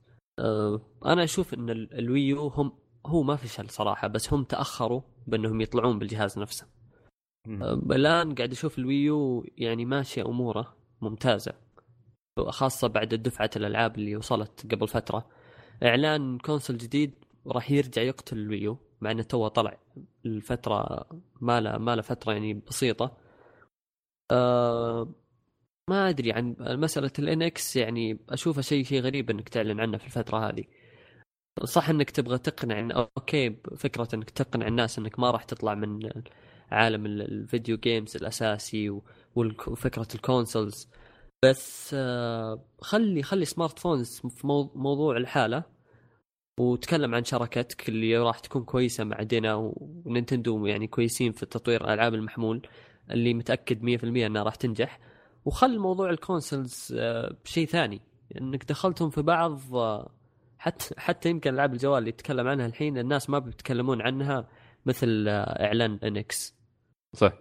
أنا 1.07 1.25
أشوف 1.25 1.55
إن 1.55 1.71
ال- 1.71 1.99
ال 1.99 2.08
Wii 2.08 2.37
U 2.37 2.47
هم 2.47 2.73
هو 3.07 3.23
ما 3.23 3.37
فشل 3.37 3.71
صراحة 3.71 4.09
بس 4.09 4.33
هم 4.33 4.45
تأخروا 4.45 5.01
بأنهم 5.27 5.61
يطلعون 5.61 5.99
بالجهاز 5.99 6.39
نفسه. 6.39 6.67
أه، 7.49 7.75
الآن 7.75 8.35
قاعد 8.35 8.53
أشوف 8.53 8.79
ال 8.79 8.92
Wii 8.92 9.33
U 9.33 9.47
يعني 9.57 9.85
ماشية 9.85 10.27
أموره 10.27 10.77
ممتازة 11.01 11.53
خاصة 12.49 12.89
بعد 12.89 13.15
دفعة 13.15 13.51
الألعاب 13.57 13.97
اللي 13.99 14.17
وصلت 14.17 14.75
قبل 14.75 14.89
فترة 14.89 15.27
إعلان 15.83 16.39
console 16.39 16.79
جديد 16.79 17.15
راح 17.47 17.71
يرجع 17.71 18.03
يقتل 18.03 18.39
ال 18.39 18.47
Wii 18.47 18.71
U 18.71 18.79
مع 19.01 19.11
إنه 19.11 19.23
تو 19.23 19.49
طلع 19.49 19.79
الفترة 20.27 21.07
ما 21.41 21.61
له 21.61 21.79
ما 21.79 21.97
له 21.97 22.03
فترة 22.03 22.33
يعني 22.33 22.55
بسيطة. 22.55 23.17
أه 24.31 25.15
ما 25.91 26.09
أدري 26.09 26.33
عن 26.33 26.57
مسألة 26.61 27.11
ال 27.19 27.43
NX 27.43 27.77
يعني 27.77 28.19
اشوفها 28.31 28.63
شيء 28.63 28.85
شيء 28.85 29.01
غريب 29.03 29.31
إنك 29.31 29.49
تعلن 29.49 29.81
عنه 29.81 29.99
في 29.99 30.07
الفترة 30.07 30.49
هذه. 30.49 30.65
صح 31.65 31.89
إنك 31.91 32.11
تبغى 32.11 32.39
تقنع 32.39 32.81
إن 32.81 32.93
okay 32.93 33.57
فكرة 33.77 34.09
إنك 34.15 34.31
تقنع 34.31 34.67
الناس 34.67 34.99
إنك 34.99 35.19
ما 35.19 35.31
راح 35.31 35.45
تطلع 35.45 35.75
من 35.75 36.13
عالم 36.71 37.07
ال- 37.07 37.23
ال 37.23 37.32
video 37.32 37.77
games 37.77 38.17
الأساسي 38.17 38.91
وفكرة 39.37 40.09
ال 40.15 40.22
consoles. 40.22 40.89
بس 41.45 41.91
آه، 41.95 42.65
خلي 42.81 43.23
خلي 43.23 43.45
smartphones 43.45 44.21
في 44.21 44.47
مو- 44.47 44.73
موضوع 44.75 45.17
لحاله. 45.17 45.65
وتكلم 46.61 47.15
عن 47.15 47.25
شراكتك 47.25 47.89
اللي 47.89 48.19
راح 48.19 48.39
تكون 48.39 48.65
كويسة 48.65 49.05
مع 49.05 49.23
DeNA 49.23 49.55
ونينتندو 50.05 50.67
يعني 50.67 50.87
كويسين 50.87 51.33
في 51.33 51.47
تطوير 51.47 51.93
ألعاب 51.95 52.15
المحمول 52.15 52.67
اللي 53.11 53.35
متأكد 53.35 53.83
100% 53.83 54.05
إنها 54.05 54.43
راح 54.43 54.55
تنجح. 54.55 54.99
وخل 55.45 55.79
موضوع 55.79 56.11
ال 56.11 56.20
consoles 56.20 56.95
آه، 56.99 57.37
بشيء 57.45 57.67
ثاني 57.67 58.01
إنك 58.41 58.65
دخلتهم 58.65 59.11
في 59.11 59.23
بعض 59.23 59.75
آه، 59.75 60.11
حتى 60.59 60.95
حتى 60.99 61.31
يمكن 61.31 61.55
ألعاب 61.55 61.73
الجوال 61.73 61.99
اللي 61.99 62.13
تتكلم 62.13 62.49
عنها 62.49 62.67
الحين 62.67 62.99
الناس 62.99 63.31
ما 63.31 63.39
بيتكلمون 63.39 64.03
عنها 64.03 64.49
مثل 64.87 65.25
آه، 65.29 65.65
إعلان 65.67 65.99
NX. 66.05 66.55
صح. 67.17 67.33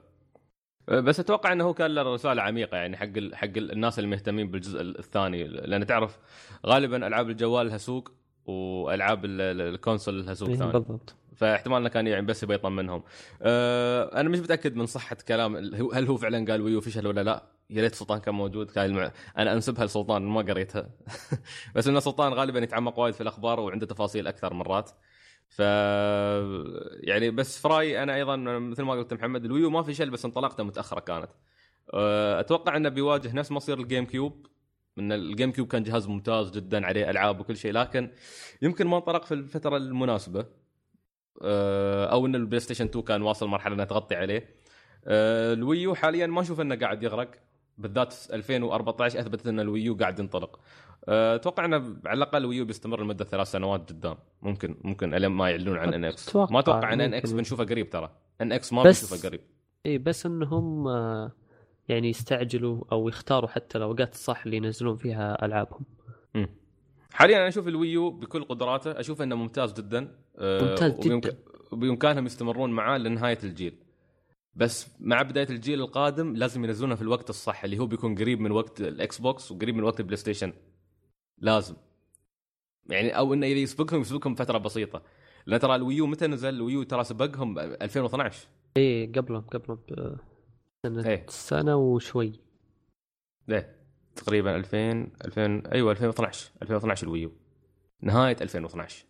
بس 0.88 1.20
أتوقع 1.20 1.52
إنه 1.54 1.64
هو 1.64 1.74
كان 1.74 1.92
له 1.96 2.02
رسالة 2.14 2.42
عميقة 2.42 2.78
يعني 2.78 2.98
حق. 2.98 3.06
حق 3.34 3.44
ال- 3.58 3.72
الناس 3.72 4.00
المهتمين 4.00 4.52
بالجزء 4.52 4.82
الثاني. 4.82 5.44
لأن 5.44 5.86
تعرف 5.86 6.20
غالبا 6.66 7.08
ألعاب 7.08 7.30
الجوال 7.30 7.68
لها 7.68 7.78
سوق 7.78 8.12
وألعاب 8.46 9.26
ال- 9.26 9.42
ال- 9.42 9.62
الكونسول 9.62 10.26
لها 10.26 10.34
سوق 10.34 10.50
إيه، 10.50 10.56
ثاني 10.56 10.72
بالضبط 10.72 11.16
فاحتمال 11.36 11.78
إنه 11.78 11.90
كان 11.90 12.08
يعني 12.08 12.26
بس 12.26 12.44
يبغى 12.44 12.56
يطمنهم. 12.56 13.04
أه 13.42 14.20
أنا 14.22 14.30
مش 14.30 14.40
متأكد 14.40 14.76
من 14.76 14.86
صحة 14.86 15.18
كلام 15.28 15.56
هل 15.94 16.06
هو 16.08 16.18
فعلا 16.18 16.52
قال 16.52 16.62
ويو 16.62 16.82
فشل 16.82 17.08
ولا 17.08 17.24
لا؟ 17.24 17.44
يا 17.70 17.82
ريت 17.82 17.96
سلطان 17.96 18.20
كان 18.20 18.36
موجود 18.36 18.72
كان 18.72 18.86
المع... 18.86 19.12
أنا 19.38 19.54
أنسبها 19.54 19.86
لسلطان 19.86 20.22
ما 20.22 20.42
قريتها 20.42 20.90
بس 21.76 21.88
إن 21.88 22.00
سلطان 22.00 22.34
غالبا 22.34 22.60
يتعمق 22.60 23.00
وايد 23.00 23.14
في 23.14 23.22
الأخبار 23.22 23.60
وعنده 23.60 23.86
تفاصيل 23.86 24.28
أكثر 24.28 24.54
مرات. 24.54 24.92
ف 25.48 25.60
يعني 27.04 27.32
بس 27.32 27.62
في 27.62 27.68
رأيي 27.68 28.04
أنا 28.04 28.16
أيضا 28.16 28.36
مثل 28.36 28.84
ما 28.84 28.94
قلت 28.94 29.14
محمد 29.14 29.46
ال 29.46 29.51
Wii 29.51 29.65
U 29.65 29.70
ما 29.70 29.84
فشل 29.84 30.10
بس 30.10 30.26
انطلاقته 30.26 30.64
متأخرة 30.64 31.00
كانت. 31.00 31.30
أه 31.94 32.40
أتوقع 32.40 32.78
إنه 32.78 32.90
بيواجه 32.90 33.36
نفس 33.36 33.52
مصير 33.52 33.80
ال 33.80 34.06
GameCube 34.06 34.48
إن 35.02 35.12
ال 35.12 35.52
GameCube 35.52 35.68
كان 35.68 35.84
جهاز 35.84 36.08
ممتاز 36.08 36.52
جدا 36.52 36.86
عليه 36.86 37.10
ألعاب 37.10 37.40
وكل 37.40 37.58
شيء 37.58 37.72
لكن 37.72 38.12
يمكن 38.62 38.88
ما 38.88 38.98
انطلق 38.98 39.26
في 39.26 39.34
الفترة 39.34 39.78
المناسبة 39.78 40.46
آه، 41.42 42.06
أو 42.06 42.26
إن 42.26 42.36
ال 42.36 42.60
PlayStation 42.60 42.86
2 42.86 43.04
كان 43.04 43.22
واصل 43.22 43.48
مرحلة 43.48 43.76
انها 43.76 43.86
تغطي 43.86 44.16
عليه. 44.16 44.56
آه، 45.06 45.54
ال 45.54 45.62
Wii 45.62 45.87
U 45.87 45.96
حاليا 45.96 46.28
ما 46.28 46.42
أشوف 46.42 46.62
إنه 46.62 46.76
قاعد 46.76 47.04
يغرق 47.04 47.32
بالذات 47.78 48.14
في 48.14 48.36
2014 48.36 49.20
اثبتت 49.20 49.48
إن 49.48 49.60
ال 49.60 49.67
Wii 49.67 49.88
U 49.88 49.96
قاعد 49.96 50.20
ينطلق. 50.20 50.60
آه، 51.08 51.36
أتوقع 51.36 51.66
إنه 51.66 51.76
على 52.06 52.18
الأقل 52.18 52.38
ال 52.38 52.43
Wii 52.43 52.60
U 52.60 52.66
بيستمر 52.66 53.02
لمدة 53.04 53.26
ثلاث 53.26 53.52
سنوات 53.52 53.90
قدام. 53.90 54.18
ممكن 54.42 54.76
ممكن 54.84 55.14
إلين 55.14 55.32
ما 55.32 55.50
يعلنون 55.50 55.78
عن 55.78 55.94
NX. 55.94 56.36
ما 56.36 56.60
أتوقع 56.60 56.94
إن 56.94 57.02
NX 57.02 57.32
بنشوفه 57.32 57.64
قريب 57.64 57.90
ترى. 57.90 58.12
NX 58.42 58.74
ما 58.74 58.84
بنشوفه 58.84 59.28
قريب. 59.28 59.42
اي 59.86 59.98
بس 59.98 60.26
إنهم 60.26 60.88
يعني 61.92 62.10
يستعجلوا 62.10 62.84
أو 62.92 63.10
يختاروا 63.10 63.50
حتى 63.50 63.78
الأوقات 63.78 64.14
الصح 64.14 64.46
اللي 64.46 64.58
ينزلون 64.58 64.96
فيها 64.96 65.46
ألعابهم. 65.46 65.86
مم. 66.36 66.50
حاليا 67.14 67.38
أنا 67.38 67.48
أشوف 67.48 67.68
ال 67.68 67.76
Wii 67.76 68.01
U 68.01 68.10
بكل 68.10 68.44
قدراته 68.44 69.00
أشوف 69.00 69.22
إنه 69.22 69.36
ممتاز 69.36 69.74
جدا 69.74 70.16
آه، 70.38 70.70
ممتاز 70.70 71.00
جداً. 71.00 71.38
وبإمكانهم 71.72 72.26
يستمرون 72.26 72.72
معاه 72.72 72.98
لنهاية 72.98 73.38
الجيل. 73.44 73.76
بس 74.56 74.88
مع 75.00 75.22
بداية 75.22 75.50
الجيل 75.50 75.82
القادم 75.82 76.36
لازم 76.36 76.66
ينزلونه 76.66 76.96
في 76.96 77.02
الوقت 77.02 77.30
الصح 77.30 77.64
اللي 77.64 77.80
هو 77.80 77.86
بيكون 77.86 78.16
قريب 78.16 78.40
من 78.40 78.52
وقت 78.52 78.82
ال 78.82 79.22
Xbox 79.22 79.52
وقريب 79.52 79.76
من 79.76 79.84
وقت 79.84 80.00
ال 80.00 80.18
PlayStation 80.18 80.54
لازم. 81.38 81.76
يعني 82.90 83.18
أو 83.18 83.34
إنه 83.34 83.48
إذا 83.48 83.60
يسبقهم 83.60 84.02
يسبقهم 84.02 84.36
فترة 84.36 84.58
بسيطة. 84.58 85.02
لأن 85.46 85.60
ترى 85.60 85.76
ال 85.76 85.82
Wii 85.82 86.01
U 86.01 86.08
متى 86.08 86.28
نزل؟ 86.28 86.50
ال 86.50 86.57
Wii 86.57 86.77
U 86.77 86.84
ترى 86.84 87.04
سبقهم 87.04 87.54
ب 87.54 87.60
2012 87.60 88.48
اي 88.78 89.12
قبلهم 89.16 89.42
قبلهم 89.42 89.80
سنة 90.86 91.06
إيه. 91.10 91.26
سنة 91.30 91.76
وشوي. 91.76 92.40
ليه 93.48 93.76
تقريبا 94.16 94.56
2000 94.56 95.12
2000 95.26 95.64
أيوه 95.74 95.92
2012 95.92 96.52
2012 96.62 97.08
ال 97.08 97.12
Wii 97.12 97.24
U. 97.24 97.32
نهاية 98.02 98.36
2012 98.42 99.06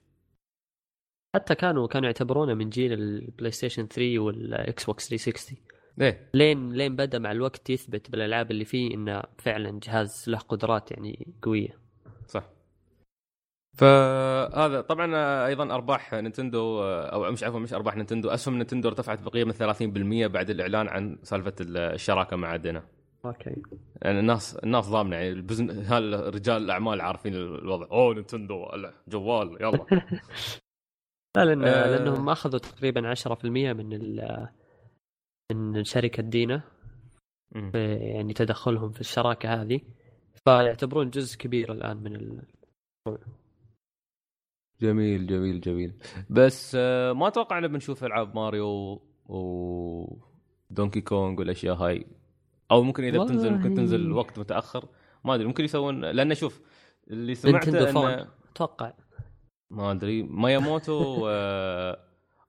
حتى 1.35 1.55
كانوا 1.55 1.87
كانوا 1.87 2.05
يعتبرونه 2.07 2.53
من 2.53 2.69
جيل 2.69 2.93
ال 2.93 3.05
Play 3.05 3.51
Station 3.51 3.87
3 3.87 4.19
وال 4.19 4.85
Xbox 4.85 5.09
360 5.09 5.57
ليه 5.97 6.29
لين 6.33 6.73
لين 6.73 6.95
بدأ 6.95 7.19
مع 7.19 7.31
الوقت 7.31 7.69
يثبت 7.69 8.11
بالألعاب 8.11 8.51
اللي 8.51 8.65
فيه 8.65 8.93
إنه 8.93 9.23
فعلا 9.37 9.79
جهاز 9.83 10.23
له 10.27 10.37
قدرات 10.37 10.91
يعني 10.91 11.33
قوية. 11.41 11.79
صح. 12.27 12.49
فهذا 13.77 14.81
طبعا 14.81 15.15
أيضا 15.47 15.75
أرباح 15.75 16.13
Nintendo 16.13 16.83
أو 16.83 17.31
مش 17.31 17.43
عفوا 17.43 17.59
مش 17.59 17.73
أرباح 17.73 17.95
Nintendo. 17.95 18.29
أسهم 18.29 18.57
Nintendo 18.57 18.89
ارتفعت 18.89 19.21
بقيمة 19.21 19.53
30% 19.53 20.27
بعد 20.27 20.49
الإعلان 20.49 20.87
عن 20.87 21.17
سالفة 21.23 21.53
الشراكة 21.59 22.35
مع 22.35 22.55
DeNA. 22.55 22.83
okay. 23.25 23.55
يعني 24.01 24.19
الناس 24.19 24.55
الناس 24.55 24.89
ضامنه 24.89 25.15
يعني 25.15 25.29
ال 25.29 25.36
business 25.36 25.91
رجال 26.29 26.63
الأعمال 26.63 27.01
عارفين 27.01 27.35
الوضع. 27.35 27.87
أوه 27.91 28.13
Nintendo 28.13 28.65
جوال 29.07 29.57
يلا. 29.61 29.85
لا 31.37 31.45
لأن 31.45 31.63
آه. 31.63 31.89
لأنهم 31.89 32.29
أخذوا 32.29 32.59
تقريبا 32.59 33.13
10% 33.15 33.45
من 33.45 33.93
ال 33.93 34.47
من 35.51 35.83
شركة 35.83 36.23
DeNA 36.23 36.61
يعني 38.11 38.33
تدخلهم 38.33 38.91
في 38.91 39.01
الشراكة 39.01 39.61
هذه. 39.61 39.81
فيعتبرون 40.45 41.09
جزء 41.09 41.37
كبير 41.37 41.71
الآن 41.71 41.97
من 41.97 42.15
ال... 42.15 42.41
جميل 44.81 45.27
جميل 45.27 45.61
جميل. 45.61 45.93
بس 46.29 46.77
آه، 46.79 47.13
ما 47.13 47.27
أتوقع 47.27 47.57
ان 47.57 47.67
بنشوف 47.67 48.03
ألعاب 48.03 48.35
ماريو 48.35 49.01
و 49.25 50.17
Donkey 50.69 51.01
Kong 51.01 51.39
والأشياء 51.39 51.75
هاي. 51.75 52.05
أو 52.71 52.83
ممكن 52.83 53.03
إذا 53.03 53.23
بتنزل 53.23 53.53
ممكن 53.53 53.73
تنزل 53.73 54.11
وقت 54.11 54.39
متأخر. 54.39 54.85
ما 55.25 55.35
أدري 55.35 55.47
ممكن 55.47 55.63
يسوون 55.63 56.05
لأن 56.05 56.33
شوف 56.33 56.61
اللي 57.07 57.35
سمعته 57.35 57.89
إنه 57.89 58.27
أتوقع. 58.53 58.93
ما 59.69 59.91
أدري. 59.91 60.23
ماياموتو 60.23 61.17
آه، 61.29 61.97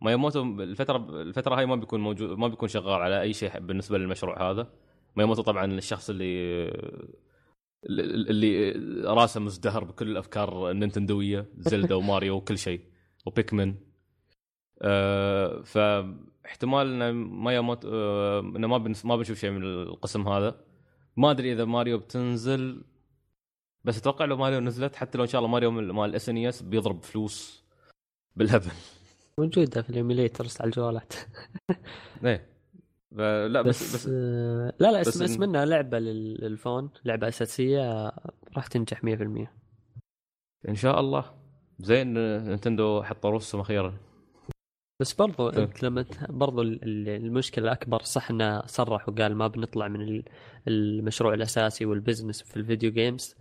ماياموتو 0.01 0.43
الفترة 0.43 1.23
الفترة 1.23 1.59
هاي 1.59 1.67
ما 1.67 1.77
بيكون 1.77 2.01
موجود 2.01 2.39
ما 2.39 2.49
بيكون 2.49 2.69
شغال 2.69 3.03
على 3.03 3.21
أي 3.21 3.33
شيء 3.33 3.59
بالنسبة 3.59 3.99
للمشروع 3.99 4.51
هذا. 4.51 4.71
ماياموتو 5.17 5.43
طبعا 5.43 5.65
الشخص 5.65 6.11
اللي 6.11 6.71
اللي 7.87 8.73
راسه 9.05 9.41
مزدهر 9.41 9.85
بكل 9.85 10.11
الأفكار 10.11 10.71
النينتندوية 10.71 11.47
Zelda 11.59 11.95
و 11.95 12.02
Mario 12.02 12.37
وكل 12.37 12.59
شيء 12.59 12.81
و 13.27 13.33
Pikmin. 13.33 13.75
آه 14.83 15.63
فاحتمال 15.63 17.03
ان 17.03 17.15
ماياموتو 17.15 17.89
آه 17.93 18.41
إنه 18.41 18.67
ما 18.67 18.79
بنس 18.79 19.05
ما 19.05 19.17
بنشوف 19.17 19.39
شيء 19.39 19.51
من 19.51 19.63
القسم 19.63 20.29
هذا. 20.29 20.65
ما 21.17 21.31
أدري 21.31 21.53
إذا 21.53 21.65
ماريو 21.65 21.99
بتنزل 21.99 22.85
بس 23.85 23.99
أتوقع 23.99 24.25
لو 24.25 24.37
ماريو 24.37 24.61
نزلت 24.61 24.97
حتى 24.97 25.19
لو 25.19 25.25
إن 25.25 25.29
شاء 25.29 25.39
الله 25.39 25.51
ماريو 25.51 25.71
مال 25.71 26.15
SNES 26.15 26.63
بيضرب 26.63 27.03
فلوس 27.03 27.65
بالهبل. 28.37 28.71
موجودة 29.39 29.83
في 29.83 29.91
ال 29.91 29.97
emulators 29.97 30.57
على 30.61 30.69
الجوالات. 30.69 31.13
إيه. 32.25 32.53
لا 33.17 33.63
بس 33.63 33.95
بس, 33.95 33.95
بس 33.95 34.09
آه، 34.13 34.73
لا 34.79 34.93
لا 34.93 35.01
بس 35.01 35.09
اسم 35.09 35.21
إن- 35.21 35.23
اسمنا 35.23 35.67
لعبة 35.67 35.99
لل- 35.99 36.35
لل 36.45 36.58
phone 36.58 36.91
لعبة 37.05 37.29
أساسية 37.29 38.13
راح 38.57 38.67
تنجح 38.67 39.05
100% 39.05 39.53
إن 40.69 40.75
شاء 40.75 41.01
الله. 41.01 41.35
زين 41.79 42.15
Nintendo 42.45 43.03
حطوا 43.03 43.31
رؤوسهم 43.31 43.61
أخيرا. 43.61 43.97
بس 45.01 45.13
برضو 45.13 45.51
طيب. 45.51 45.59
أنت 45.69 45.83
لما 45.83 46.05
برضو 46.29 46.63
ال- 46.63 46.83
ال- 46.85 47.09
المشكلة 47.09 47.65
الأكبر 47.65 48.03
صح 48.03 48.31
إنه 48.31 48.63
صرح 48.67 49.09
وقال 49.09 49.35
ما 49.37 49.47
بنطلع 49.47 49.89
من 49.89 50.01
ال- 50.03 50.25
المشروع 50.69 51.35
الأساسي 51.35 51.85
وال 51.87 51.98
business 51.98 52.43
في 52.43 52.57
ال 52.57 52.62
video 52.62 52.91
games 52.93 53.35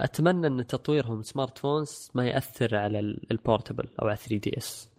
أتمنى 0.00 0.46
إن 0.46 0.66
تطويرهم 0.66 1.22
smartphones 1.22 2.10
ما 2.14 2.26
يأثر 2.28 2.76
على 2.76 2.98
ال- 3.00 3.30
ال 3.32 3.38
portable 3.38 3.88
أو 4.02 4.06
على 4.06 4.16
3DS 4.16 4.90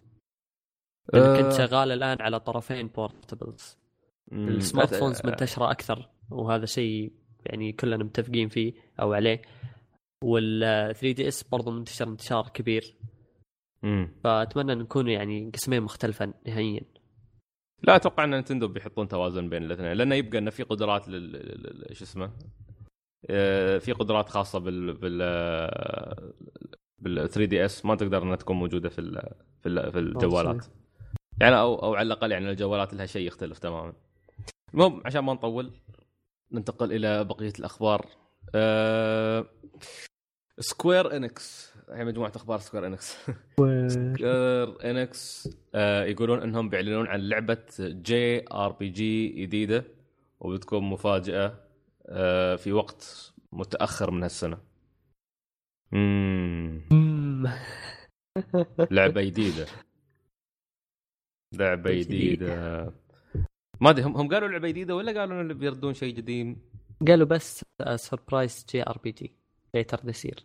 لأنك 1.12 1.26
آه. 1.26 1.42
كنت 1.42 1.52
شغال 1.52 1.92
الآن 1.92 2.22
على 2.22 2.40
طرفين 2.40 2.88
portables 2.88 3.78
ال 4.32 4.94
smartphones 4.94 5.20
منتشرة 5.24 5.70
أكثر 5.70 6.08
وهذا 6.30 6.66
شيء 6.66 7.12
يعني 7.46 7.72
كلنا 7.72 8.04
متفقين 8.04 8.48
فيه 8.48 8.72
أو 9.00 9.12
عليه. 9.12 9.42
وال 10.24 10.60
3DS 10.94 11.42
برضو 11.42 11.70
منتشر 11.70 12.08
انتشار 12.08 12.48
كبير. 12.54 12.96
مم. 13.82 14.08
فأتمنى 14.24 14.72
أن 14.72 14.78
نكون 14.78 15.08
يعني 15.08 15.50
قسمين 15.54 15.82
مختلفه 15.82 16.34
نهائيا. 16.46 16.80
لا 17.82 17.96
أتوقع 17.96 18.24
أن 18.24 18.30
Nintendo 18.30 18.68
بيحطون 18.68 19.08
توازن 19.08 19.48
بين 19.48 19.62
الاثنين 19.62 19.92
لأنه 19.92 20.14
يبقى 20.14 20.38
انه 20.38 20.50
في 20.50 20.62
قدرات 20.62 21.08
لل 21.08 21.86
شو 21.92 22.04
اسمه؟ 22.04 22.30
آه، 23.30 23.78
في 23.78 23.92
قدرات 23.92 24.28
خاصة 24.28 24.58
بال 24.58 24.92
بال 24.94 25.18
بال 26.98 27.28
3DS 27.28 27.84
ما 27.84 27.94
تقدر 27.94 28.22
إنها 28.22 28.36
تكون 28.36 28.56
موجودة 28.56 28.88
في 28.88 28.98
ال 29.00 29.22
في, 29.60 29.68
ال 29.68 29.92
في 29.92 29.98
الجوالات. 29.98 30.66
يعني 31.40 31.58
أو 31.58 31.74
أو 31.74 31.94
على 31.94 32.06
الأقل 32.06 32.32
يعني 32.32 32.50
الجوالات 32.50 32.94
لها 32.94 33.06
شيء 33.06 33.26
يختلف 33.26 33.58
تماما. 33.58 33.92
المهم 34.74 35.02
عشان 35.04 35.20
ما 35.20 35.32
نطول 35.34 35.72
ننتقل 36.52 36.92
إلى 36.92 37.24
بقية 37.24 37.52
الأخبار 37.58 38.06
أه... 38.54 39.46
Square 40.58 41.16
Enix 41.16 41.72
هي 41.90 42.04
مجموعة 42.04 42.32
أخبار 42.36 42.58
Square 42.58 42.86
Enix 42.86 43.16
Square 43.86 44.90
Enix 44.90 45.48
آه 45.74 46.04
يقولون 46.04 46.42
إنهم 46.42 46.68
بيعلنون 46.68 47.06
عن 47.06 47.20
لعبة 47.20 47.66
JRPG 47.80 49.28
جديدة 49.28 49.84
وبتكون 50.40 50.84
مفاجأة 50.84 51.54
آه 52.06 52.56
في 52.56 52.72
وقت 52.72 53.32
متأخر 53.52 54.10
من 54.10 54.22
هالسنة. 54.22 54.58
امم. 55.92 57.50
لعبة 58.90 59.22
جديدة. 59.22 59.66
لعبة 61.52 61.90
جديد. 61.90 62.06
جديدة 62.08 63.03
ما 63.80 63.90
أدري 63.90 64.04
هم 64.04 64.16
هم 64.16 64.28
قالوا 64.28 64.48
لعبة 64.48 64.68
جديدة 64.68 64.96
ولا 64.96 65.20
قالوا 65.20 65.40
إنه 65.40 65.54
بيردون 65.54 65.94
شيء 65.94 66.16
قديم؟ 66.16 66.56
قالوا 67.08 67.26
بس 67.26 67.64
surprise 67.96 68.66
JRPG 68.70 69.32
later 69.74 70.00
year 70.24 70.44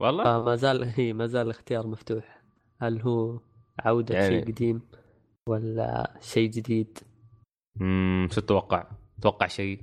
والله؟ 0.00 0.24
فما 0.24 0.56
زال 0.56 0.84
هي 0.84 1.12
ما 1.12 1.26
زال 1.26 1.42
الاختيار 1.46 1.86
مفتوح. 1.86 2.42
هل 2.80 3.00
هو 3.02 3.40
عودة 3.78 4.14
يعني- 4.14 4.28
شيء 4.28 4.52
قديم 4.52 4.80
ولا 5.48 6.16
شيء 6.20 6.50
جديد؟ 6.50 6.98
امم 7.80 8.28
شو 8.32 8.40
تتوقع؟ 8.40 8.90
تتوقع 9.20 9.46
شيء؟ 9.46 9.82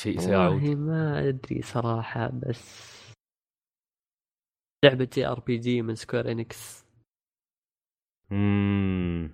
شيء 0.00 0.18
سيعود 0.18 0.52
والله 0.62 0.74
ما 0.74 1.28
أدري 1.28 1.62
صراحة 1.62 2.28
بس 2.28 2.92
لعبة 4.84 5.08
JRPG 5.12 5.82
من 5.82 5.94
Square 5.94 6.30
Enix 6.30 6.84
امم 8.32 9.30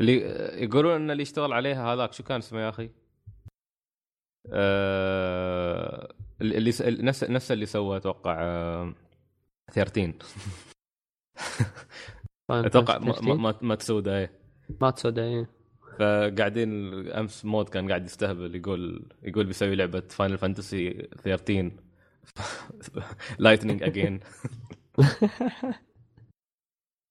اللي 0.00 0.16
يقولون 0.64 0.92
إن 0.92 1.10
اللي 1.10 1.22
يشتغل 1.22 1.52
عليها 1.52 1.94
هذاك 1.94 2.12
شو 2.12 2.22
كان 2.22 2.38
اسمه 2.38 2.60
يا 2.60 2.68
أخي؟ 2.68 2.90
آه... 4.52 6.14
اللي 6.40 6.72
س... 6.72 6.82
نفس 6.82 7.24
نفس 7.24 7.52
اللي 7.52 7.66
سوى 7.66 7.96
أتوقع 7.96 8.36
آه... 8.42 8.94
13 9.72 10.12
أتوقع 12.50 12.98
ماتسودا 13.62 14.18
إيه. 14.18 14.30
ماتسودا 14.80 15.24
إيه. 15.24 15.50
فقاعدين 15.98 16.92
أمس 17.08 17.44
مود 17.44 17.68
كان 17.68 17.88
قاعد 17.88 18.04
يستهبل 18.04 18.56
يقول 18.56 19.06
يقول 19.22 19.46
بيسوي 19.46 19.74
لعبة 19.74 20.00
Final 20.00 20.38
Fantasy 20.38 21.08
13 21.22 21.70
Lightning 23.38 23.82
again 23.82 24.20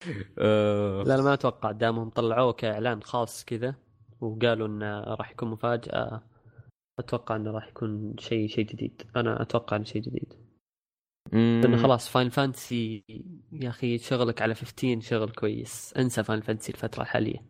لا 0.08 1.04
لا 1.04 1.22
ما 1.22 1.34
أتوقع 1.34 1.72
دامهم 1.72 2.10
طلعوه 2.10 2.54
كإعلان 2.54 3.04
خاص 3.04 3.45
كذا 3.45 3.76
وقالوا 4.22 4.68
إنه 4.68 5.00
راح 5.00 5.32
يكون 5.32 5.50
مفاجأة 5.50 6.24
أتوقع 7.00 7.36
إنه 7.36 7.52
راح 7.52 7.68
يكون 7.68 8.16
شيء 8.20 8.47
شيء 8.47 8.66
جديد. 8.66 9.02
أنا 9.16 9.41
أتوقع 9.41 9.76
إنه 9.76 9.86
شيء 9.86 10.02
جديد. 10.02 10.34
لأنه 11.34 11.78
خلاص 11.78 12.10
Final 12.09 12.30
Fantasy 12.30 13.03
يا 13.52 13.70
أخي 13.70 13.97
شغلك 13.97 14.41
على 14.41 14.56
15 14.56 15.02
شغل 15.02 15.30
كويس. 15.30 15.93
انسى 15.97 16.24
Final 16.24 16.41
Fantasy 16.41 16.72
الفترة 16.72 17.02
الحالية. 17.02 17.45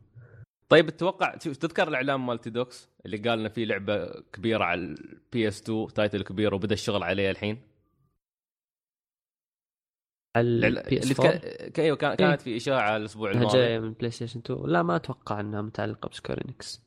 طيب 0.69 0.89
تتوقع 0.89 1.35
تذكر 1.35 1.87
الإعلان 1.87 2.19
مالتي 2.19 2.49
دوكس 2.49 2.89
اللي 3.05 3.17
قال 3.17 3.39
إنه 3.39 3.49
في 3.49 3.65
لعبة 3.65 4.21
كبيرة 4.33 4.63
على 4.63 4.81
ال 4.81 5.47
PS 5.47 5.61
2 5.61 5.87
title 5.87 6.23
كبير 6.23 6.53
وبدأ 6.53 6.73
الشغل 6.73 7.03
عليه 7.03 7.31
الحين؟ 7.31 7.68
اللي 10.37 10.81
تك... 11.13 11.79
أيوه 11.79 11.97
كان- 11.97 12.15
كانت 12.15 12.41
في 12.41 12.57
إشاعة 12.57 12.97
الأسبوع 12.97 13.31
الماضي. 13.31 13.57
جاية 13.57 13.79
من 13.79 13.93
بلاي 13.93 14.11
ستيشن 14.11 14.39
2 14.39 14.65
لا 14.65 14.83
ما 14.83 14.95
أتوقع 14.95 15.39
إنها 15.39 15.61
متعلقة 15.61 16.09
ب 16.09 16.14
Square 16.14 16.45
Enix 16.45 16.81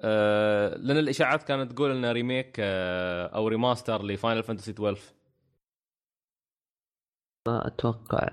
آه 0.00 0.74
لأن 0.76 0.98
الإشاعات 0.98 1.42
كانت 1.42 1.72
تقول 1.72 1.90
انه 1.90 2.12
remake 2.12 2.56
آه 2.58 3.26
أو 3.26 3.48
remaster 3.48 4.02
ل 4.02 4.09
Final 4.09 4.42
Fantasy 4.42 4.70
12 4.70 5.00
ما 7.48 7.66
أتوقع. 7.66 8.28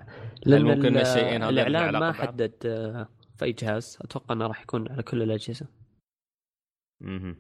هل 0.48 0.64
ممكن 0.66 0.86
ال- 0.86 0.98
الشيئين 0.98 1.44
هذول 1.44 1.60
الإعلان 1.60 2.00
ما؟ 2.00 2.12
حدد 2.12 2.54
آه، 2.66 3.10
في 3.38 3.46
أي 3.46 3.52
جهاز. 3.52 3.98
أتوقع 4.02 4.36
إنه 4.36 4.48
راح 4.48 4.62
يكون 4.62 4.92
على 4.92 5.04
كل 5.04 5.22
الأجهزة. 5.22 5.68
أها 7.06 7.36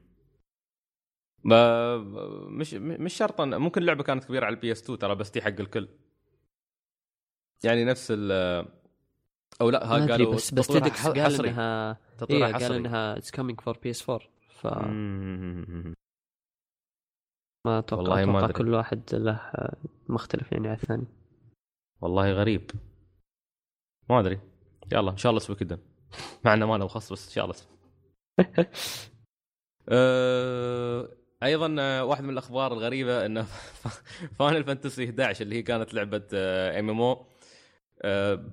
مش 2.49 2.73
مش 2.73 3.13
شرط 3.13 3.41
إن- 3.41 3.43
ممكن 3.45 3.81
اللعبة 3.81 4.03
كانت 4.03 4.23
كبيرة 4.23 4.45
على 4.45 4.55
ال 4.55 4.71
PS 4.71 4.83
2 4.83 4.99
ترى 4.99 5.15
بس 5.15 5.29
دي 5.29 5.41
حق 5.41 5.47
الكل. 5.59 5.87
يعني 7.63 7.85
نفس 7.85 8.07
ال 8.11 8.31
أو 9.61 9.69
لا 9.69 9.85
ما 9.85 10.05
ها 10.05 10.11
قالوا 10.11 10.35
بس 10.35 10.53
بس 10.53 10.67
تدكس 10.67 11.07
قال 11.07 11.21
حصري. 11.21 11.49
انها 11.49 11.97
تطويرها 12.17 12.47
إيه 12.47 12.53
قال 12.53 12.73
إنها 12.73 13.17
it's 13.17 13.31
coming 13.31 13.61
for 13.61 13.77
PS 13.77 14.09
4 14.09 14.27
فما 14.49 14.87
مم. 14.87 15.93
أتوقع 17.67 18.01
والله 18.01 18.25
ما 18.25 18.39
أتوقع. 18.39 18.51
كل 18.53 18.73
واحد 18.73 19.01
له 19.13 19.31
آه، 19.35 19.75
مختلف 20.09 20.51
يعني 20.51 20.67
على 20.67 20.77
الثاني. 20.77 21.07
والله 22.01 22.31
غريب. 22.31 22.71
ما 24.09 24.19
أدري. 24.19 24.39
يلا 24.91 25.11
إن 25.11 25.17
شاء 25.17 25.29
الله 25.29 25.41
أسوي 25.41 25.55
كذا 25.55 25.79
مع 26.45 26.53
إنه 26.53 26.65
ما 26.65 26.77
له 26.77 26.85
مخصص 26.85 27.11
بس 27.11 27.27
إن 27.27 27.33
شاء 27.33 27.45
الله 27.45 27.55
أه... 29.89 31.09
أيضا 31.43 31.75
آه، 31.79 32.03
واحد 32.05 32.23
من 32.23 32.29
الأخبار 32.29 32.73
الغريبة 32.73 33.25
إنه 33.25 33.43
Final 34.39 34.63
Fantasy 34.63 35.05
11 35.09 35.41
اللي 35.45 35.55
هي 35.55 35.61
كانت 35.61 35.93
لعبة 35.93 36.23
MMO 36.33 37.25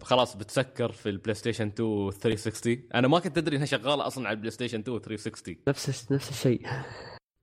خلاص 0.03 0.36
بتسكر 0.36 0.92
في 0.92 1.09
البلاي 1.09 1.34
ستيشن 1.34 1.66
2 1.66 2.11
360 2.11 2.82
أنا 2.94 3.09
ما 3.09 3.18
كنت 3.18 3.38
أدري 3.38 3.57
إنها 3.57 3.66
شغالة 3.66 4.07
أصلا 4.07 4.26
على 4.26 4.34
البلاي 4.34 4.51
ستيشن 4.51 4.80
2 4.80 4.99
360 4.99 5.57
نفس 5.68 6.12
نفس 6.12 6.30
الشيء. 6.30 6.66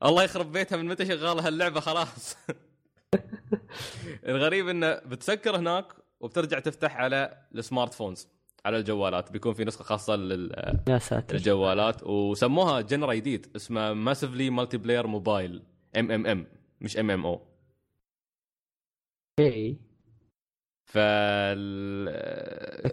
الله 0.04 0.24
يخرب 0.24 0.52
بيتها 0.52 0.78
من 0.78 0.86
متى 0.86 1.06
شغالة 1.06 1.48
هاللعبة 1.48 1.80
خلاص. 1.80 2.38
الغريب 4.28 4.70
إنه 4.70 4.94
بتسكر 4.94 5.58
هناك 5.58 5.86
وبترجع 6.20 6.60
تفتح 6.60 6.96
على 6.98 7.38
ال 7.56 7.94
smartphones 7.94 8.28
على 8.66 8.78
الجوالات. 8.78 9.32
بيكون 9.32 9.54
في 9.54 9.66
نسخة 9.66 9.84
خاصة 9.84 10.16
لل 10.16 10.82
يا 10.90 10.98
ساتر. 10.98 11.36
الجوالات 11.36 12.04
وسموها 12.04 12.82
genre 12.82 13.14
جديد 13.14 13.48
اسمه 13.56 13.94
ماسفلي 13.94 14.50
مالتي 14.50 14.78
بلاير 14.78 15.08
موبايل 15.08 15.64
ام 15.98 16.12
ام 16.12 16.28
ام 16.28 16.48
مش 16.82 16.98
ام 16.98 17.12
ام 17.12 17.26
أو 17.26 17.42
اي 19.40 19.78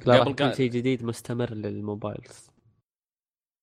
راح 0.09 0.21
قبل 0.21 0.35
كان 0.35 0.53
شيء 0.53 0.71
جديد 0.71 1.05
مستمر 1.05 1.55
لل 1.55 1.74
mobiles. 1.74 2.51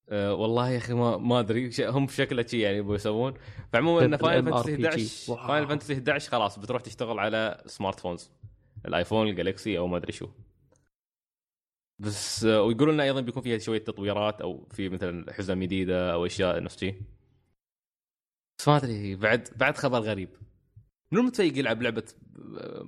آه 0.10 0.34
والله 0.34 0.70
يا 0.70 0.78
أخي 0.78 0.94
ما 0.94 1.18
ما 1.18 1.40
أدري. 1.40 1.72
هم 1.96 2.08
شكله 2.08 2.44
شيء 2.44 2.60
يعني 2.60 2.78
يبغوا 2.78 2.96
يسوون. 2.96 3.34
فعموما 3.74 4.06
إن 4.06 4.18
Final 4.18 4.52
Fantasy 4.52 4.78
MRPG. 4.78 4.86
11 4.86 5.32
wow. 5.34 5.48
Final 5.48 5.68
Fantasy 5.68 5.94
11 5.94 6.32
خلاص 6.32 6.60
بتروح 6.60 6.82
تشتغل 6.82 7.20
على 7.20 7.64
smartphones 7.66 8.32
ال 8.86 8.92
iPhone 8.92 9.28
ال 9.28 9.35
Galaxy 9.35 9.78
أو 9.78 9.88
ما 9.88 9.98
أدري 9.98 10.12
شو. 10.12 10.30
بس 12.00 12.44
آه، 12.46 12.62
ويقولون 12.62 12.94
لنا 12.94 13.04
أيضا 13.04 13.22
بيكون 13.22 13.44
فيها 13.44 13.58
شوية 13.58 13.84
تطويرات 13.84 14.42
أو 14.42 14.68
في 14.72 14.90
مثلا 14.90 15.34
حزم 15.34 15.64
جديدة 15.64 16.14
أو 16.14 16.26
أشياء 16.26 16.64
نفس 16.64 16.80
شي. 16.80 16.96
بس 18.60 18.68
ما 18.68 18.78
أدري 18.78 19.16
بعد 19.16 19.50
بعد 19.56 19.78
خبر 19.78 20.00
غريب. 20.00 20.30
منو 21.12 21.22
متفيق 21.22 21.58
يلعب 21.58 21.82
لعبة 21.82 22.04
آه، 22.58 22.82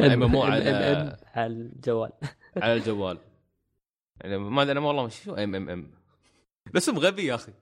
MMO 0.00 0.42
على 0.42 1.16
على 1.34 1.46
الجوال. 1.46 2.12
على 2.62 2.74
الجوال. 2.74 3.18
يعني 4.20 4.38
ما 4.38 4.62
أدري 4.62 4.72
أنا 4.78 4.86
والله 4.86 5.08
شو 5.08 5.34
MMM 5.34 5.90
الاسم 6.70 6.98
غبي 6.98 7.24
يا 7.24 7.34
أخي. 7.34 7.52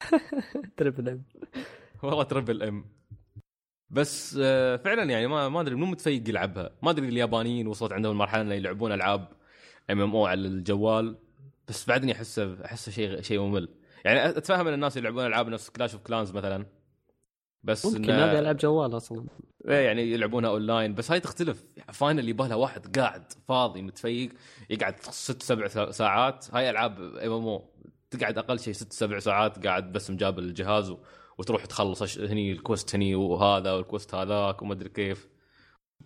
triple 0.76 1.08
M 1.08 1.22
والله 2.02 2.22
triple 2.22 2.62
M 2.62 2.84
بس 3.90 4.38
آه، 4.42 4.76
فعلا 4.76 5.02
يعني 5.02 5.26
ما 5.26 5.48
ما 5.48 5.60
أدري 5.60 5.74
منو 5.74 5.86
متفيق 5.86 6.28
يلعبها. 6.28 6.70
ما 6.82 6.90
أدري 6.90 7.08
اليابانيين 7.08 7.66
وصلت 7.66 7.92
عندهم 7.92 8.12
المرحلة 8.12 8.42
إنه 8.42 8.54
يلعبون 8.54 8.92
ألعاب 8.92 9.28
MMO 9.90 10.26
على 10.26 10.48
الجوال 10.48 11.18
بس 11.68 11.88
بعدني 11.88 12.12
احسه 12.12 12.64
أحسه 12.64 12.92
شيء 12.92 13.20
شيء 13.20 13.40
ممل. 13.40 13.68
يعني 14.04 14.28
أتفهم 14.28 14.68
إن 14.68 14.74
الناس 14.74 14.96
يلعبون 14.96 15.26
ألعاب 15.26 15.48
نفس 15.48 15.70
Clash 15.70 15.94
of 15.94 16.02
Clans 16.02 16.32
مثلا. 16.32 16.66
بس 17.62 17.86
ممكن 17.86 18.10
هذا 18.10 18.38
يلعب 18.38 18.56
جوال 18.56 18.96
أصلا. 18.96 19.26
إيه 19.68 19.74
يعني 19.86 20.02
يلعبونها 20.02 20.50
أونلاين 20.50 20.94
بس 20.94 21.10
هاي 21.10 21.20
تختلف. 21.20 21.64
Final 21.92 22.28
يبغى 22.28 22.48
لها 22.48 22.56
واحد 22.56 22.98
قاعد 22.98 23.32
فاضي 23.48 23.82
متفيق 23.82 24.30
يقعد 24.70 25.00
ست 25.00 25.42
سبع 25.42 25.66
سا- 25.68 25.90
ساعات. 25.90 26.46
هاي 26.54 26.70
ألعاب 26.70 27.00
MMO. 27.00 27.70
تقعد 28.10 28.38
أقل 28.38 28.58
شيء 28.60 28.72
ست 28.74 28.92
سبع 28.92 29.18
ساعات 29.18 29.66
قاعد 29.66 29.92
بس 29.92 30.10
مجاب 30.10 30.38
الجهاز 30.38 30.90
و... 30.90 30.98
وتروح 31.38 31.64
تخلص 31.66 32.02
أش- 32.02 32.20
هني 32.20 32.52
ال 32.52 32.59
quest 32.59 32.94
هني 32.94 33.14
وهذا 33.14 33.72
وال 33.72 33.84
quest 33.84 34.14
هذاك 34.14 34.62
وما 34.62 34.72
أدري 34.74 34.88
كيف. 34.88 35.28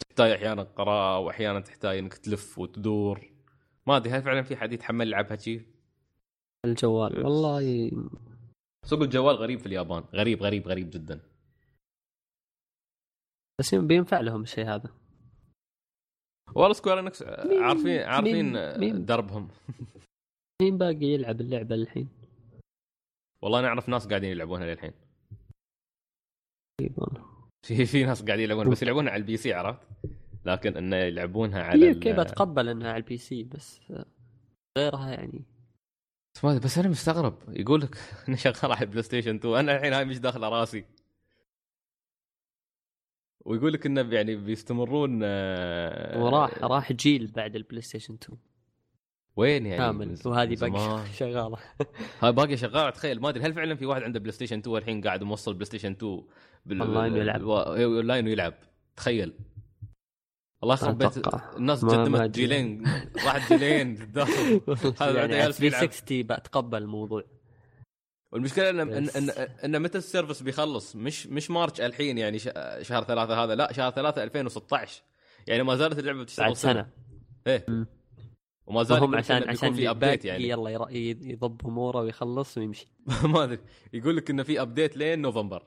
تحتاج 0.09 0.30
أحيانا 0.30 0.62
قراءة 0.62 1.18
واحيانا 1.18 1.61
تحتاج 1.61 1.98
إنك 1.98 2.14
تلف 2.14 2.59
وتدور. 2.59 3.30
ما 3.86 3.96
أدري 3.96 4.11
هل 4.12 4.22
فعلا 4.22 4.42
في 4.42 4.57
حد 4.57 4.72
يتحمل 4.72 5.07
يلعبها 5.07 5.36
شي؟ 5.36 5.61
الجوال 6.66 7.24
والله 7.24 7.62
ي- 7.62 7.92
سوق 8.86 9.02
الجوال 9.02 9.36
غريب 9.36 9.59
في 9.59 9.66
اليابان. 9.66 10.05
غريب 10.14 10.42
غريب 10.42 10.68
غريب 10.68 10.90
جدا. 10.90 11.20
بس 13.61 13.74
بينفع 13.74 14.20
لهم 14.20 14.42
الشيء 14.42 14.64
هذا. 14.68 14.90
والله 16.55 16.72
Square 16.72 16.98
Enix 17.00 17.22
مين- 17.22 17.62
عارفين 17.62 18.00
عارفين 18.02 18.52
مين- 18.52 18.80
مين؟ 18.80 19.05
دربهم. 19.07 19.48
مين 20.62 20.78
باقي 20.78 21.07
يلعب 21.07 21.40
اللعبة 21.40 21.74
الحين؟ 21.74 22.09
والله 23.42 23.59
أنا 23.59 23.68
أعرف 23.68 23.88
ناس 23.88 24.07
قاعدين 24.09 24.30
يلعبونها 24.30 24.66
للحين. 24.66 24.92
في 27.66 27.86
في 27.86 28.05
ناس 28.05 28.22
قاعدين 28.22 28.44
يلعبون 28.44 28.70
بس 28.70 28.82
يلعبونها 28.82 29.12
على 29.12 29.20
ال 29.20 29.36
PC 29.36 29.52
عرفت؟ 29.52 29.80
لكن 30.44 30.76
إنه 30.76 30.96
يلعبونها 30.96 31.62
على 31.62 31.90
ال- 31.90 32.20
أتقبل 32.20 32.68
إنها 32.68 32.88
على 32.92 32.96
ال 33.02 33.16
PC 33.16 33.42
بس 33.44 33.80
غيرها 34.78 35.11
يعني. 35.11 35.42
بس, 36.44 36.78
أنا 36.78 36.88
مستغرب. 36.88 37.38
يقول 37.48 37.80
لك 37.80 37.96
انه 38.28 38.36
شغال 38.36 38.72
على 38.72 38.80
البلاي 38.82 39.02
ستيشن 39.02 39.34
2 39.36 39.55
أنا 39.59 39.76
الحين 39.76 39.92
هاي 39.92 40.05
مش 40.05 40.18
داخلة 40.18 40.48
راسي. 40.48 40.84
ويقول 43.45 43.72
لك 43.72 43.86
إنه 43.86 44.01
يعني 44.14 44.36
بيستمرون 44.36 45.20
آه، 45.24 46.24
وراح 46.24 46.59
راح 46.64 46.92
جيل 46.92 47.26
بعد 47.26 47.57
البلاي 47.57 47.82
ستيشن 47.82 48.14
2 48.14 48.38
وين 49.36 49.66
يعني؟ 49.66 49.78
كامل. 49.78 50.16
وهذه. 50.24 50.55
باقي 50.55 51.07
شغالة. 51.20 51.57
هاي 52.20 52.32
باقي 52.32 52.57
شغال 52.57 52.92
تخيل 52.92 53.20
ما 53.20 53.28
أدري 53.28 53.45
هل 53.45 53.55
فعلا 53.55 53.74
في 53.74 53.86
واحد 53.86 54.03
عنده 54.03 54.20
بلاي 54.20 54.32
ستيشن 54.32 54.59
2 54.59 54.76
الحين 54.76 55.01
قاعد 55.01 55.22
موصل 55.22 55.55
بلاي 55.55 55.64
ستيشن 55.64 55.90
2 55.92 56.22
بال... 56.66 56.82
ويلعب. 56.82 57.40
بالوا- 57.40 57.74
إيه، 57.74 57.84
أونلاين 57.84 58.26
ويلعب. 58.26 58.55
تخيل. 58.97 59.32
الله 60.62 60.74
يخرب 60.74 60.99
بيت. 60.99 61.26
الناس 61.57 61.84
قدمت. 61.84 62.30
جيلين 62.30 62.84
راحت 63.26 63.53
جيلين 63.53 63.97
هذا 65.01 65.20
يعني 65.20 65.34
عيال 65.34 65.55
360 65.55 66.22
بتقبل 66.22 66.82
الموضوع. 66.82 67.24
والمشكلة 68.35 68.70
ان 68.70 68.80
ان. 68.80 69.09
ان, 69.09 69.30
إن 69.64 69.82
متى 69.82 69.99
ال 69.98 70.04
service 70.04 70.42
بيخلص؟ 70.43 70.97
مش 70.97 71.26
مش 71.26 71.51
March 71.50 71.80
الحين 71.80 72.18
يعني 72.18 72.39
شهر 72.82 73.05
ثلاثة 73.05 73.45
هذا 73.45 73.55
لا 73.55 73.72
شهر 73.72 73.91
ثلاثة 73.91 74.22
2016 74.22 75.03
يعني 75.47 75.62
ما 75.62 75.76
زالت 75.76 75.99
اللعبة 75.99 76.22
بتشتغل 76.22 76.47
بعد 76.47 76.55
سنة. 76.57 76.91
إيه. 77.47 77.66
وما 78.66 78.82
زال 78.82 78.99
يقول 78.99 79.16
عشان 79.16 79.49
عشان 79.49 79.74
في 79.74 79.91
update 79.90 80.24
يعني. 80.24 80.49
يلا 80.49 80.89
يضب 80.91 81.66
أموره 81.66 82.01
ويخلص 82.01 82.59
ويمشي. 82.59 82.89
ما 83.24 83.45
أدري. 83.45 83.59
يقول 83.93 84.16
لك 84.16 84.30
إنه 84.30 84.43
في 84.43 84.61
update 84.61 84.96
لين 84.97 85.22
نوفمبر. 85.22 85.62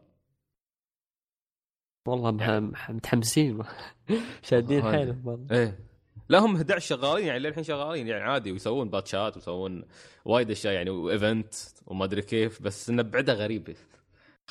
والله 2.07 2.31
مح- 2.59 2.91
متحمسين. 2.91 3.63
شادين. 4.49 4.83
حيلهم 4.83 5.27
والله. 5.27 5.55
إيه. 5.59 5.86
لا 6.29 6.39
هم 6.39 6.55
11 6.55 6.79
شغالين 6.79 7.27
يعني 7.27 7.39
للحين 7.39 7.63
شغالين 7.63 8.07
يعني 8.07 8.23
عادي 8.23 8.51
ويسوون 8.51 8.89
باتشات 8.89 9.35
ويسوون 9.35 9.83
وايد 10.25 10.51
أشياء 10.51 10.73
يعني 10.73 10.89
و 10.89 11.00
event 11.00 11.53
وما 11.85 12.05
أدري 12.05 12.21
كيف 12.21 12.61
بس 12.61 12.89
إنه 12.89 13.01
بعدها 13.01 13.35
غريب. 13.35 13.75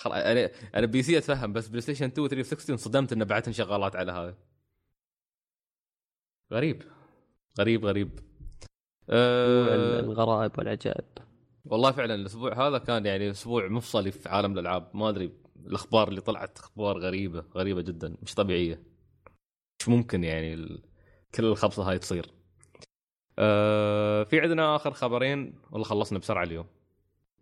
أنا 0.07 0.51
أنا 0.75 0.87
PC 0.87 1.19
أتفهم 1.19 1.53
بس 1.53 1.69
بلاي 1.69 1.81
ستيشن 1.81 2.05
2 2.05 2.25
و 2.25 2.29
360 2.29 2.73
انصدمت 2.73 3.13
انه 3.13 3.25
بعدهن 3.25 3.53
شغالات 3.53 3.97
على 3.97 4.13
هذا. 4.13 4.35
غريب. 6.53 6.83
غريب 7.59 7.85
غريب. 7.87 8.21
أه 9.11 10.01
الغرائب 10.01 10.59
والعجائب. 10.59 11.05
والله 11.65 11.91
فعلا 11.93 12.15
الأسبوع 12.15 12.69
هذا 12.69 12.79
كان 12.79 13.07
يعني 13.07 13.31
أسبوع 13.31 13.69
مفصلي 13.69 14.13
في 14.13 14.29
عالم 14.29 14.53
الألعاب. 14.53 14.91
ما 14.95 15.09
أدري 15.09 15.33
الأخبار 15.67 16.09
اللي 16.09 16.21
طلعت 16.21 16.59
أخبار 16.59 16.99
غريبة 16.99 17.45
غريبة 17.55 17.83
جدا 17.83 18.17
مش 18.23 18.35
طبيعية. 18.35 18.83
مش 19.81 19.89
ممكن 19.89 20.25
يعني 20.25 20.55
ال... 20.55 20.83
كل 21.37 21.45
الخبصه 21.45 21.91
هاي 21.91 21.99
تصير. 21.99 22.31
آه 23.39 24.23
في 24.25 24.41
عندنا 24.41 24.77
آخر 24.77 24.93
خبرين 24.93 25.55
والله 25.71 25.85
خلصنا 25.85 26.19
بسرعة 26.19 26.43
اليوم. 26.45 26.67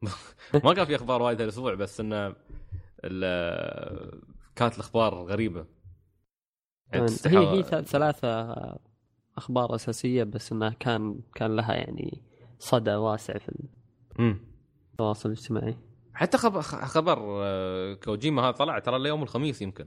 ما 0.64 0.74
كان 0.74 0.84
في 0.84 0.94
أخبار 0.96 1.22
وايد 1.22 1.40
هالأسبوع 1.40 1.74
بس 1.74 2.00
إنه 2.00 2.28
كانت 4.56 4.74
الأخبار 4.74 5.14
غريبة. 5.14 5.66
يعني 6.92 7.06
هي 7.26 7.38
هي 7.38 7.62
ث- 7.62 7.74
ثلاثة 7.74 8.28
أخبار 9.36 9.74
أساسية 9.74 10.24
بس 10.24 10.52
إنها 10.52 10.70
كان 10.70 11.20
كان 11.34 11.56
لها 11.56 11.74
يعني 11.74 12.22
صدى 12.58 12.94
واسع 12.94 13.38
في. 13.38 13.68
التواصل 14.92 15.28
الاجتماعي. 15.28 15.76
حتى 16.14 16.38
خبر 16.38 16.62
خبر 16.62 17.18
آه، 17.42 17.94
كوجيما 17.94 18.42
هذا 18.42 18.50
طلع 18.50 18.78
ترى 18.78 18.96
اليوم 18.96 19.22
الخميس 19.22 19.62
يمكن. 19.62 19.86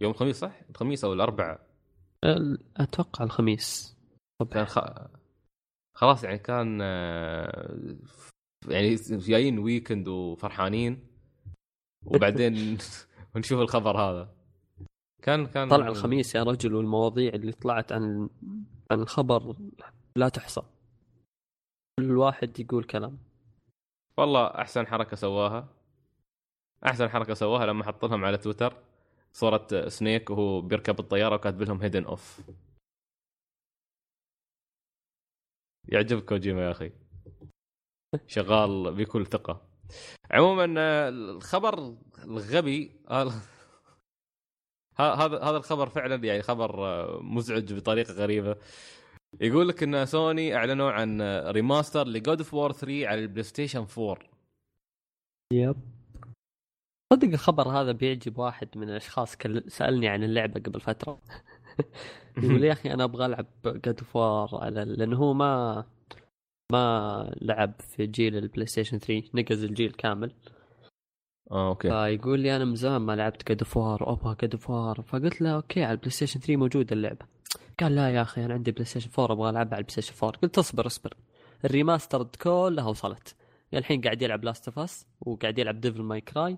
يوم 0.00 0.10
الخميس 0.12 0.38
صح؟ 0.40 0.52
الخميس 0.70 1.04
أو 1.04 1.12
الأربعاء. 1.12 1.69
أتوقع 2.76 3.24
الخميس. 3.24 3.96
كان 4.50 4.64
خ... 4.66 4.78
خلاص 5.96 6.24
يعني 6.24 6.38
كان 6.38 6.78
آه، 6.82 7.96
يعني 8.68 8.94
جايين 9.10 9.58
ويكند 9.58 10.08
وفرحانين 10.08 11.06
وبعدين 12.06 12.78
ونشوف 13.34 13.60
الخبر 13.60 13.98
هذا. 13.98 14.34
كان 15.22 15.46
كان 15.46 15.68
طلع 15.68 15.88
الخميس 15.88 16.34
يا 16.34 16.42
رجل 16.42 16.74
والمواضيع 16.74 17.34
اللي 17.34 17.52
طلعت 17.52 17.92
عن 17.92 18.28
عن 18.90 19.00
الخبر 19.00 19.56
لا 20.16 20.28
تحصى. 20.28 20.62
كل 21.98 22.16
واحد 22.16 22.60
يقول 22.60 22.84
كلام. 22.84 23.18
والله 24.18 24.46
أحسن 24.46 24.86
حركة 24.86 25.16
سواها. 25.16 25.68
أحسن 26.86 27.08
حركة 27.08 27.34
سواها 27.34 27.66
لما 27.66 27.84
حط 27.84 28.04
لهم 28.04 28.24
على 28.24 28.38
تويتر. 28.38 28.76
صورة 29.32 29.88
سنيك 29.88 30.30
وهو 30.30 30.60
بيركب 30.60 31.00
الطيارة 31.00 31.34
وكاتب 31.34 31.62
لهم 31.62 31.82
هيدن 31.82 32.04
اوف 32.04 32.40
يعجبك 35.88 36.24
كوجيما 36.24 36.66
يا 36.66 36.70
أخي. 36.70 36.92
شغال 38.26 38.94
بكل 38.94 39.26
ثقة. 39.26 39.66
عموما 40.30 40.74
آه، 40.78 41.08
الخبر 41.08 41.96
الغبي 42.24 43.00
هذا 43.10 43.32
هذا 45.14 45.42
هذا 45.42 45.56
الخبر 45.56 45.88
فعلا 45.88 46.24
يعني 46.24 46.42
خبر 46.42 46.86
آه، 46.86 47.20
مزعج 47.22 47.72
بطريقة 47.72 48.12
غريبة. 48.14 48.56
يقول 49.40 49.68
لك 49.68 49.82
إن 49.82 50.06
سوني 50.06 50.56
أعلنوا 50.56 50.90
عن 50.92 51.20
آه، 51.20 51.50
remaster 51.50 52.06
ل 52.06 52.14
God 52.14 52.38
of 52.38 52.54
War 52.54 52.72
3 52.72 53.06
على 53.06 53.20
البلاي 53.20 53.42
ستيشن 53.42 53.86
4 53.98 54.18
yep 55.52 55.99
صدق 57.12 57.28
الخبر 57.28 57.68
هذا 57.68 57.92
بيعجب 57.92 58.38
واحد 58.38 58.68
من 58.76 58.90
الأشخاص 58.90 59.36
كل... 59.36 59.62
سألني 59.66 60.08
عن 60.08 60.24
اللعبة 60.24 60.60
قبل 60.60 60.80
فترة. 60.80 61.20
يقول 62.42 62.64
يا 62.64 62.72
أخي 62.72 62.92
أنا 62.92 63.04
أبغى 63.04 63.26
ألعب 63.26 63.46
God 63.64 64.00
of 64.00 64.19
War 64.19 64.48
على 64.52 64.84
لأنه 64.84 65.16
هو 65.16 65.34
ما 65.34 65.84
ما 66.72 67.34
لعب 67.40 67.72
في 67.80 68.06
جيل 68.06 68.36
البلاي 68.36 68.66
ستيشن 68.66 68.98
3 68.98 69.22
نقز 69.34 69.64
الجيل 69.64 69.90
كامل. 69.90 70.32
آه 71.50 71.68
okay. 71.68 71.88
فيقول 71.88 72.40
لي 72.40 72.56
أنا 72.56 72.64
من 72.64 72.74
زمان 72.74 73.00
ما 73.00 73.16
لعبت 73.16 73.48
God 73.48 73.62
of 73.62 73.82
War 73.82 74.12
أبغى 74.12 74.36
God 74.40 74.56
of 74.56 74.74
War 74.74 75.02
فقلت 75.02 75.40
له 75.40 75.50
okay 75.50 75.82
على 75.82 75.92
البلاي 75.92 76.10
ستيشن 76.10 76.40
3 76.40 76.56
موجودة 76.56 76.96
اللعبة. 76.96 77.26
قال 77.80 77.94
لا 77.94 78.10
يا 78.10 78.22
أخي 78.22 78.44
أنا 78.44 78.54
عندي 78.54 78.72
PlayStation 78.72 79.10
4 79.18 79.34
أبغى 79.34 79.50
ألعبها 79.50 79.74
على 79.74 79.80
ال 79.80 80.02
PlayStation 80.02 80.14
4 80.22 80.40
قلت 80.40 80.58
اصبر 80.58 80.86
اصبر. 80.86 81.14
ال 81.64 81.70
remastered 81.70 82.36
كلها 82.36 82.86
وصلت. 82.88 83.36
الحين 83.74 84.00
قاعد 84.00 84.22
يلعب 84.22 84.44
Last 84.44 84.68
of 84.68 84.78
Us 84.78 85.06
وقاعد 85.20 85.58
يلعب 85.58 85.80
Devil 85.80 86.02
May 86.02 86.20
Cry 86.20 86.56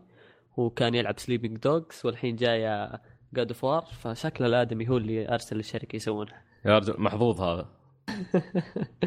وكان 0.56 0.94
يلعب 0.94 1.18
Sleeping 1.18 1.58
Dogs 1.58 2.00
والحين 2.04 2.36
جاية 2.36 3.02
God 3.34 3.48
of 3.48 3.64
War 3.64 3.82
فشكله 3.84 4.46
الآدمي 4.46 4.88
هو 4.88 4.96
اللي 4.96 5.28
أرسل 5.28 5.56
للشركه 5.56 5.96
يسوونها. 5.96 6.42
يا 6.64 6.78
رجل 6.78 6.94
محظوظ 6.98 7.40
هذا. 7.40 7.68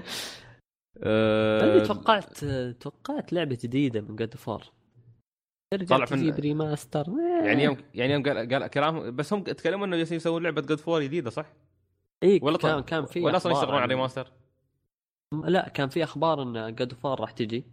أه 1.03 1.83
توقعت 1.83 2.45
توقعت 2.79 3.33
لعبة 3.33 3.57
جديدة 3.63 4.01
من 4.01 4.15
God 4.15 4.31
of 4.31 4.47
War 4.49 4.63
طلع 5.87 6.05
في- 6.05 6.15
تجيب 6.15 6.35
remaster 6.39 7.05
يعني 7.45 7.63
يوم 7.63 7.77
يعني 7.93 8.13
يوم 8.13 8.23
قال 8.23 8.53
قال 8.53 8.67
كلام 8.67 9.15
بس 9.15 9.33
هم 9.33 9.43
تكلموا 9.43 9.85
إنه 9.85 9.97
جالسين 9.97 10.15
يسوون 10.15 10.43
لعبة 10.43 10.61
God 10.61 10.77
of 10.79 10.88
War 10.88 11.01
جديدة 11.03 11.29
صح؟ 11.29 11.53
اي 12.23 12.39
ولا 12.43 12.57
كان 12.57 12.79
كان 12.83 13.05
في 13.05 13.21
ولا 13.21 13.37
أصلا 13.37 13.51
يشتغلون 13.51 13.75
على 13.81 13.93
remaster 13.93 14.31
لا 15.43 15.69
كان 15.69 15.89
في 15.89 16.03
أخبار 16.03 16.41
إن 16.43 16.75
God 16.75 16.93
of 16.93 17.04
War 17.04 17.19
راح 17.21 17.31
تجي. 17.31 17.65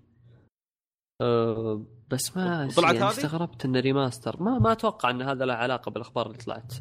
أه 1.22 1.82
بس 2.10 2.36
ما 2.36 2.64
وطلعت 2.64 2.94
يعني 2.94 3.06
هذه؟ 3.06 3.10
استغربت 3.10 3.64
انه 3.64 3.80
remaster 3.80 4.42
ما 4.42 4.58
ما 4.58 4.72
أتوقع 4.72 5.10
إن 5.10 5.22
هذا 5.22 5.44
له 5.44 5.54
علاقة 5.54 5.90
بالأخبار 5.90 6.26
اللي 6.26 6.38
طلعت. 6.38 6.72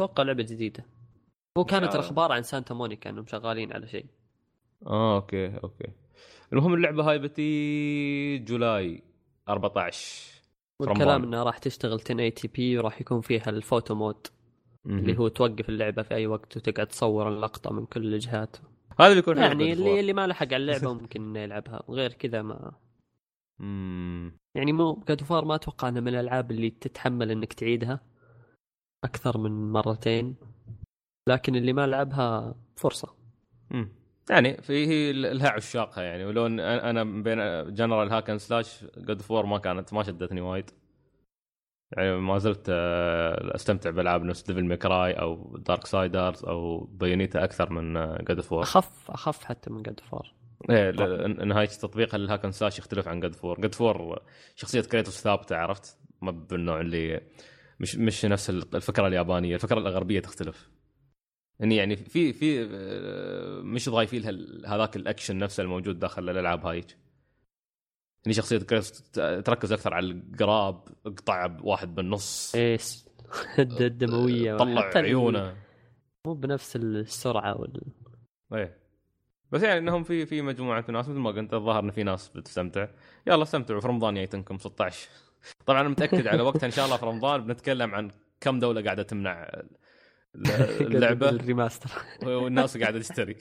أتوقع 0.00 0.22
لعبة 0.22 0.42
جديدة. 0.42 0.86
هو 1.58 1.64
كانت. 1.64 1.94
الأخبار 1.94 2.32
عن 2.32 2.42
سانتا 2.42 2.74
مونيكا 2.74 3.10
إنهم 3.10 3.26
شغالين 3.26 3.72
على 3.72 3.88
شيء. 3.88 4.06
آه 4.86 5.16
okay 5.16 5.46
okay. 5.46 5.88
المهم 6.52 6.74
اللعبة 6.74 7.10
هاي 7.10 7.18
بتيجي 7.18 8.38
July 8.38 9.02
14 9.48 10.42
والكلام. 10.80 11.22
إنها 11.22 11.42
راح 11.42 11.58
تشتغل 11.58 11.92
1080 11.92 12.32
p 12.54 12.78
وراح 12.78 13.00
يكون 13.00 13.20
فيها 13.20 13.50
ال 13.50 13.57
photo 13.57 13.94
mode. 13.94 14.26
اللي 14.86 15.18
هو 15.18 15.28
توقف 15.28 15.68
اللعبة 15.68 16.02
في 16.02 16.14
أي 16.14 16.26
وقت 16.26 16.56
وتقعد 16.56 16.86
تصور 16.86 17.28
اللقطة 17.28 17.72
من 17.72 17.86
كل 17.86 18.14
الجهات. 18.14 18.56
هذا 19.00 19.08
اللي 19.08 19.18
يكون 19.18 19.36
يعني 19.36 19.72
اللي. 19.72 20.00
اللي 20.00 20.12
ما 20.12 20.26
لحق 20.26 20.46
على 20.46 20.56
اللعبة 20.56 20.92
ممكن 21.00 21.22
إنه 21.22 21.40
يلعبها. 21.40 21.82
غير 21.88 22.12
كذا 22.12 22.42
ما 22.42 22.72
مم. 23.58 24.38
يعني 24.54 24.72
مو 24.72 25.04
God 25.08 25.22
of 25.22 25.31
War 25.31 25.44
ما 25.44 25.54
أتوقع 25.54 25.88
انها 25.88 26.00
من 26.00 26.08
الألعاب 26.08 26.50
اللي 26.50 26.70
تتحمل 26.70 27.30
إنك 27.30 27.52
تعيدها 27.52 28.00
أكثر 29.04 29.38
من 29.38 29.72
مرتين 29.72 30.36
لكن 31.28 31.56
اللي 31.56 31.72
ما 31.72 31.86
لعبها 31.86 32.54
فرصة 32.76 33.14
مم. 33.70 33.88
يعني 34.30 34.62
في 34.62 34.86
هي 34.86 35.12
لها 35.12 35.50
عشاقها 35.50 36.04
يعني 36.04 36.24
ولو 36.24 36.46
أنا 36.46 37.04
بين 37.04 37.38
genre 37.74 38.06
ال 38.06 38.12
hack 38.12 38.27
and 38.27 38.38
slash 38.38 38.84
God 38.96 39.22
of 39.22 39.32
War 39.32 39.46
ما 39.46 39.58
كانت 39.58 39.92
ما 39.94 40.02
شدتني 40.02 40.40
وايد 40.40 40.70
يعني 41.92 42.16
ما 42.16 42.38
زلت 42.38 42.66
آه، 42.68 43.54
أستمتع 43.54 43.90
بألعاب 43.90 44.22
نفس 44.22 44.42
Devil 44.42 44.64
May 44.64 44.88
Cry 44.88 45.12
أو 45.12 45.56
Darksiders 45.56 46.44
أو 46.44 46.84
Bayonetta 46.84 47.44
أكثر 47.44 47.72
من 47.72 48.16
God 48.24 48.40
of 48.40 48.49
War 48.49 48.62
اخف 48.62 49.10
أخف 49.10 49.44
حتى 49.44 49.70
من 49.70 49.82
God 49.82 50.00
of 50.00 50.14
War 50.14 50.34
إيه 50.70 50.90
نهايه 51.44 51.66
تطبيقها 51.66 52.18
لل 52.18 52.25
hack 52.25 52.39
and 52.39 52.50
slash 52.50 52.78
يختلف 52.78 53.08
عن 53.08 53.20
God 53.20 53.34
of 53.34 53.43
War؟ 53.43 53.60
God 53.60 53.74
of 53.74 53.93
War 53.93 54.22
شخصية 54.56 54.80
كريتوس 54.80 55.20
ثابتة 55.20 55.56
عرفت؟ 55.56 55.98
ما 56.22 56.30
بالنوع 56.30 56.80
اللي 56.80 57.20
مش 57.80 57.96
مش 57.96 58.24
نفس 58.24 58.50
الفكرة 58.50 59.06
اليابانية 59.06 59.54
الفكرة 59.54 59.78
الغربيه 59.78 60.20
تختلف. 60.20 60.70
اني 61.62 61.76
يعني 61.76 61.96
في 61.96 62.32
في 62.32 62.68
آه، 62.72 63.60
مش 63.60 63.88
ضايفين 63.88 64.22
هذاك 64.66 64.96
الأكشن 64.96 65.38
نفسه 65.38 65.62
الموجود 65.62 65.98
داخل 65.98 66.30
الألعاب 66.30 66.66
هايك 66.66 66.96
اني 68.26 68.34
شخصية 68.34 68.58
كريتوس 68.58 69.10
تركز 69.44 69.72
أكثر 69.72 69.94
على 69.94 70.06
القراب 70.06 70.88
اقطع 71.06 71.56
واحد 71.62 71.94
بالنص. 71.94 72.54
الد- 73.58 73.82
الدمويه 73.92 74.56
طلع 74.56 74.90
عيونه. 74.94 75.56
مو 76.26 76.34
بنفس 76.34 76.76
السرعة 76.76 77.60
وال... 77.60 77.82
إيه. 78.54 78.85
بس 79.52 79.62
يعني 79.62 79.78
إنهم 79.78 80.02
في 80.04 80.26
في 80.26 80.42
مجموعة 80.42 80.84
ناس 80.88 81.08
مثل 81.08 81.18
ما 81.18 81.30
قلت 81.30 81.54
الظاهر 81.54 81.84
إن 81.84 81.90
في 81.90 82.02
ناس 82.02 82.28
بتستمتع. 82.28 82.86
يلا 83.26 83.42
استمتعوا 83.42 83.80
في 83.80 83.88
رمضان 83.88 84.14
جايتنكم 84.14 84.58
16 84.58 85.08
طبعا 85.66 85.80
أنا 85.80 85.88
متأكد 85.88 86.26
على 86.26 86.42
وقتها 86.42 86.66
إن 86.66 86.70
شاء 86.70 86.84
الله 86.84 86.96
في 86.96 87.06
رمضان 87.06 87.46
بنتكلم 87.46 87.94
عن 87.94 88.10
كم 88.40 88.58
دولة 88.60 88.82
قاعدة 88.84 89.02
تمنع 89.02 89.42
ال- 89.44 89.76
اللعبه 90.86 91.28
ال 91.28 91.35
remaster 91.35 91.90
والناس 92.28 92.76
قاعدة 92.78 92.98
تشتري. 92.98 93.36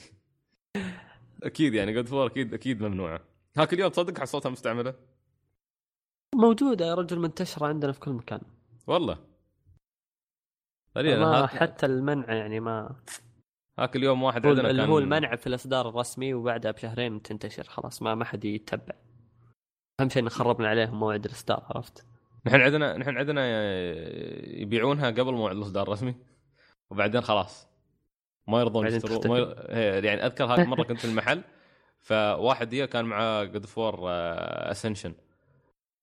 أكيد 1.44 1.74
يعني 1.74 1.94
God 1.94 2.08
of 2.08 2.15
War 2.15 2.26
أكيد 2.28 2.54
أكيد 2.54 2.82
ممنوعة. 2.84 3.22
هاك 3.58 3.74
اليوم 3.74 3.90
تصدق 3.92 4.20
حصلتها 4.20 4.50
مستعملة؟ 4.50 4.94
موجودة 6.36 6.86
يا 6.86 6.94
رجل 6.94 7.20
منتشرة 7.20 7.66
عندنا 7.68 7.92
في 7.92 8.00
كل 8.00 8.12
مكان. 8.12 8.42
والله. 8.88 9.18
ما 10.96 11.48
حتى 11.48 11.86
المنع 11.86 12.34
يعني 12.34 12.60
ما 12.60 12.96
هاك 13.80 13.96
اليوم 13.96 14.24
واحد 14.24 14.46
عندنا 14.48 14.70
اللي 14.70 14.82
كان 14.82 14.90
هو 14.92 15.00
المنع 15.00 15.36
في 15.36 15.48
الإصدار 15.48 15.90
الرسمي 15.90 16.34
وبعدها 16.34 16.72
بشهرين 16.72 17.22
تنتشر 17.22 17.64
خلاص 17.64 18.02
ما 18.02 18.16
ما 18.16 18.26
حد 18.26 18.46
يتبع. 18.46 18.94
أهم 20.00 20.10
شيء 20.10 20.24
إن 20.24 20.30
خربنا 20.30 20.68
عليهم 20.68 21.00
موعد 21.00 21.26
الإصدار 21.26 21.66
عرفت؟ 21.70 22.06
نحن 22.46 22.62
عندنا 22.62 22.98
نحن 22.98 23.18
عندنا 23.18 23.42
يبيعونها 24.62 25.10
قبل 25.10 25.34
موعد 25.34 25.56
الإصدار 25.56 25.84
الرسمي 25.88 26.16
وبعدين 26.90 27.22
خلاص. 27.22 27.68
ما 28.48 28.60
يرضون 28.60 28.88
يشتروا 28.88 29.28
ما 29.28 29.38
ي... 29.40 29.56
هي- 29.70 30.06
يعني 30.06 30.26
أذكر 30.26 30.46
هاك 30.46 30.60
مرة 30.60 30.84
كنت 30.84 31.00
في 31.00 31.06
المحل 31.06 31.42
فواحد 32.02 32.74
هي 32.74 32.88
كان 32.88 33.06
معاه 33.06 33.44
God 33.44 33.66
of 33.66 33.80
War 33.80 34.00
Ascension 34.72 35.14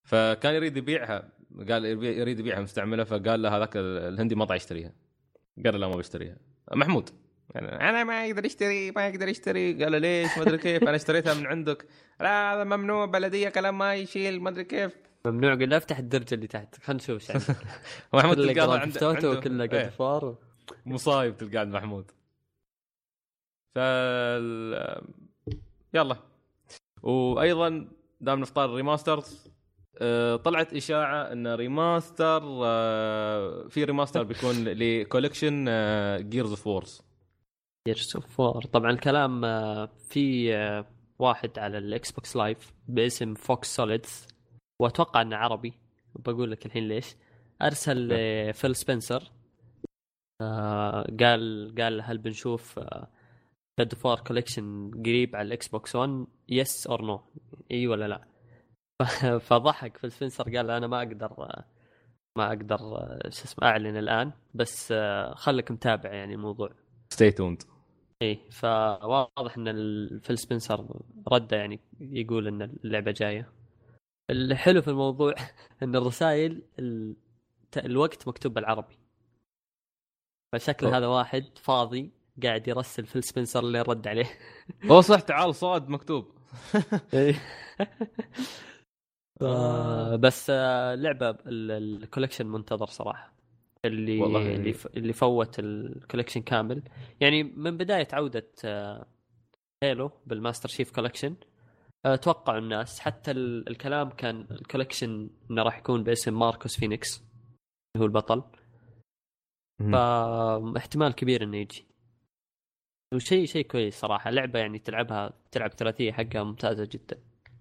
فكان 0.05 0.55
يريد 0.55 0.77
يبيعها 0.77 1.29
قال 1.71 1.85
يريد 2.05 2.39
يبيعها 2.39 2.61
مستعملة 2.61 3.05
فقال 3.05 3.43
له 3.43 3.57
هذاك 3.57 3.77
الهندي 3.77 4.35
ما 4.35 4.45
طاع 4.45 4.57
يشتريها. 4.57 4.93
قال 5.65 5.75
له 5.75 5.79
لا 5.79 5.89
ما 5.89 5.97
بشتريها 5.97 6.37
محمود. 6.73 7.11
يعني 7.55 7.89
أنا 7.89 8.05
ما 8.05 8.27
يقدر 8.27 8.45
يشتري 8.45 8.91
ما 8.91 9.09
يقدر 9.09 9.29
يشتري. 9.29 9.85
قال 9.85 9.93
له 9.93 9.99
ليش؟ 9.99 10.39
ما 10.39 10.43
أدري 10.43 10.59
كيف. 10.59 10.83
أنا 10.83 10.97
اشتريتها 10.97 11.35
من 11.35 11.47
عندك. 11.47 11.87
لا 12.21 12.55
هذا 12.55 12.65
ممنوع. 12.65 13.07
بلدية 13.07 13.49
كلام 13.49 13.79
ما 13.79 13.95
يشيل. 13.95 14.41
ما 14.41 14.51
أدري 14.51 14.65
كيف. 14.65 14.97
ممنوع. 15.27 15.55
قل 15.55 15.75
افتح 15.75 15.99
الدرجه 15.99 16.35
اللي 16.35 16.47
تحت. 16.47 16.81
خلينا 16.83 17.03
نشوف 17.03 17.31
إيش 17.31 17.47
محمود 18.13 18.37
تلقاه 18.37 18.79
عنده 18.79 19.31
وكله 19.31 19.65
إيه. 19.65 19.71
God 19.71 19.91
of 19.91 20.09
War 20.09 20.37
مصايب 20.87 21.37
تلقى 21.37 21.59
عند 21.59 21.75
محمود. 21.75 22.11
ف 23.75 23.79
يلا. 25.95 26.17
وأيضا 27.03 27.89
دام 28.21 28.41
نختار 28.41 28.65
ال 28.65 28.74
remasters 28.74 29.53
آه، 29.99 30.37
طلعت 30.37 30.75
إشاعة 30.75 31.33
إن 31.33 31.55
remaster 31.55 32.43
آه، 32.45 33.69
في 33.69 33.85
remaster 33.85 34.23
بيكون 34.23 34.65
ل 34.65 34.74
collection 34.74 35.65
Gears 36.29 36.51
of 36.51 36.67
War 36.67 37.03
Gears 37.89 38.13
of 38.17 38.41
War 38.41 38.63
طبعا 38.63 38.91
الكلام 38.91 39.45
آه، 39.45 39.87
في 40.09 40.55
آه، 40.57 40.87
واحد 41.19 41.59
على 41.59 41.79
ال 41.79 42.13
Xbox 42.13 42.37
Live 42.37 42.73
باسم 42.89 43.35
Fox 43.35 43.77
Solids 43.77 44.27
وأتوقع 44.81 45.23
إنه 45.23 45.37
عربي. 45.37 45.73
بقول 46.15 46.51
لك 46.51 46.67
الحين 46.67 46.89
ليش. 46.89 47.17
أرسل 47.63 48.09
آه، 48.13 48.51
فيل 48.53 48.77
سبنسر 48.77 49.31
آه، 50.43 51.03
قال 51.21 51.75
قال 51.79 52.01
هل 52.03 52.19
بنشوف 52.19 52.81
Gears 53.79 53.95
of 53.95 54.05
War 54.05 54.21
collection 54.21 54.91
قريب 55.05 55.37
على 55.37 55.47
ال 55.47 55.69
Xbox 55.69 55.97
1 55.97 56.27
yes 56.49 56.87
or 56.87 57.05
no 57.05 57.21
إي 57.71 57.87
ولا 57.87 58.09
لا. 58.09 58.25
فضحك 59.49 59.97
فيل 59.97 60.13
سبنسر 60.13 60.45
قال 60.57 60.71
أنا 60.71 60.87
ما 60.87 60.99
أقدر 60.99 61.65
ما 62.39 62.49
أقدر 62.49 62.79
شو 63.29 63.45
اسمه 63.45 63.69
أعلن 63.69 63.97
الآن. 63.97 64.33
بس 64.55 64.93
خليك 65.35 65.71
متابع 65.71 66.13
يعني 66.13 66.35
الموضوع. 66.35 66.71
stay 67.13 67.31
tuned 67.31 67.63
إيه 68.23 68.51
فواضح 68.51 69.57
إن 69.57 70.19
فيل 70.21 70.39
سبنسر 70.39 71.01
رده 71.33 71.57
يعني 71.57 71.81
يقول 72.01 72.47
إن 72.49 72.63
اللعبة 72.63 73.11
جاية. 73.11 73.53
الحلو 74.31 74.83
في 74.83 74.89
الموضوع 74.89 75.35
إن 75.83 75.97
الرسائل 75.97 76.63
ال... 76.79 77.17
الوقت 77.77 78.29
مكتوب 78.29 78.55
بالعربي. 78.55 78.99
فشكل. 80.53 80.87
هذا 80.87 81.07
واحد 81.07 81.59
فاضي 81.59 82.11
قاعد 82.43 82.69
يرسل 82.69 83.07
فيل 83.07 83.25
سبنسر 83.25 83.61
اللي 83.61 83.83
رد 83.83 84.09
عليه. 84.09 84.27
هو 84.91 85.01
صح 85.01 85.21
تعال 85.21 85.55
صاد 85.55 85.89
مكتوب. 85.89 86.39
إيه. 87.15 87.35
ف- 89.41 89.45
بس 90.21 90.51
آه، 90.51 90.95
لعبة 90.95 91.31
ال- 91.31 92.03
ال 92.03 92.07
collection 92.07 92.47
منتظر 92.47 92.87
صراحة. 92.87 93.33
اللي 93.85 94.21
والله. 94.21 94.55
اللي 94.55 94.75
اللي 94.97 95.13
فوت 95.13 95.59
ال 95.59 95.66
collection 95.66 96.43
كامل. 96.43 96.83
يعني 97.21 97.43
من 97.43 97.77
بداية 97.77 98.09
عودة 98.13 98.51
آه، 98.65 99.07
Halo 99.85 100.11
بال 100.27 100.37
Master 100.37 100.69
Chief 100.69 100.91
Collection 100.93 101.37
آه، 102.07 102.17
توقعوا 102.17 102.59
الناس 102.59 103.01
حتى 103.01 103.31
ال- 103.31 103.69
الكلام 103.69 104.11
كان 104.11 104.47
ال 104.51 104.58
collection 104.58 105.31
إنه 105.51 105.63
راح 105.63 105.79
يكون 105.79 106.05
باسم 106.05 106.39
ماركوس 106.39 106.79
فينيكس 106.81 107.19
اللي 107.19 108.03
هو 108.03 108.05
البطل. 108.05 108.43
فاحتمال 109.93 111.13
كبير 111.15 111.43
إنه 111.45 111.57
يجي. 111.57 111.87
وشيء 113.15 113.47
شيء 113.47 113.67
كويس 113.67 114.01
صراحة. 114.01 114.31
لعبة 114.31 114.59
يعني 114.59 114.79
تلعبها 114.79 115.33
تلعب 115.53 115.71
ثلاثية 115.71 116.13
حقها 116.13 116.43
ممتازة 116.43 116.89
جدا. 116.93 117.19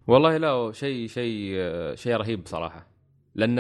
والله 0.08 0.38
لا 0.38 0.72
شيء 0.72 1.08
شيء 1.08 1.56
شيء 1.96 2.16
رهيب 2.16 2.44
بصراحه 2.44 2.88
لأن 3.36 3.60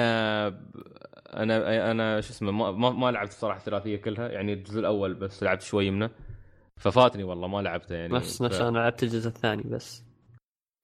أنا 1.34 1.92
أنا 1.92 2.22
شو 2.22 2.30
اسمه 2.30 2.52
ما, 2.52 2.72
ما, 2.72 2.90
ما 2.90 3.12
لعبت 3.12 3.32
صراحة 3.32 3.60
الثلاثية 3.60 3.98
كلها 3.98 4.30
يعني 4.30 4.54
الجزء 4.54 4.80
الأول 4.80 5.14
بس 5.14 5.44
لعبت 5.44 5.62
شوي 5.62 5.92
منه. 5.92 6.10
ففاتني 6.78 7.24
والله 7.24 7.48
ما 7.48 7.62
لعبته 7.62 7.96
يعني. 7.96 8.14
نفس 8.14 8.42
نفس 8.42 8.58
ف... 8.58 8.62
أنا 8.62 8.78
لعبت 8.78 9.04
الجزء 9.04 9.28
الثاني 9.28 9.64
بس. 9.64 10.04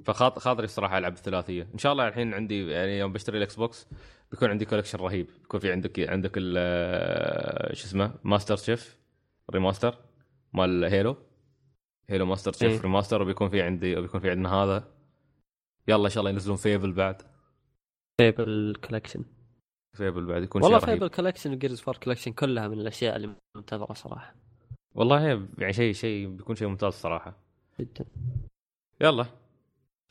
فخاطري 0.06 0.40
خاطري 0.42 0.66
الصراحه 0.66 0.98
ألعب 0.98 1.14
الثلاثية. 1.14 1.68
إن 1.74 1.78
شاء 1.78 1.92
الله 1.92 2.08
الحين 2.08 2.34
عندي 2.34 2.68
يعني 2.68 3.00
يوم 3.00 3.14
بشتري 3.14 3.38
ال 3.38 3.56
Xbox 3.56 3.88
بيكون 4.32 4.50
عندي 4.50 4.66
collection 4.66 5.00
رهيب. 5.00 5.28
بيكون 5.42 5.60
في 5.60 5.72
عندك 5.72 6.10
عندك 6.10 6.32
ال- 6.38 7.78
شو 7.78 7.86
اسمه 7.86 8.14
Master 8.24 8.56
Chief 8.56 8.98
remaster 9.54 9.96
مال 10.54 10.84
Halo 10.86 11.18
Halo 12.10 12.26
Master 12.26 12.52
Chief 12.52 12.64
إيه. 12.72 12.82
remaster 12.82 13.22
وبيكون 13.22 13.50
في 13.50 13.62
عندي 13.62 13.98
وبيكون 13.98 14.20
في 14.20 14.30
عندنا 14.30 14.54
هذا. 14.54 14.88
يلا 15.88 16.06
إن 16.06 16.10
شاء 16.10 16.22
الله 16.22 16.32
ينزلون 16.32 16.58
Fable 16.58 16.92
بعد. 16.92 17.22
Fable 18.18 18.76
collection 18.88 19.24
Fable 19.98 20.26
بعد 20.26 20.44
يكون 20.44 20.64
والله 20.64 20.80
شيء 20.80 20.88
Fable 20.90 21.08
collection 21.08 21.52
و 21.54 21.58
Gears 21.58 21.80
of 21.80 21.87
War 21.87 21.98
collection 21.98 22.32
كلها 22.32 22.68
من 22.68 22.80
الأشياء 22.80 23.16
اللي 23.16 23.30
منتظرة 23.56 23.94
صراحة. 23.94 24.36
والله 24.96 25.48
يعني 25.58 25.74
شيء 25.74 25.94
شيء 25.94 26.28
بيكون 26.28 26.56
شيء 26.56 26.68
ممتاز 26.68 26.94
صراحة. 26.94 27.36
جدا. 27.80 28.06
يلا. 29.02 29.26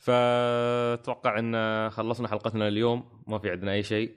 فأتوقع 0.03 1.39
إن 1.39 1.89
خلصنا 1.89 2.27
حلقتنا 2.27 2.67
اليوم. 2.67 3.21
ما 3.27 3.37
في 3.39 3.51
عندنا 3.51 3.73
أي 3.73 3.83
شيء. 3.83 4.11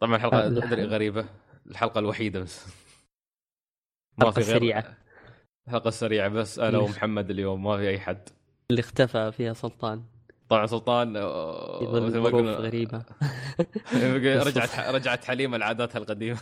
طبعا 0.00 0.16
الحلقة 0.16 0.46
ادري 0.46 0.84
غريبة. 0.84 1.26
الحلقة 1.66 1.98
الوحيدة 1.98 2.40
بس. 2.40 2.66
الحلقة 4.18 4.38
السريعة. 4.38 4.96
الحلقة 5.66 5.88
السريعه 5.88 6.28
بس. 6.28 6.58
أنا 6.58 6.78
ومحمد 6.78 7.30
اليوم. 7.30 7.62
ما 7.64 7.76
في 7.76 7.88
أي 7.88 8.00
حد. 8.00 8.28
اللي 8.70 8.80
اختفى 8.80 9.32
فيها 9.32 9.52
سلطان. 9.52 10.04
طبعا 10.48 10.66
سلطان 10.66 11.08
مثل 11.12 12.18
ما 12.18 12.28
قلنا- 12.28 12.52
غريبة. 12.52 13.02
رجعت 13.94 14.78
رجعت 14.88 15.24
حليمه 15.24 15.56
لعاداتها 15.56 15.98
القديمة. 15.98 16.38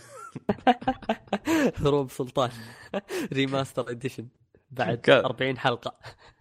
هروب 1.84 2.10
سلطان. 2.10 2.50
remaster 3.32 3.90
edition 3.90 4.26
بعد 4.70 4.98
كان- 4.98 5.24
40 5.24 5.58
حلقة. 5.58 5.94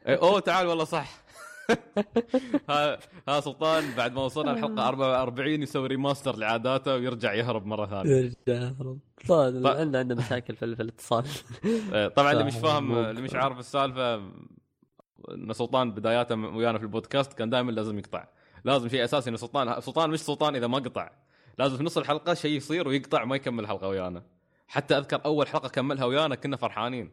إيه، 0.08 0.16
أوه 0.16 0.40
تعال 0.40 0.68
والله 0.68 0.84
صح. 0.84 1.24
ها 2.70 3.00
ها 3.28 3.40
سلطان 3.40 3.84
بعد 3.98 4.14
ما 4.14 4.22
وصلنا 4.22 4.52
الحلقة 4.52 4.88
44 4.88 5.62
يسوي 5.64 5.88
remaster 5.88 6.36
لعاداته 6.36 6.94
ويرجع 6.96 7.34
يهرب 7.34 7.66
مرة 7.66 7.86
ثانية. 7.86 8.12
يرجع 8.48 8.72
هروب 8.80 9.00
طيب، 9.28 9.64
ط- 9.64 9.68
عنده 9.68 10.00
عنده 10.00 10.16
مشاكل 10.16 10.56
في, 10.56 10.66
الاتصال. 10.66 11.26
إيه، 11.66 12.08
طبعا 12.08 12.32
اللي 12.32 12.44
مش 12.44 12.54
فاهم. 12.56 12.96
اللي 12.98 13.22
مش 13.22 13.36
عارف 13.36 13.60
السالفة 13.60 14.16
إن 14.16 15.54
سلطان 15.54 15.92
بداياته 15.92 16.36
ويانا 16.36 16.78
في 16.78 16.84
البودكاست 16.84 17.34
كان 17.34 17.50
دائما 17.50 17.72
لازم 17.72 18.00
يقطع. 18.00 18.26
لازم 18.66 18.90
شيء 18.90 19.04
أساسي 19.04 19.30
ان 19.30 19.38
سلطان 19.38 19.82
سلطان 19.82 20.10
مش 20.10 20.20
سلطان 20.20 20.56
إذا 20.56 20.68
ما 20.68 20.78
قطع. 20.78 21.10
لازم 21.58 21.78
في 21.78 21.84
نص 21.84 21.98
الحلقة 21.98 22.34
شيء 22.34 22.58
يصير 22.58 22.88
ويقطع 22.88 23.26
ما 23.26 23.36
يكمل 23.36 23.64
الحلقة 23.64 23.88
ويانا. 23.88 24.24
حتى 24.68 24.98
أذكر 24.98 25.26
أول 25.26 25.48
حلقة 25.48 25.70
كملها 25.70 26.06
ويانا 26.06 26.36
كنا 26.36 26.58
فرحانين. 26.58 27.12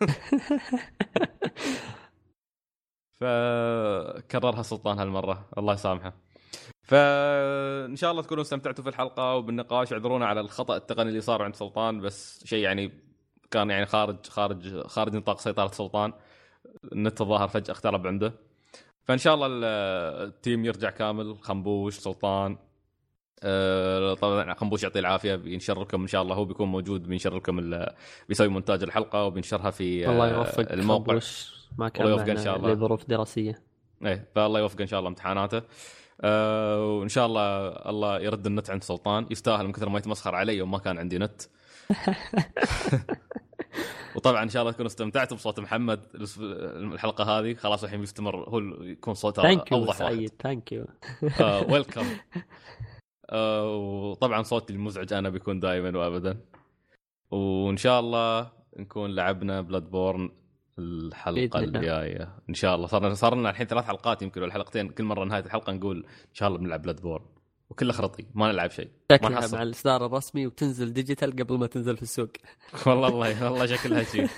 فكررها 3.20 4.62
سلطان 4.62 4.98
هالمرة. 4.98 5.48
الله 5.58 5.74
يسامحه. 5.74 6.12
فإن 6.82 7.96
شاء 7.96 8.10
الله 8.10 8.22
تكونوا 8.22 8.42
استمتعتوا 8.42 8.84
في 8.84 8.90
الحلقة 8.90 9.34
وبالنقاش. 9.34 9.92
اعذرونا 9.92 10.26
على 10.26 10.40
الخطأ 10.40 10.76
التقني 10.76 11.08
اللي 11.08 11.20
صار 11.20 11.42
عند 11.42 11.56
سلطان 11.56 12.00
بس 12.00 12.44
شيء 12.46 12.64
يعني 12.64 12.92
كان 13.50 13.70
يعني 13.70 13.86
خارج 13.86 14.26
خارج 14.26 14.86
خارج 14.86 15.16
نطاق 15.16 15.40
سيطرة 15.40 15.66
سلطان. 15.66 16.12
النت 16.92 17.20
الظاهر 17.20 17.48
فجاه 17.48 17.72
اخترب 17.72 18.06
عنده. 18.06 18.45
فإن 19.06 19.18
شاء 19.18 19.34
الله 19.34 19.46
ال- 19.46 19.64
التيم 20.28 20.64
يرجع 20.64 20.90
كامل. 20.90 21.36
خنبوش 21.40 21.94
سلطان 21.98 22.56
آه، 23.42 24.14
طبعا 24.14 24.54
خنبوش 24.54 24.82
يعطيه 24.82 25.00
العافية 25.00 25.34
بينشر 25.34 25.80
لكم 25.80 26.00
إن 26.02 26.06
شاء 26.06 26.22
الله. 26.22 26.34
هو 26.34 26.44
بيكون 26.44 26.68
موجود 26.68 27.02
بينشر 27.08 27.36
لكم 27.36 27.84
بيسوي 28.28 28.48
مونتاج 28.48 28.82
الحلقة 28.82 29.24
وبينشرها 29.24 29.70
في 29.70 30.10
الله 30.10 30.30
آه، 30.30 30.36
يوفق. 30.38 30.72
الموقع. 30.72 31.04
خنبوش 31.06 31.54
ما 31.78 31.88
كان 31.88 32.06
الله 32.06 32.12
يوفقه 32.16 32.28
معنا 32.32 32.44
شاء 32.44 32.56
الله. 32.56 32.72
لظروف 32.72 33.04
دراسية. 33.08 33.62
إيه 34.04 34.28
فالله 34.34 34.60
يوفقه 34.60 34.82
إن 34.82 34.86
شاء 34.86 34.98
الله 34.98 35.08
امتحاناته. 35.08 35.62
أه 36.20 36.86
وإن 36.86 37.08
شاء 37.08 37.26
الله 37.26 37.66
الله 37.68 38.20
يرد 38.20 38.46
النت 38.46 38.70
عند 38.70 38.82
سلطان. 38.84 39.26
يستاهل 39.30 39.66
من 39.66 39.72
كثر 39.72 39.88
ما 39.88 39.98
يتمسخر 39.98 40.34
علي 40.34 40.62
وما 40.62 40.78
كان 40.78 40.98
عندي 40.98 41.18
نت. 41.18 41.42
وطبعا 44.16 44.42
إن 44.42 44.48
شاء 44.48 44.62
الله 44.62 44.72
تكونوا 44.72 44.86
استمتعتوا 44.86 45.36
بصوت 45.36 45.60
محمد 45.60 46.00
الحلقة 46.94 47.24
هذه. 47.24 47.54
خلاص 47.54 47.84
الحين 47.84 48.00
بيستمر 48.00 48.48
هو 48.48 48.58
يكون 48.82 49.14
صوته 49.14 49.42
thank 49.42 49.72
you 49.72 49.92
سعيد. 49.92 50.32
thank 50.42 50.72
you 50.72 50.86
welcome 51.68 52.06
وطبعا 53.32 54.42
صوتي 54.42 54.72
المزعج 54.72 55.12
أنا 55.12 55.28
بيكون 55.30 55.60
دائما 55.60 55.98
وابدا. 55.98 56.40
وإن 57.30 57.76
شاء 57.76 58.00
الله 58.00 58.50
نكون 58.76 59.14
لعبنا 59.14 59.60
Bloodborne 59.60 60.30
الحلقة. 60.78 61.58
الجاية. 61.58 62.38
إن 62.48 62.54
شاء 62.54 62.74
الله. 62.74 62.86
صار 62.86 63.14
صار 63.14 63.34
لنا 63.34 63.50
الحين 63.50 63.66
ثلاث 63.66 63.84
حلقات 63.84 64.22
يمكن 64.22 64.42
ولا 64.42 64.52
حلقتين. 64.52 64.88
كل 64.88 65.04
مرة 65.04 65.24
نهاية 65.24 65.44
الحلقة 65.44 65.72
نقول 65.72 65.96
إن 66.28 66.34
شاء 66.34 66.48
الله 66.48 66.58
بنلعب 66.60 66.82
Bloodborne 66.82 67.24
وكله 67.70 67.92
خرطي 67.92 68.26
ما 68.34 68.52
نلعب 68.52 68.70
شيء. 68.70 68.90
شكلها 69.12 69.48
مع 69.48 69.62
الإصدار 69.62 70.06
الرسمي 70.06 70.46
وتنزل 70.46 70.92
digital 70.92 71.30
قبل 71.30 71.58
ما 71.58 71.66
تنزل 71.66 71.96
في 71.96 72.02
السوق. 72.02 72.28
والله 72.86 73.08
الله 73.08 73.44
والله 73.50 73.66
شكلها 73.66 74.02
شيء. 74.02 74.28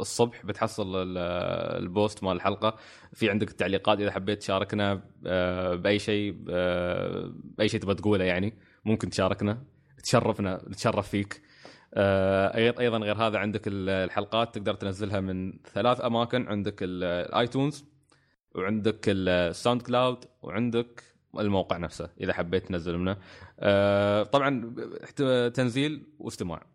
الصبح 0.00 0.46
بتحصل 0.46 0.96
ال- 1.02 1.18
ال 1.82 1.90
post 1.90 2.24
مال 2.24 2.32
الحلقة. 2.32 2.76
في 3.12 3.30
عندك 3.30 3.50
التعليقات 3.50 4.00
إذا 4.00 4.10
حبيت 4.10 4.38
تشاركنا 4.38 5.02
آه، 5.26 5.74
بأي 5.74 5.98
شيء 5.98 6.44
آه، 6.50 7.32
بأي 7.34 7.68
شيء 7.68 7.80
تبغى 7.80 7.94
تقوله 7.94 8.24
يعني 8.24 8.58
ممكن 8.84 9.10
تشاركنا 9.10 9.62
تشرفنا 10.04 10.62
نتشرف 10.68 11.08
فيك. 11.08 11.42
آه، 11.94 12.78
أيضا 12.80 12.98
غير 12.98 13.16
هذا 13.16 13.38
عندك 13.38 13.68
ال- 13.68 13.88
الحلقات 13.88 14.54
تقدر 14.54 14.74
تنزلها 14.74 15.20
من 15.20 15.52
ثلاث 15.74 16.04
أماكن. 16.04 16.48
عندك 16.48 16.82
ال- 16.82 17.04
ال 17.04 17.15
iTunes 17.15 17.84
وعندك 18.54 19.04
ال 19.08 19.82
SoundCloud 19.82 20.24
وعندك 20.42 21.02
الموقع 21.38 21.76
نفسه 21.76 22.10
إذا 22.20 22.32
حبيت 22.32 22.66
تنزل 22.66 22.98
منه 22.98 23.16
آه، 23.60 24.22
طبعا 24.22 24.74
تنزيل 25.54 26.06
واستماع. 26.18 26.66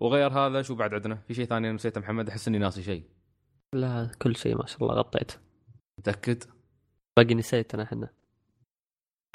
وغير 0.00 0.32
هذا 0.32 0.62
شو 0.62 0.74
بعد 0.74 0.94
عندنا؟ 0.94 1.14
في 1.14 1.34
شيء 1.34 1.44
ثاني 1.44 1.66
أنا 1.66 1.74
نسيته 1.74 2.00
محمد 2.00 2.28
أحس 2.28 2.48
إني 2.48 2.58
ناسي 2.58 2.82
شيء. 2.82 3.02
لا 3.74 4.10
كل 4.22 4.36
شيء 4.36 4.56
ما 4.56 4.66
شاء 4.66 4.82
الله 4.82 4.94
غطيته. 4.94 5.34
متأكد؟ 5.98 6.44
باقي 7.16 7.34
نسيت 7.34 7.74
أنا 7.74 7.82
إحنا. 7.82 8.08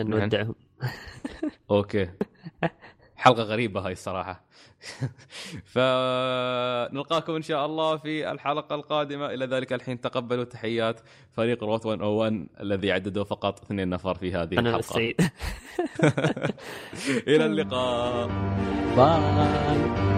نودعهم. 0.02 0.56
أوكي. 1.72 2.10
حلقة 3.16 3.44
غريبة 3.44 3.80
هاي 3.86 3.92
الصراحة. 3.92 4.46
فنلقاكم 5.74 7.36
إن 7.36 7.42
شاء 7.42 7.66
الله 7.66 7.98
في 7.98 8.32
الحلقة 8.32 8.76
القادمة. 8.76 9.26
إلى 9.26 9.46
ذلك 9.46 9.74
الحين 9.74 10.02
تقبلوا 10.02 10.44
تحيات 10.44 11.02
فريق 11.32 11.64
روت 11.64 11.86
101 11.86 12.48
الذي 12.60 12.92
عددوا 12.92 13.24
فقط 13.24 13.62
اثنين 13.62 13.90
نفر 13.90 14.16
في 14.16 14.34
هذه 14.34 14.60
أنا 14.60 14.70
الحلقة. 14.70 15.00
إلى 17.28 17.46
اللقاء. 17.46 18.28
باي. 18.96 20.15